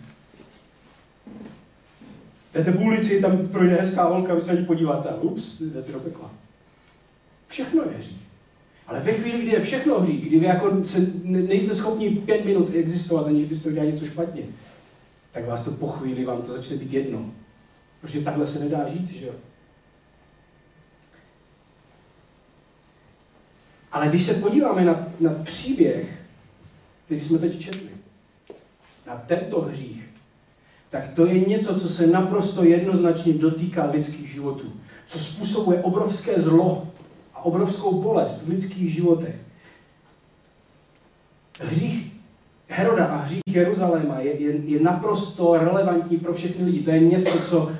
Jdete 2.56 2.70
v 2.70 2.82
ulici, 2.82 3.20
tam 3.20 3.48
projde 3.48 3.74
hezká 3.74 4.04
holka, 4.04 4.34
vy 4.34 4.40
se 4.40 4.54
na 4.54 4.60
ní 4.60 4.66
podíváte 4.66 5.08
a 5.08 5.14
ups, 5.14 5.60
jdete 5.60 5.92
do 5.92 6.00
pekla. 6.00 6.30
Všechno 7.46 7.82
je 7.82 7.98
hřích. 7.98 8.26
Ale 8.86 9.00
ve 9.00 9.12
chvíli, 9.12 9.42
kdy 9.42 9.50
je 9.50 9.60
všechno 9.60 10.00
hřích, 10.00 10.28
kdy 10.28 10.38
vy 10.38 10.46
jako 10.46 10.84
se, 10.84 10.98
nejste 11.22 11.74
schopni 11.74 12.10
pět 12.10 12.44
minut 12.44 12.74
existovat, 12.74 13.26
aniž 13.26 13.44
byste 13.44 13.68
udělali 13.68 13.92
něco 13.92 14.06
špatně, 14.06 14.42
tak 15.32 15.46
vás 15.46 15.60
to 15.60 15.70
po 15.70 15.88
chvíli, 15.88 16.24
vám 16.24 16.42
to 16.42 16.52
začne 16.52 16.76
být 16.76 16.92
jedno. 16.92 17.30
Protože 18.00 18.20
takhle 18.20 18.46
se 18.46 18.58
nedá 18.58 18.88
žít, 18.88 19.10
že 19.10 19.26
jo? 19.26 19.32
Ale 23.92 24.08
když 24.08 24.26
se 24.26 24.34
podíváme 24.34 24.84
na, 24.84 25.08
na 25.20 25.30
příběh, 25.44 26.22
který 27.04 27.20
jsme 27.20 27.38
teď 27.38 27.60
četli, 27.60 27.90
na 29.06 29.16
tento 29.16 29.60
hřích, 29.60 30.05
tak 30.96 31.08
to 31.08 31.26
je 31.26 31.40
něco, 31.40 31.80
co 31.80 31.88
se 31.88 32.06
naprosto 32.06 32.64
jednoznačně 32.64 33.32
dotýká 33.32 33.90
lidských 33.90 34.32
životů. 34.32 34.72
Co 35.06 35.18
způsobuje 35.18 35.82
obrovské 35.82 36.40
zlo 36.40 36.88
a 37.34 37.44
obrovskou 37.44 38.02
bolest 38.02 38.42
v 38.42 38.48
lidských 38.48 38.94
životech. 38.94 39.34
Hřích 41.60 42.12
Heroda 42.68 43.04
a 43.04 43.16
hřích 43.16 43.42
Jeruzaléma 43.48 44.20
je, 44.20 44.42
je, 44.42 44.56
je 44.64 44.80
naprosto 44.80 45.58
relevantní 45.58 46.16
pro 46.16 46.34
všechny 46.34 46.64
lidi. 46.64 46.82
To 46.82 46.90
je 46.90 47.00
něco, 47.00 47.38
co, 47.38 47.72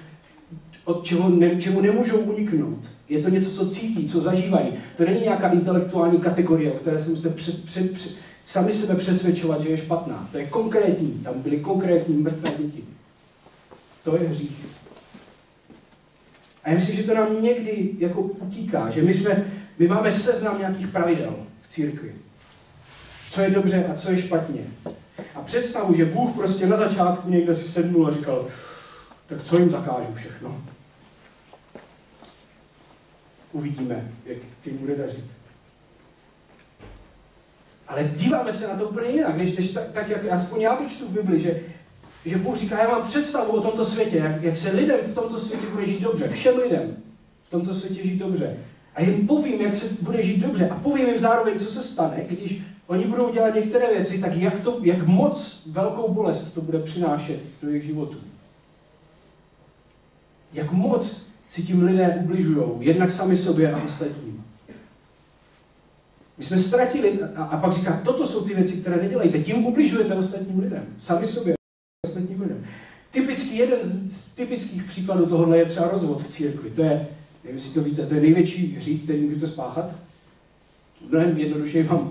od 0.85 1.05
čeho 1.05 1.29
ne, 1.29 1.57
čemu 1.57 1.81
nemůžou 1.81 2.19
uniknout. 2.19 2.79
Je 3.09 3.23
to 3.23 3.29
něco, 3.29 3.51
co 3.51 3.67
cítí, 3.67 4.09
co 4.09 4.21
zažívají. 4.21 4.69
To 4.97 5.05
není 5.05 5.21
nějaká 5.21 5.49
intelektuální 5.49 6.19
kategorie, 6.19 6.73
o 6.73 6.77
které 6.77 6.99
se 6.99 7.11
musíte 7.11 7.29
před, 7.29 7.65
před, 7.65 7.93
před, 7.93 8.15
sami 8.45 8.73
sebe 8.73 8.95
přesvědčovat, 8.95 9.63
že 9.63 9.69
je 9.69 9.77
špatná. 9.77 10.29
To 10.33 10.39
je 10.39 10.47
konkrétní. 10.47 11.21
Tam 11.25 11.35
byly 11.43 11.59
konkrétní 11.59 12.17
mrtvé 12.17 12.51
děti. 12.59 12.85
To 14.07 14.17
je 14.17 14.29
hřích. 14.29 14.67
A 16.65 16.71
já 16.71 16.75
myslím, 16.75 16.97
že 16.97 17.03
to 17.03 17.15
nám 17.15 17.43
někdy 17.43 17.91
jako 17.99 18.21
utíká, 18.21 18.91
že 18.91 19.03
my, 19.03 19.15
jsme, 19.15 19.45
my 19.79 19.89
máme 19.89 20.13
seznam 20.13 20.59
nějakých 20.59 20.89
pravidel 20.89 21.37
v 21.61 21.73
církvi. 21.73 22.15
Co 23.31 23.41
je 23.41 23.51
dobře 23.51 23.87
a 23.87 23.95
co 23.95 24.11
je 24.11 24.19
špatně. 24.19 24.61
A 25.35 25.41
představu, 25.41 25.95
že 25.95 26.05
Bůh 26.05 26.37
prostě 26.37 26.67
na 26.67 26.77
začátku 26.77 27.31
někde 27.31 27.55
si 27.55 27.69
sednul 27.69 28.07
a 28.07 28.13
říkal, 28.13 28.49
tak 29.27 29.43
co 29.43 29.59
jim 29.59 29.71
zakážu 29.71 30.15
všechno. 30.15 30.63
Uvidíme, 33.53 34.11
jak 34.25 34.39
se 34.61 34.71
jim 34.71 34.79
bude 34.79 34.97
dařit. 34.97 35.25
Ale 37.89 38.05
díváme 38.05 38.53
se 38.53 38.69
na 38.69 38.77
to 38.77 38.89
úplně 38.89 39.11
jinak, 39.11 39.37
než, 39.37 39.57
než 39.57 39.73
tak, 39.73 39.91
tak, 39.93 40.09
jak 40.09 40.27
aspoň 40.31 40.61
já 40.61 40.77
to 40.77 40.89
čtu 40.89 41.09
v 41.09 41.13
Bibli, 41.13 41.41
že 41.41 41.61
že 42.27 42.39
Bůh 42.39 42.57
říká, 42.57 42.83
já 42.83 42.89
mám 42.89 43.03
představu 43.03 43.53
o 43.53 43.61
tomto 43.61 43.85
světě, 43.85 44.17
jak, 44.17 44.43
jak 44.43 44.57
se 44.57 44.71
lidem 44.73 44.99
v 45.03 45.15
tomto 45.15 45.39
světě 45.39 45.67
bude 45.73 45.87
žít 45.87 46.01
dobře, 46.01 46.29
všem 46.29 46.59
lidem 46.59 46.97
v 47.45 47.51
tomto 47.51 47.75
světě 47.75 48.07
žít 48.07 48.19
dobře. 48.19 48.57
A 48.95 49.03
jim 49.03 49.27
povím, 49.27 49.61
jak 49.61 49.77
se 49.77 49.87
bude 50.01 50.23
žít 50.23 50.41
dobře 50.41 50.69
a 50.69 50.75
povím 50.75 51.09
jim 51.09 51.21
zároveň, 51.21 51.59
co 51.59 51.65
se 51.65 51.83
stane, 51.83 52.25
když 52.29 52.63
oni 52.87 53.05
budou 53.05 53.33
dělat 53.33 53.55
některé 53.55 53.95
věci, 53.95 54.19
tak 54.19 54.35
jak, 54.35 54.61
to, 54.61 54.79
jak 54.83 55.07
moc 55.07 55.63
velkou 55.67 56.13
bolest 56.13 56.51
to 56.55 56.61
bude 56.61 56.79
přinášet 56.79 57.41
do 57.63 57.69
jejich 57.69 57.85
životu. 57.85 58.17
Jak 60.53 60.73
moc 60.73 61.27
si 61.49 61.63
tím 61.63 61.83
lidé 61.83 62.19
ubližují, 62.23 62.67
jednak 62.79 63.11
sami 63.11 63.37
sobě 63.37 63.73
a 63.73 63.83
ostatním. 63.85 64.45
My 66.39 66.45
jsme 66.45 66.59
ztratili, 66.59 67.19
a, 67.37 67.45
a 67.45 67.57
pak 67.57 67.73
říká, 67.73 68.01
toto 68.05 68.27
jsou 68.27 68.45
ty 68.45 68.55
věci, 68.55 68.77
které 68.77 68.97
nedělejte, 68.97 69.39
tím 69.39 69.67
ubližujete 69.67 70.15
ostatním 70.15 70.61
lidem, 70.61 70.87
sami 70.99 71.27
sobě. 71.27 71.57
Typický, 73.17 73.57
jeden 73.57 73.79
z 74.11 74.29
typických 74.29 74.85
příkladů 74.85 75.27
tohohle 75.27 75.59
je 75.59 75.65
třeba 75.65 75.89
rozvod 75.89 76.23
v 76.23 76.31
církvi. 76.31 76.71
To 76.71 76.83
je, 76.83 77.09
nevím, 77.45 77.59
jestli 77.59 77.71
to 77.71 77.81
víte, 77.81 78.07
to 78.07 78.15
je 78.15 78.21
největší 78.21 78.77
hřích, 78.77 79.03
který 79.03 79.21
můžete 79.21 79.47
spáchat. 79.47 79.97
Mnohem 81.09 81.39
jednodušeji 81.39 81.85
vám, 81.85 82.11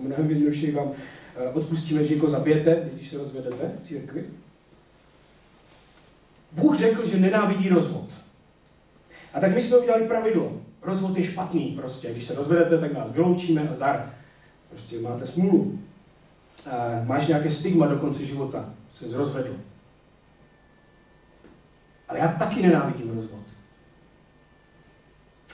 mnohem 0.00 0.30
jednodušeji 0.30 0.72
vám 0.72 0.92
eh, 1.36 1.48
odpustíme, 1.48 2.04
že 2.04 2.14
jako 2.14 2.28
zabijete, 2.28 2.88
když 2.94 3.08
se 3.08 3.18
rozvedete 3.18 3.72
v 3.82 3.86
církvi. 3.86 4.24
Bůh 6.52 6.78
řekl, 6.78 7.08
že 7.08 7.20
nenávidí 7.20 7.68
rozvod. 7.68 8.10
A 9.34 9.40
tak 9.40 9.54
my 9.54 9.62
jsme 9.62 9.78
udělali 9.78 10.06
pravidlo. 10.06 10.52
Rozvod 10.82 11.18
je 11.18 11.24
špatný 11.24 11.72
prostě. 11.80 12.12
Když 12.12 12.24
se 12.24 12.34
rozvedete, 12.34 12.78
tak 12.78 12.92
nás 12.92 13.12
vyloučíme 13.12 13.68
a 13.68 13.72
zdar. 13.72 14.12
Prostě 14.70 15.00
máte 15.00 15.26
smůlu. 15.26 15.78
A 16.70 17.04
máš 17.04 17.26
nějaké 17.26 17.50
stigma 17.50 17.86
do 17.86 17.98
konce 17.98 18.26
života 18.26 18.74
se 18.92 19.16
rozvedl. 19.16 19.56
Já 22.18 22.28
taky 22.28 22.62
nenávidím 22.62 23.10
rozvod. 23.14 23.40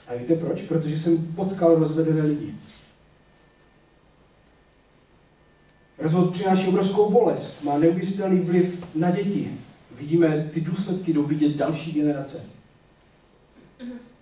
A 0.09 0.15
víte 0.15 0.35
proč? 0.35 0.62
Protože 0.62 0.99
jsem 0.99 1.27
potkal 1.27 1.75
rozvedené 1.75 2.23
lidi. 2.23 2.55
Rozvod 5.99 6.33
přináší 6.33 6.69
obrovskou 6.69 7.11
bolest, 7.11 7.62
má 7.62 7.79
neuvěřitelný 7.79 8.41
vliv 8.41 8.95
na 8.95 9.11
děti. 9.11 9.51
Vidíme, 9.91 10.51
ty 10.53 10.61
důsledky 10.61 11.12
jdou 11.12 11.23
vidět 11.23 11.57
další 11.57 11.93
generace. 11.93 12.41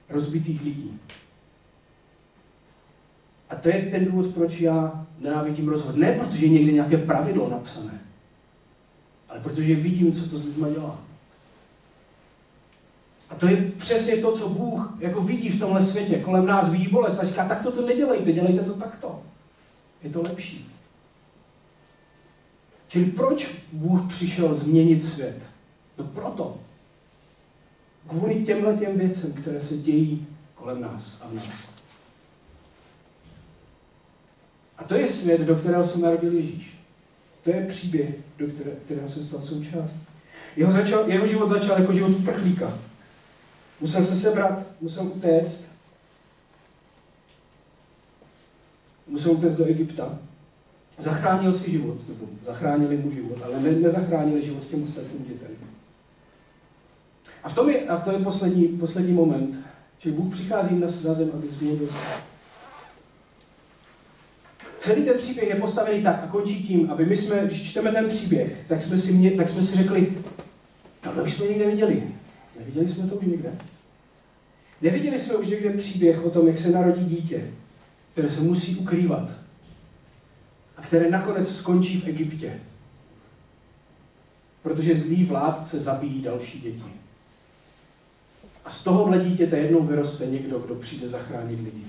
rozbitých 0.08 0.62
lidí. 0.62 1.00
A 3.50 3.56
to 3.56 3.68
je 3.68 3.82
ten 3.90 4.04
důvod, 4.04 4.34
proč 4.34 4.60
já 4.60 5.06
nenávidím 5.18 5.68
rozvod. 5.68 5.96
Ne 5.96 6.12
protože 6.12 6.46
je 6.46 6.52
někde 6.52 6.72
nějaké 6.72 6.96
pravidlo 6.96 7.50
napsané, 7.50 8.00
ale 9.28 9.40
protože 9.40 9.74
vidím, 9.74 10.12
co 10.12 10.30
to 10.30 10.38
s 10.38 10.44
lidmi 10.44 10.66
dělá. 10.72 11.11
A 13.32 13.34
to 13.34 13.46
je 13.46 13.72
přesně 13.78 14.16
to, 14.16 14.32
co 14.32 14.48
Bůh 14.48 14.94
jako 14.98 15.20
vidí 15.20 15.50
v 15.50 15.60
tomhle 15.60 15.84
světě. 15.84 16.18
Kolem 16.18 16.46
nás 16.46 16.68
vidí 16.68 16.88
bolest 16.88 17.18
a 17.18 17.26
říká, 17.26 17.48
tak 17.48 17.62
to 17.62 17.86
nedělejte, 17.86 18.32
dělejte 18.32 18.60
to 18.60 18.74
takto. 18.74 19.22
Je 20.02 20.10
to 20.10 20.22
lepší. 20.22 20.68
Čili 22.88 23.04
proč 23.04 23.50
Bůh 23.72 24.08
přišel 24.08 24.54
změnit 24.54 25.04
svět? 25.04 25.42
No 25.98 26.04
proto. 26.04 26.56
Kvůli 28.08 28.44
těmhle 28.44 28.76
těm 28.76 28.98
věcem, 28.98 29.32
které 29.32 29.60
se 29.60 29.76
dějí 29.76 30.26
kolem 30.54 30.80
nás 30.80 31.20
a 31.24 31.28
v 31.28 31.34
nás. 31.34 31.68
A 34.78 34.84
to 34.84 34.94
je 34.94 35.06
svět, 35.06 35.40
do 35.40 35.56
kterého 35.56 35.84
se 35.84 35.98
narodil 35.98 36.32
Ježíš. 36.32 36.78
To 37.42 37.50
je 37.50 37.66
příběh, 37.66 38.14
do 38.38 38.46
které, 38.46 38.70
kterého 38.70 39.08
se 39.08 39.22
stal 39.22 39.40
součást. 39.40 39.96
Jeho, 40.56 40.72
začal, 40.72 41.10
jeho 41.10 41.26
život 41.26 41.48
začal 41.48 41.80
jako 41.80 41.92
život 41.92 42.08
uprchlíka. 42.08 42.78
Musel 43.82 44.02
se 44.02 44.16
sebrat, 44.16 44.66
musel 44.80 45.06
utéct. 45.06 45.64
Musel 49.06 49.32
utéct 49.32 49.56
do 49.56 49.64
Egypta. 49.64 50.18
Zachránil 50.98 51.52
si 51.52 51.70
život, 51.70 52.08
nebo 52.08 52.26
zachránili 52.46 52.96
mu 52.96 53.10
život, 53.10 53.38
ale 53.44 53.60
ne, 53.60 53.70
nezachránili 53.70 54.42
život 54.42 54.66
těm 54.66 54.82
ostatním 54.82 55.24
dětem. 55.24 55.50
A, 57.44 57.48
v 57.48 57.54
tom 57.54 57.70
je, 57.70 57.88
a 57.88 57.96
to 57.96 58.12
je 58.12 58.18
poslední, 58.18 58.68
poslední 58.68 59.12
moment, 59.12 59.58
že 59.98 60.12
Bůh 60.12 60.32
přichází 60.34 60.78
na, 60.78 60.86
na 60.86 61.14
zem, 61.14 61.30
aby 61.34 61.48
svět. 61.48 61.92
Celý 64.78 65.04
ten 65.04 65.18
příběh 65.18 65.48
je 65.48 65.54
postavený 65.54 66.02
tak 66.02 66.24
a 66.24 66.26
končí 66.26 66.66
tím, 66.66 66.90
aby 66.90 67.06
my 67.06 67.16
jsme, 67.16 67.46
když 67.46 67.70
čteme 67.70 67.92
ten 67.92 68.08
příběh, 68.08 68.64
tak 68.68 68.82
jsme 68.82 68.98
si, 68.98 69.12
mě, 69.12 69.30
tak 69.30 69.48
jsme 69.48 69.62
si 69.62 69.76
řekli, 69.76 70.12
tohle 71.00 71.22
už 71.22 71.34
jsme 71.34 71.46
někde 71.46 71.66
viděli. 71.66 72.12
Neviděli 72.58 72.88
jsme 72.88 73.06
to 73.06 73.14
už 73.14 73.26
někde? 73.26 73.58
Neviděli 74.80 75.18
jsme 75.18 75.34
už 75.34 75.46
někde 75.46 75.70
příběh 75.70 76.24
o 76.24 76.30
tom, 76.30 76.46
jak 76.46 76.58
se 76.58 76.70
narodí 76.70 77.04
dítě, 77.04 77.50
které 78.12 78.30
se 78.30 78.40
musí 78.40 78.76
ukrývat 78.76 79.32
a 80.76 80.82
které 80.82 81.10
nakonec 81.10 81.56
skončí 81.56 82.00
v 82.00 82.08
Egyptě. 82.08 82.60
Protože 84.62 84.94
zlý 84.94 85.24
vládce 85.24 85.78
zabíjí 85.78 86.22
další 86.22 86.60
děti. 86.60 86.92
A 88.64 88.70
z 88.70 88.84
tohohle 88.84 89.18
dítěte 89.18 89.58
jednou 89.58 89.82
vyroste 89.82 90.26
někdo, 90.26 90.58
kdo 90.58 90.74
přijde 90.74 91.08
zachránit 91.08 91.60
lidi. 91.60 91.84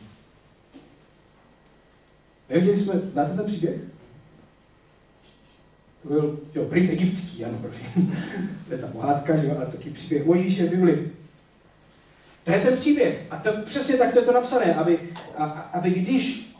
Neviděli 2.50 2.78
jsme, 2.78 2.94
znáte 2.94 3.36
ten 3.36 3.46
příběh? 3.46 3.93
To 6.04 6.10
byl 6.10 6.40
jo, 6.56 6.66
princ 6.66 6.90
egyptský, 6.90 7.46
ano, 7.46 7.58
prosím. 7.62 8.16
to 8.68 8.74
je 8.74 8.80
ta 8.80 8.88
pohádka, 8.88 9.38
že 9.38 9.48
jo, 9.48 9.58
a 9.62 9.72
taky 9.72 9.90
příběh 9.90 10.26
Mojžíše 10.26 10.66
v 10.66 10.70
Bibli. 10.70 11.10
To 12.44 12.52
je 12.52 12.60
ten 12.60 12.78
příběh. 12.78 13.28
A 13.32 13.38
to, 13.38 13.50
přesně 13.66 13.98
tak 13.98 14.14
to 14.14 14.20
je 14.20 14.26
to 14.26 14.34
napsané, 14.34 14.76
aby, 14.76 15.00
a, 15.38 15.44
aby 15.46 15.92
když 15.92 16.54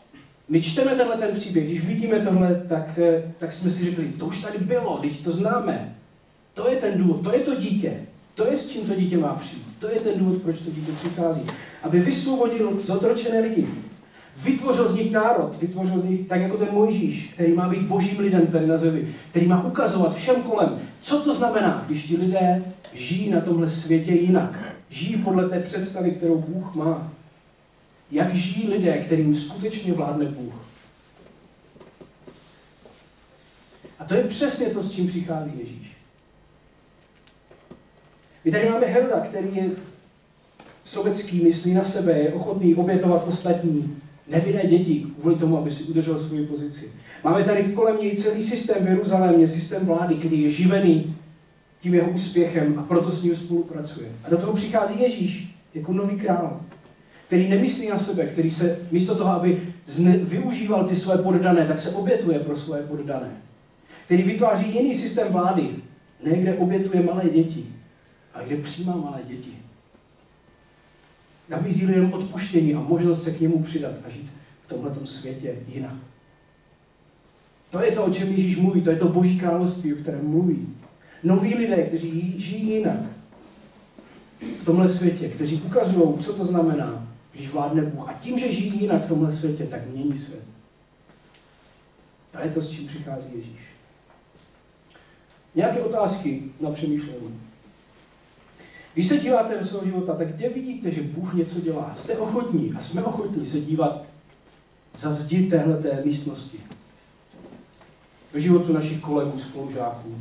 my 0.48 0.62
čteme 0.62 0.94
tenhle 0.94 1.16
ten 1.16 1.34
příběh, 1.34 1.64
když 1.64 1.84
vidíme 1.84 2.20
tohle, 2.20 2.62
tak, 2.68 2.98
eh, 2.98 3.32
tak 3.38 3.52
jsme 3.52 3.70
si 3.70 3.84
řekli, 3.84 4.04
to 4.04 4.26
už 4.26 4.42
tady 4.42 4.58
bylo, 4.58 4.98
teď 4.98 5.24
to 5.24 5.32
známe. 5.32 5.96
To 6.54 6.70
je 6.70 6.76
ten 6.76 6.98
důvod, 6.98 7.22
to 7.22 7.34
je 7.34 7.40
to 7.40 7.54
dítě. 7.54 8.00
To 8.34 8.46
je 8.46 8.56
s 8.56 8.68
čím 8.68 8.86
to 8.86 8.94
dítě 8.94 9.18
má 9.18 9.34
přijít. 9.34 9.66
To 9.78 9.88
je 9.88 10.00
ten 10.00 10.18
důvod, 10.18 10.42
proč 10.42 10.58
to 10.58 10.70
dítě 10.70 10.92
přichází. 10.92 11.42
Aby 11.82 12.00
vysvobodil 12.00 12.80
zotročené 12.82 13.40
lidi. 13.40 13.68
Vytvořil 14.36 14.88
z 14.88 14.94
nich 14.94 15.12
národ, 15.12 15.56
vytvořil 15.60 15.98
z 15.98 16.04
nich 16.04 16.28
tak 16.28 16.40
jako 16.40 16.56
ten 16.56 16.68
Mojžíš, 16.72 17.30
který 17.34 17.52
má 17.52 17.68
být 17.68 17.82
božím 17.82 18.18
lidem 18.18 18.46
tady 18.46 18.66
na 18.66 18.76
zemi, 18.76 19.14
který 19.30 19.46
má 19.46 19.64
ukazovat 19.64 20.14
všem 20.14 20.42
kolem, 20.42 20.78
co 21.00 21.20
to 21.20 21.34
znamená, 21.34 21.84
když 21.86 22.04
ti 22.04 22.16
lidé 22.16 22.64
žijí 22.92 23.30
na 23.30 23.40
tomhle 23.40 23.70
světě 23.70 24.12
jinak. 24.12 24.58
Žijí 24.88 25.16
podle 25.16 25.48
té 25.48 25.60
představy, 25.60 26.10
kterou 26.10 26.38
Bůh 26.38 26.74
má. 26.74 27.12
Jak 28.10 28.34
žijí 28.34 28.68
lidé, 28.68 28.98
kterým 28.98 29.34
skutečně 29.34 29.92
vládne 29.92 30.24
Bůh. 30.24 30.54
A 33.98 34.04
to 34.04 34.14
je 34.14 34.24
přesně 34.24 34.66
to, 34.66 34.82
s 34.82 34.92
čím 34.92 35.08
přichází 35.08 35.52
Ježíš. 35.58 35.96
My 38.44 38.50
tady 38.50 38.70
máme 38.70 38.86
Heroda, 38.86 39.20
který 39.20 39.56
je 39.56 39.70
sobecký, 40.84 41.44
myslí 41.44 41.74
na 41.74 41.84
sebe, 41.84 42.12
je 42.12 42.32
ochotný 42.32 42.74
obětovat 42.74 43.24
ostatní, 43.28 44.00
nevinné 44.28 44.66
děti 44.66 45.06
kvůli 45.20 45.36
tomu, 45.36 45.58
aby 45.58 45.70
si 45.70 45.82
udržel 45.82 46.18
svou 46.18 46.44
pozici. 46.44 46.92
Máme 47.24 47.44
tady 47.44 47.62
kolem 47.62 47.96
něj 48.00 48.16
celý 48.16 48.42
systém 48.42 48.84
v 48.84 48.88
Jeruzalémě, 48.88 49.48
systém 49.48 49.86
vlády, 49.86 50.14
který 50.14 50.42
je 50.42 50.50
živený 50.50 51.16
tím 51.80 51.94
jeho 51.94 52.10
úspěchem 52.10 52.78
a 52.78 52.82
proto 52.82 53.10
s 53.10 53.22
ním 53.22 53.36
spolupracuje. 53.36 54.08
A 54.24 54.30
do 54.30 54.36
toho 54.36 54.52
přichází 54.52 55.02
Ježíš 55.02 55.56
jako 55.74 55.92
nový 55.92 56.16
král, 56.16 56.60
který 57.26 57.48
nemyslí 57.48 57.88
na 57.88 57.98
sebe, 57.98 58.26
který 58.26 58.50
se 58.50 58.78
místo 58.90 59.14
toho, 59.14 59.30
aby 59.30 59.62
zne, 59.86 60.16
využíval 60.16 60.84
ty 60.84 60.96
své 60.96 61.18
poddané, 61.18 61.66
tak 61.66 61.78
se 61.78 61.90
obětuje 61.90 62.38
pro 62.38 62.56
své 62.56 62.82
poddané. 62.82 63.30
Který 64.06 64.22
vytváří 64.22 64.74
jiný 64.74 64.94
systém 64.94 65.32
vlády, 65.32 65.68
ne 66.24 66.36
kde 66.36 66.54
obětuje 66.54 67.02
malé 67.02 67.24
děti, 67.24 67.66
ale 68.34 68.44
kde 68.46 68.56
přijímá 68.56 68.96
malé 68.96 69.18
děti. 69.28 69.63
Nabízí 71.48 71.86
lidem 71.86 72.12
odpuštění 72.12 72.74
a 72.74 72.80
možnost 72.80 73.22
se 73.22 73.32
k 73.32 73.40
němu 73.40 73.62
přidat 73.62 73.92
a 74.06 74.10
žít 74.10 74.32
v 74.66 74.68
tomto 74.68 75.06
světě 75.06 75.56
jinak. 75.68 75.94
To 77.70 77.82
je 77.82 77.92
to, 77.92 78.04
o 78.04 78.10
čem 78.10 78.28
Ježíš 78.28 78.56
mluví, 78.56 78.82
to 78.82 78.90
je 78.90 78.96
to 78.96 79.08
boží 79.08 79.38
království, 79.38 79.94
o 79.94 79.96
kterém 79.96 80.30
mluví. 80.30 80.68
Noví 81.22 81.54
lidé, 81.54 81.76
kteří 81.76 82.40
žijí 82.40 82.70
jinak 82.70 83.00
v 84.60 84.64
tomhle 84.64 84.88
světě, 84.88 85.28
kteří 85.28 85.62
ukazují, 85.66 86.18
co 86.18 86.32
to 86.32 86.44
znamená, 86.44 87.08
když 87.32 87.50
vládne 87.50 87.82
Bůh. 87.82 88.08
A 88.08 88.12
tím, 88.12 88.38
že 88.38 88.52
žijí 88.52 88.80
jinak 88.80 89.04
v 89.04 89.08
tomhle 89.08 89.32
světě, 89.32 89.64
tak 89.64 89.86
mění 89.86 90.16
svět. 90.16 90.44
To 92.30 92.38
je 92.38 92.50
to, 92.50 92.60
s 92.60 92.70
čím 92.70 92.86
přichází 92.86 93.28
Ježíš. 93.34 93.60
Nějaké 95.54 95.80
otázky 95.80 96.42
na 96.60 96.70
přemýšlení. 96.70 97.40
Když 98.94 99.06
se 99.06 99.18
díváte 99.18 99.58
do 99.58 99.66
svého 99.66 99.84
života, 99.84 100.14
tak 100.14 100.28
kde 100.28 100.48
vidíte, 100.48 100.90
že 100.90 101.02
Bůh 101.02 101.34
něco 101.34 101.60
dělá? 101.60 101.94
Jste 101.96 102.18
ochotní 102.18 102.72
a 102.76 102.80
jsme 102.80 103.02
ochotní 103.02 103.46
se 103.46 103.60
dívat 103.60 104.04
za 104.96 105.12
zdi 105.12 105.46
téhleté 105.46 106.02
místnosti. 106.04 106.60
Do 108.32 108.40
životu 108.40 108.72
našich 108.72 109.00
kolegů, 109.00 109.38
spolužáků, 109.38 110.14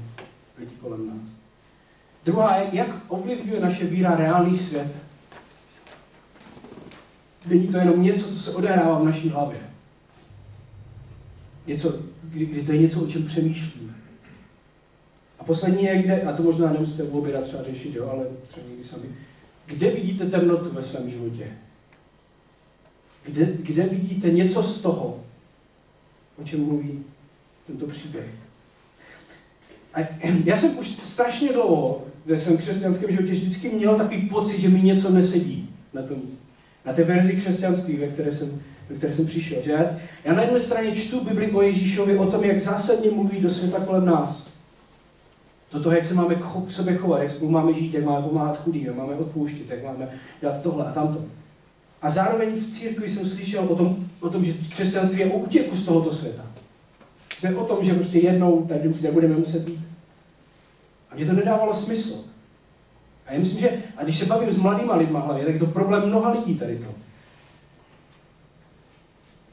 lidí 0.60 0.76
kolem 0.82 1.08
nás. 1.08 1.30
Druhá 2.26 2.58
je, 2.58 2.70
jak 2.72 3.06
ovlivňuje 3.08 3.60
naše 3.60 3.86
víra 3.86 4.16
reálný 4.16 4.58
svět. 4.58 4.96
Není 7.46 7.68
to 7.68 7.78
jenom 7.78 8.04
něco, 8.04 8.28
co 8.28 8.40
se 8.40 8.52
odehrává 8.52 9.00
v 9.00 9.06
naší 9.06 9.30
hlavě. 9.30 9.60
Něco, 11.68 12.00
kdy, 12.24 12.46
kdy 12.46 12.64
to 12.64 12.72
je 12.72 12.78
něco, 12.78 13.04
o 13.04 13.08
čem 13.08 13.26
přemýšlíme. 13.26 13.94
A 15.44 15.46
poslední 15.46 15.84
je, 15.84 16.02
kde, 16.02 16.22
a 16.22 16.34
to 16.34 16.44
možná 16.44 16.72
nemusíte 16.72 17.04
u 17.04 17.20
oběda 17.20 17.42
třeba 17.42 17.64
řešit, 17.64 17.96
jo, 17.96 18.10
ale 18.12 18.26
třeba 18.48 18.68
někdy 18.70 18.84
sami, 18.84 19.04
kde 19.66 19.92
vidíte 19.92 20.26
temnotu 20.26 20.70
ve 20.70 20.82
svém 20.82 21.10
životě? 21.10 21.48
Kde, 23.24 23.46
kde 23.46 23.84
vidíte 23.84 24.32
něco 24.32 24.64
z 24.64 24.82
toho, 24.82 25.20
o 26.42 26.44
čem 26.44 26.66
mluví 26.66 27.04
tento 27.68 27.88
příběh? 27.88 28.26
A 29.94 30.00
já 30.46 30.56
jsem 30.56 30.78
už 30.78 30.88
strašně 30.88 31.54
dlouho 31.54 32.06
ve 32.26 32.38
svém 32.38 32.58
křesťanském 32.58 33.12
životě 33.12 33.32
vždycky 33.32 33.70
měl 33.70 33.98
takový 33.98 34.30
pocit, 34.30 34.62
že 34.62 34.70
mi 34.70 34.82
něco 34.82 35.10
nesedí 35.10 35.70
na, 35.94 36.02
tom, 36.02 36.18
na 36.86 36.94
té 36.94 37.04
verzi 37.04 37.34
křesťanství, 37.34 37.98
ve 37.98 38.08
které 38.08 38.32
jsem, 38.32 38.62
ve 38.90 38.96
které 38.96 39.14
jsem 39.14 39.26
přišel. 39.26 39.62
Že 39.62 39.72
já, 39.72 40.34
na 40.34 40.42
jedné 40.42 40.60
straně 40.60 40.96
čtu 40.96 41.24
Bibli 41.24 41.52
o 41.52 41.62
Ježíšovi, 41.62 42.18
o 42.18 42.32
tom, 42.32 42.44
jak 42.44 42.60
zásadně 42.60 43.12
mluví 43.12 43.42
do 43.42 43.50
světa 43.50 43.80
kolem 43.80 44.06
nás 44.06 44.53
do 45.74 45.80
toho, 45.80 45.96
jak 45.96 46.06
se 46.06 46.14
máme 46.14 46.36
k 46.36 46.72
sobě 46.72 46.98
chovat, 46.98 47.22
jak 47.22 47.30
spolu 47.30 47.52
máme 47.52 47.74
žít, 47.74 47.94
jak 47.94 48.04
máme 48.04 48.28
pomáhat 48.28 48.64
chudým, 48.64 48.86
jak 48.86 48.96
máme 48.96 49.16
odpouštět, 49.16 49.70
jak 49.70 49.84
máme 49.84 50.10
dělat 50.42 50.62
tohle 50.62 50.86
a 50.86 50.92
tamto. 50.92 51.22
A 52.02 52.10
zároveň 52.10 52.56
v 52.56 52.72
církvi 52.72 53.10
jsem 53.10 53.30
slyšel 53.30 53.64
o 53.64 53.76
tom, 53.76 53.96
o 54.20 54.30
tom 54.30 54.44
že 54.44 54.54
křesťanství 54.54 55.20
je 55.20 55.26
o 55.26 55.38
útěku 55.38 55.76
z 55.76 55.86
tohoto 55.86 56.12
světa. 56.12 56.46
To 57.42 57.48
je 57.48 57.56
o 57.56 57.66
tom, 57.66 57.84
že 57.84 57.94
prostě 57.94 58.20
jednou 58.20 58.66
tady 58.66 58.88
už 58.88 59.02
nebudeme 59.02 59.36
muset 59.36 59.62
být. 59.62 59.80
A 61.12 61.16
mě 61.16 61.26
to 61.26 61.34
nedávalo 61.34 61.74
smysl. 61.74 62.16
A 63.28 63.34
já 63.34 63.40
myslím, 63.40 63.60
že, 63.60 63.78
a 63.98 64.04
když 64.04 64.20
se 64.20 64.26
bavím 64.26 64.52
s 64.52 64.58
mladýma 64.58 64.96
lidma 64.96 65.20
hlavně, 65.20 65.46
tak 65.46 65.54
je 65.54 65.60
to 65.60 65.66
problém 65.66 66.08
mnoha 66.08 66.32
lidí 66.32 66.56
tady 66.56 66.78
to. 66.78 66.88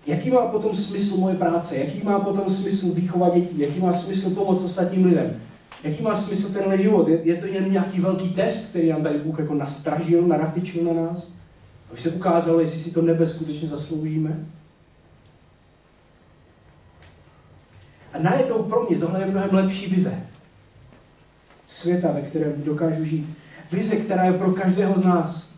Jaký 0.07 0.31
má 0.31 0.47
potom 0.47 0.75
smysl 0.75 1.17
moje 1.17 1.35
práce? 1.35 1.77
Jaký 1.77 2.03
má 2.03 2.21
potom 2.21 2.51
smysl 2.51 2.93
výchova 2.93 3.31
dětí? 3.31 3.59
Jaký 3.59 3.81
má 3.81 3.93
smysl 3.93 4.31
pomoct 4.31 4.63
ostatním 4.63 5.05
lidem? 5.05 5.41
Jaký 5.85 6.03
má 6.03 6.15
smysl 6.15 6.53
tenhle 6.53 6.79
život? 6.79 7.09
Je, 7.09 7.21
je 7.23 7.37
to 7.37 7.47
jen 7.47 7.73
nějaký 7.73 8.01
velký 8.01 8.31
test, 8.31 8.71
který 8.71 8.89
nám 8.89 9.03
tady 9.03 9.19
Bůh 9.19 9.39
jako 9.39 9.55
nastražil, 9.55 10.27
narafičil 10.27 10.85
na 10.85 10.93
nás? 10.93 11.29
Aby 11.91 12.01
se 12.01 12.11
ukázalo, 12.11 12.61
jestli 12.61 12.79
si 12.79 12.91
to 12.91 13.03
nebe 13.03 13.27
skutečně 13.27 13.69
zasloužíme? 13.69 14.47
A 18.13 18.19
najednou 18.19 18.63
pro 18.63 18.87
mě 18.91 18.99
tohle 18.99 19.21
je 19.21 19.27
mnohem 19.27 19.55
lepší 19.55 19.87
vize. 19.87 20.23
Světa, 21.67 22.13
ve 22.13 22.23
kterém 22.23 22.63
dokážu 22.65 23.05
žít. 23.05 23.27
Vize, 23.73 23.97
která 23.97 24.25
je 24.25 24.33
pro 24.33 24.53
každého 24.53 24.99
z 24.99 25.05
nás. 25.05 25.51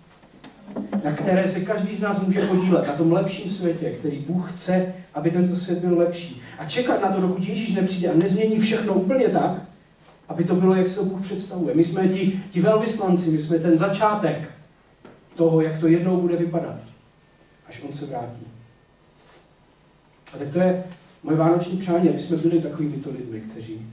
Na 1.04 1.12
které 1.12 1.48
se 1.48 1.60
každý 1.60 1.96
z 1.96 2.00
nás 2.00 2.20
může 2.20 2.40
podílet. 2.40 2.86
Na 2.86 2.92
tom 2.92 3.12
lepším 3.12 3.50
světě, 3.50 3.90
který 3.90 4.18
Bůh 4.18 4.52
chce, 4.52 4.94
aby 5.14 5.30
tento 5.30 5.56
svět 5.56 5.78
byl 5.78 5.98
lepší. 5.98 6.42
A 6.58 6.64
čekat 6.64 7.02
na 7.02 7.12
to, 7.12 7.20
dokud 7.20 7.44
Ježíš 7.44 7.74
nepřijde 7.74 8.10
a 8.10 8.16
nezmění 8.16 8.58
všechno 8.58 8.94
úplně 8.94 9.28
tak, 9.28 9.71
aby 10.32 10.44
to 10.44 10.54
bylo, 10.54 10.74
jak 10.74 10.88
se 10.88 11.02
Bůh 11.02 11.22
představuje. 11.22 11.74
My 11.74 11.84
jsme 11.84 12.08
ti, 12.08 12.42
ti 12.50 12.60
velvyslanci, 12.60 13.30
my 13.30 13.38
jsme 13.38 13.58
ten 13.58 13.78
začátek 13.78 14.50
toho, 15.34 15.60
jak 15.60 15.80
to 15.80 15.88
jednou 15.88 16.20
bude 16.20 16.36
vypadat, 16.36 16.76
až 17.68 17.82
on 17.82 17.92
se 17.92 18.06
vrátí. 18.06 18.46
A 20.34 20.38
tak 20.38 20.48
to 20.48 20.58
je 20.58 20.84
moje 21.22 21.36
vánoční 21.36 21.78
přání, 21.78 22.08
aby 22.08 22.18
jsme 22.18 22.36
byli 22.36 22.62
takovými 22.62 22.96
to 22.96 23.10
lidmi, 23.10 23.40
kteří 23.40 23.86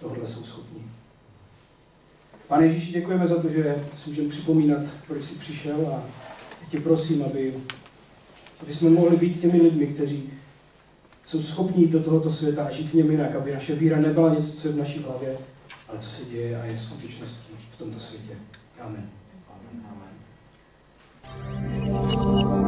tohle 0.00 0.26
jsou 0.26 0.42
schopni. 0.42 0.80
Pane 2.48 2.66
Ježíši, 2.66 2.92
děkujeme 2.92 3.26
za 3.26 3.42
to, 3.42 3.48
že 3.48 3.84
si 3.98 4.10
můžeme 4.10 4.28
připomínat, 4.28 4.82
proč 5.06 5.24
jsi 5.24 5.34
přišel 5.34 5.86
a 5.86 6.02
tě 6.70 6.80
prosím, 6.80 7.22
aby, 7.22 7.54
aby 8.62 8.74
jsme 8.74 8.90
mohli 8.90 9.16
být 9.16 9.40
těmi 9.40 9.62
lidmi, 9.62 9.86
kteří 9.86 10.30
jsou 11.24 11.42
schopní 11.42 11.86
do 11.86 12.02
tohoto 12.02 12.30
světa 12.30 12.64
a 12.64 12.70
žít 12.70 12.90
v 12.90 12.94
něm 12.94 13.10
jinak, 13.10 13.34
aby 13.34 13.52
naše 13.52 13.74
víra 13.74 14.00
nebyla 14.00 14.34
něco, 14.34 14.52
co 14.52 14.68
je 14.68 14.74
v 14.74 14.78
naší 14.78 14.98
hlavě, 14.98 15.36
ale 15.88 15.98
co 15.98 16.10
se 16.10 16.24
děje 16.24 16.62
a 16.62 16.64
je 16.64 16.78
skutečností 16.78 17.52
v 17.70 17.78
tomto 17.78 18.00
světě. 18.00 18.36
Amen. 18.80 19.10
Amen. 19.48 19.86
Amen. 21.52 22.67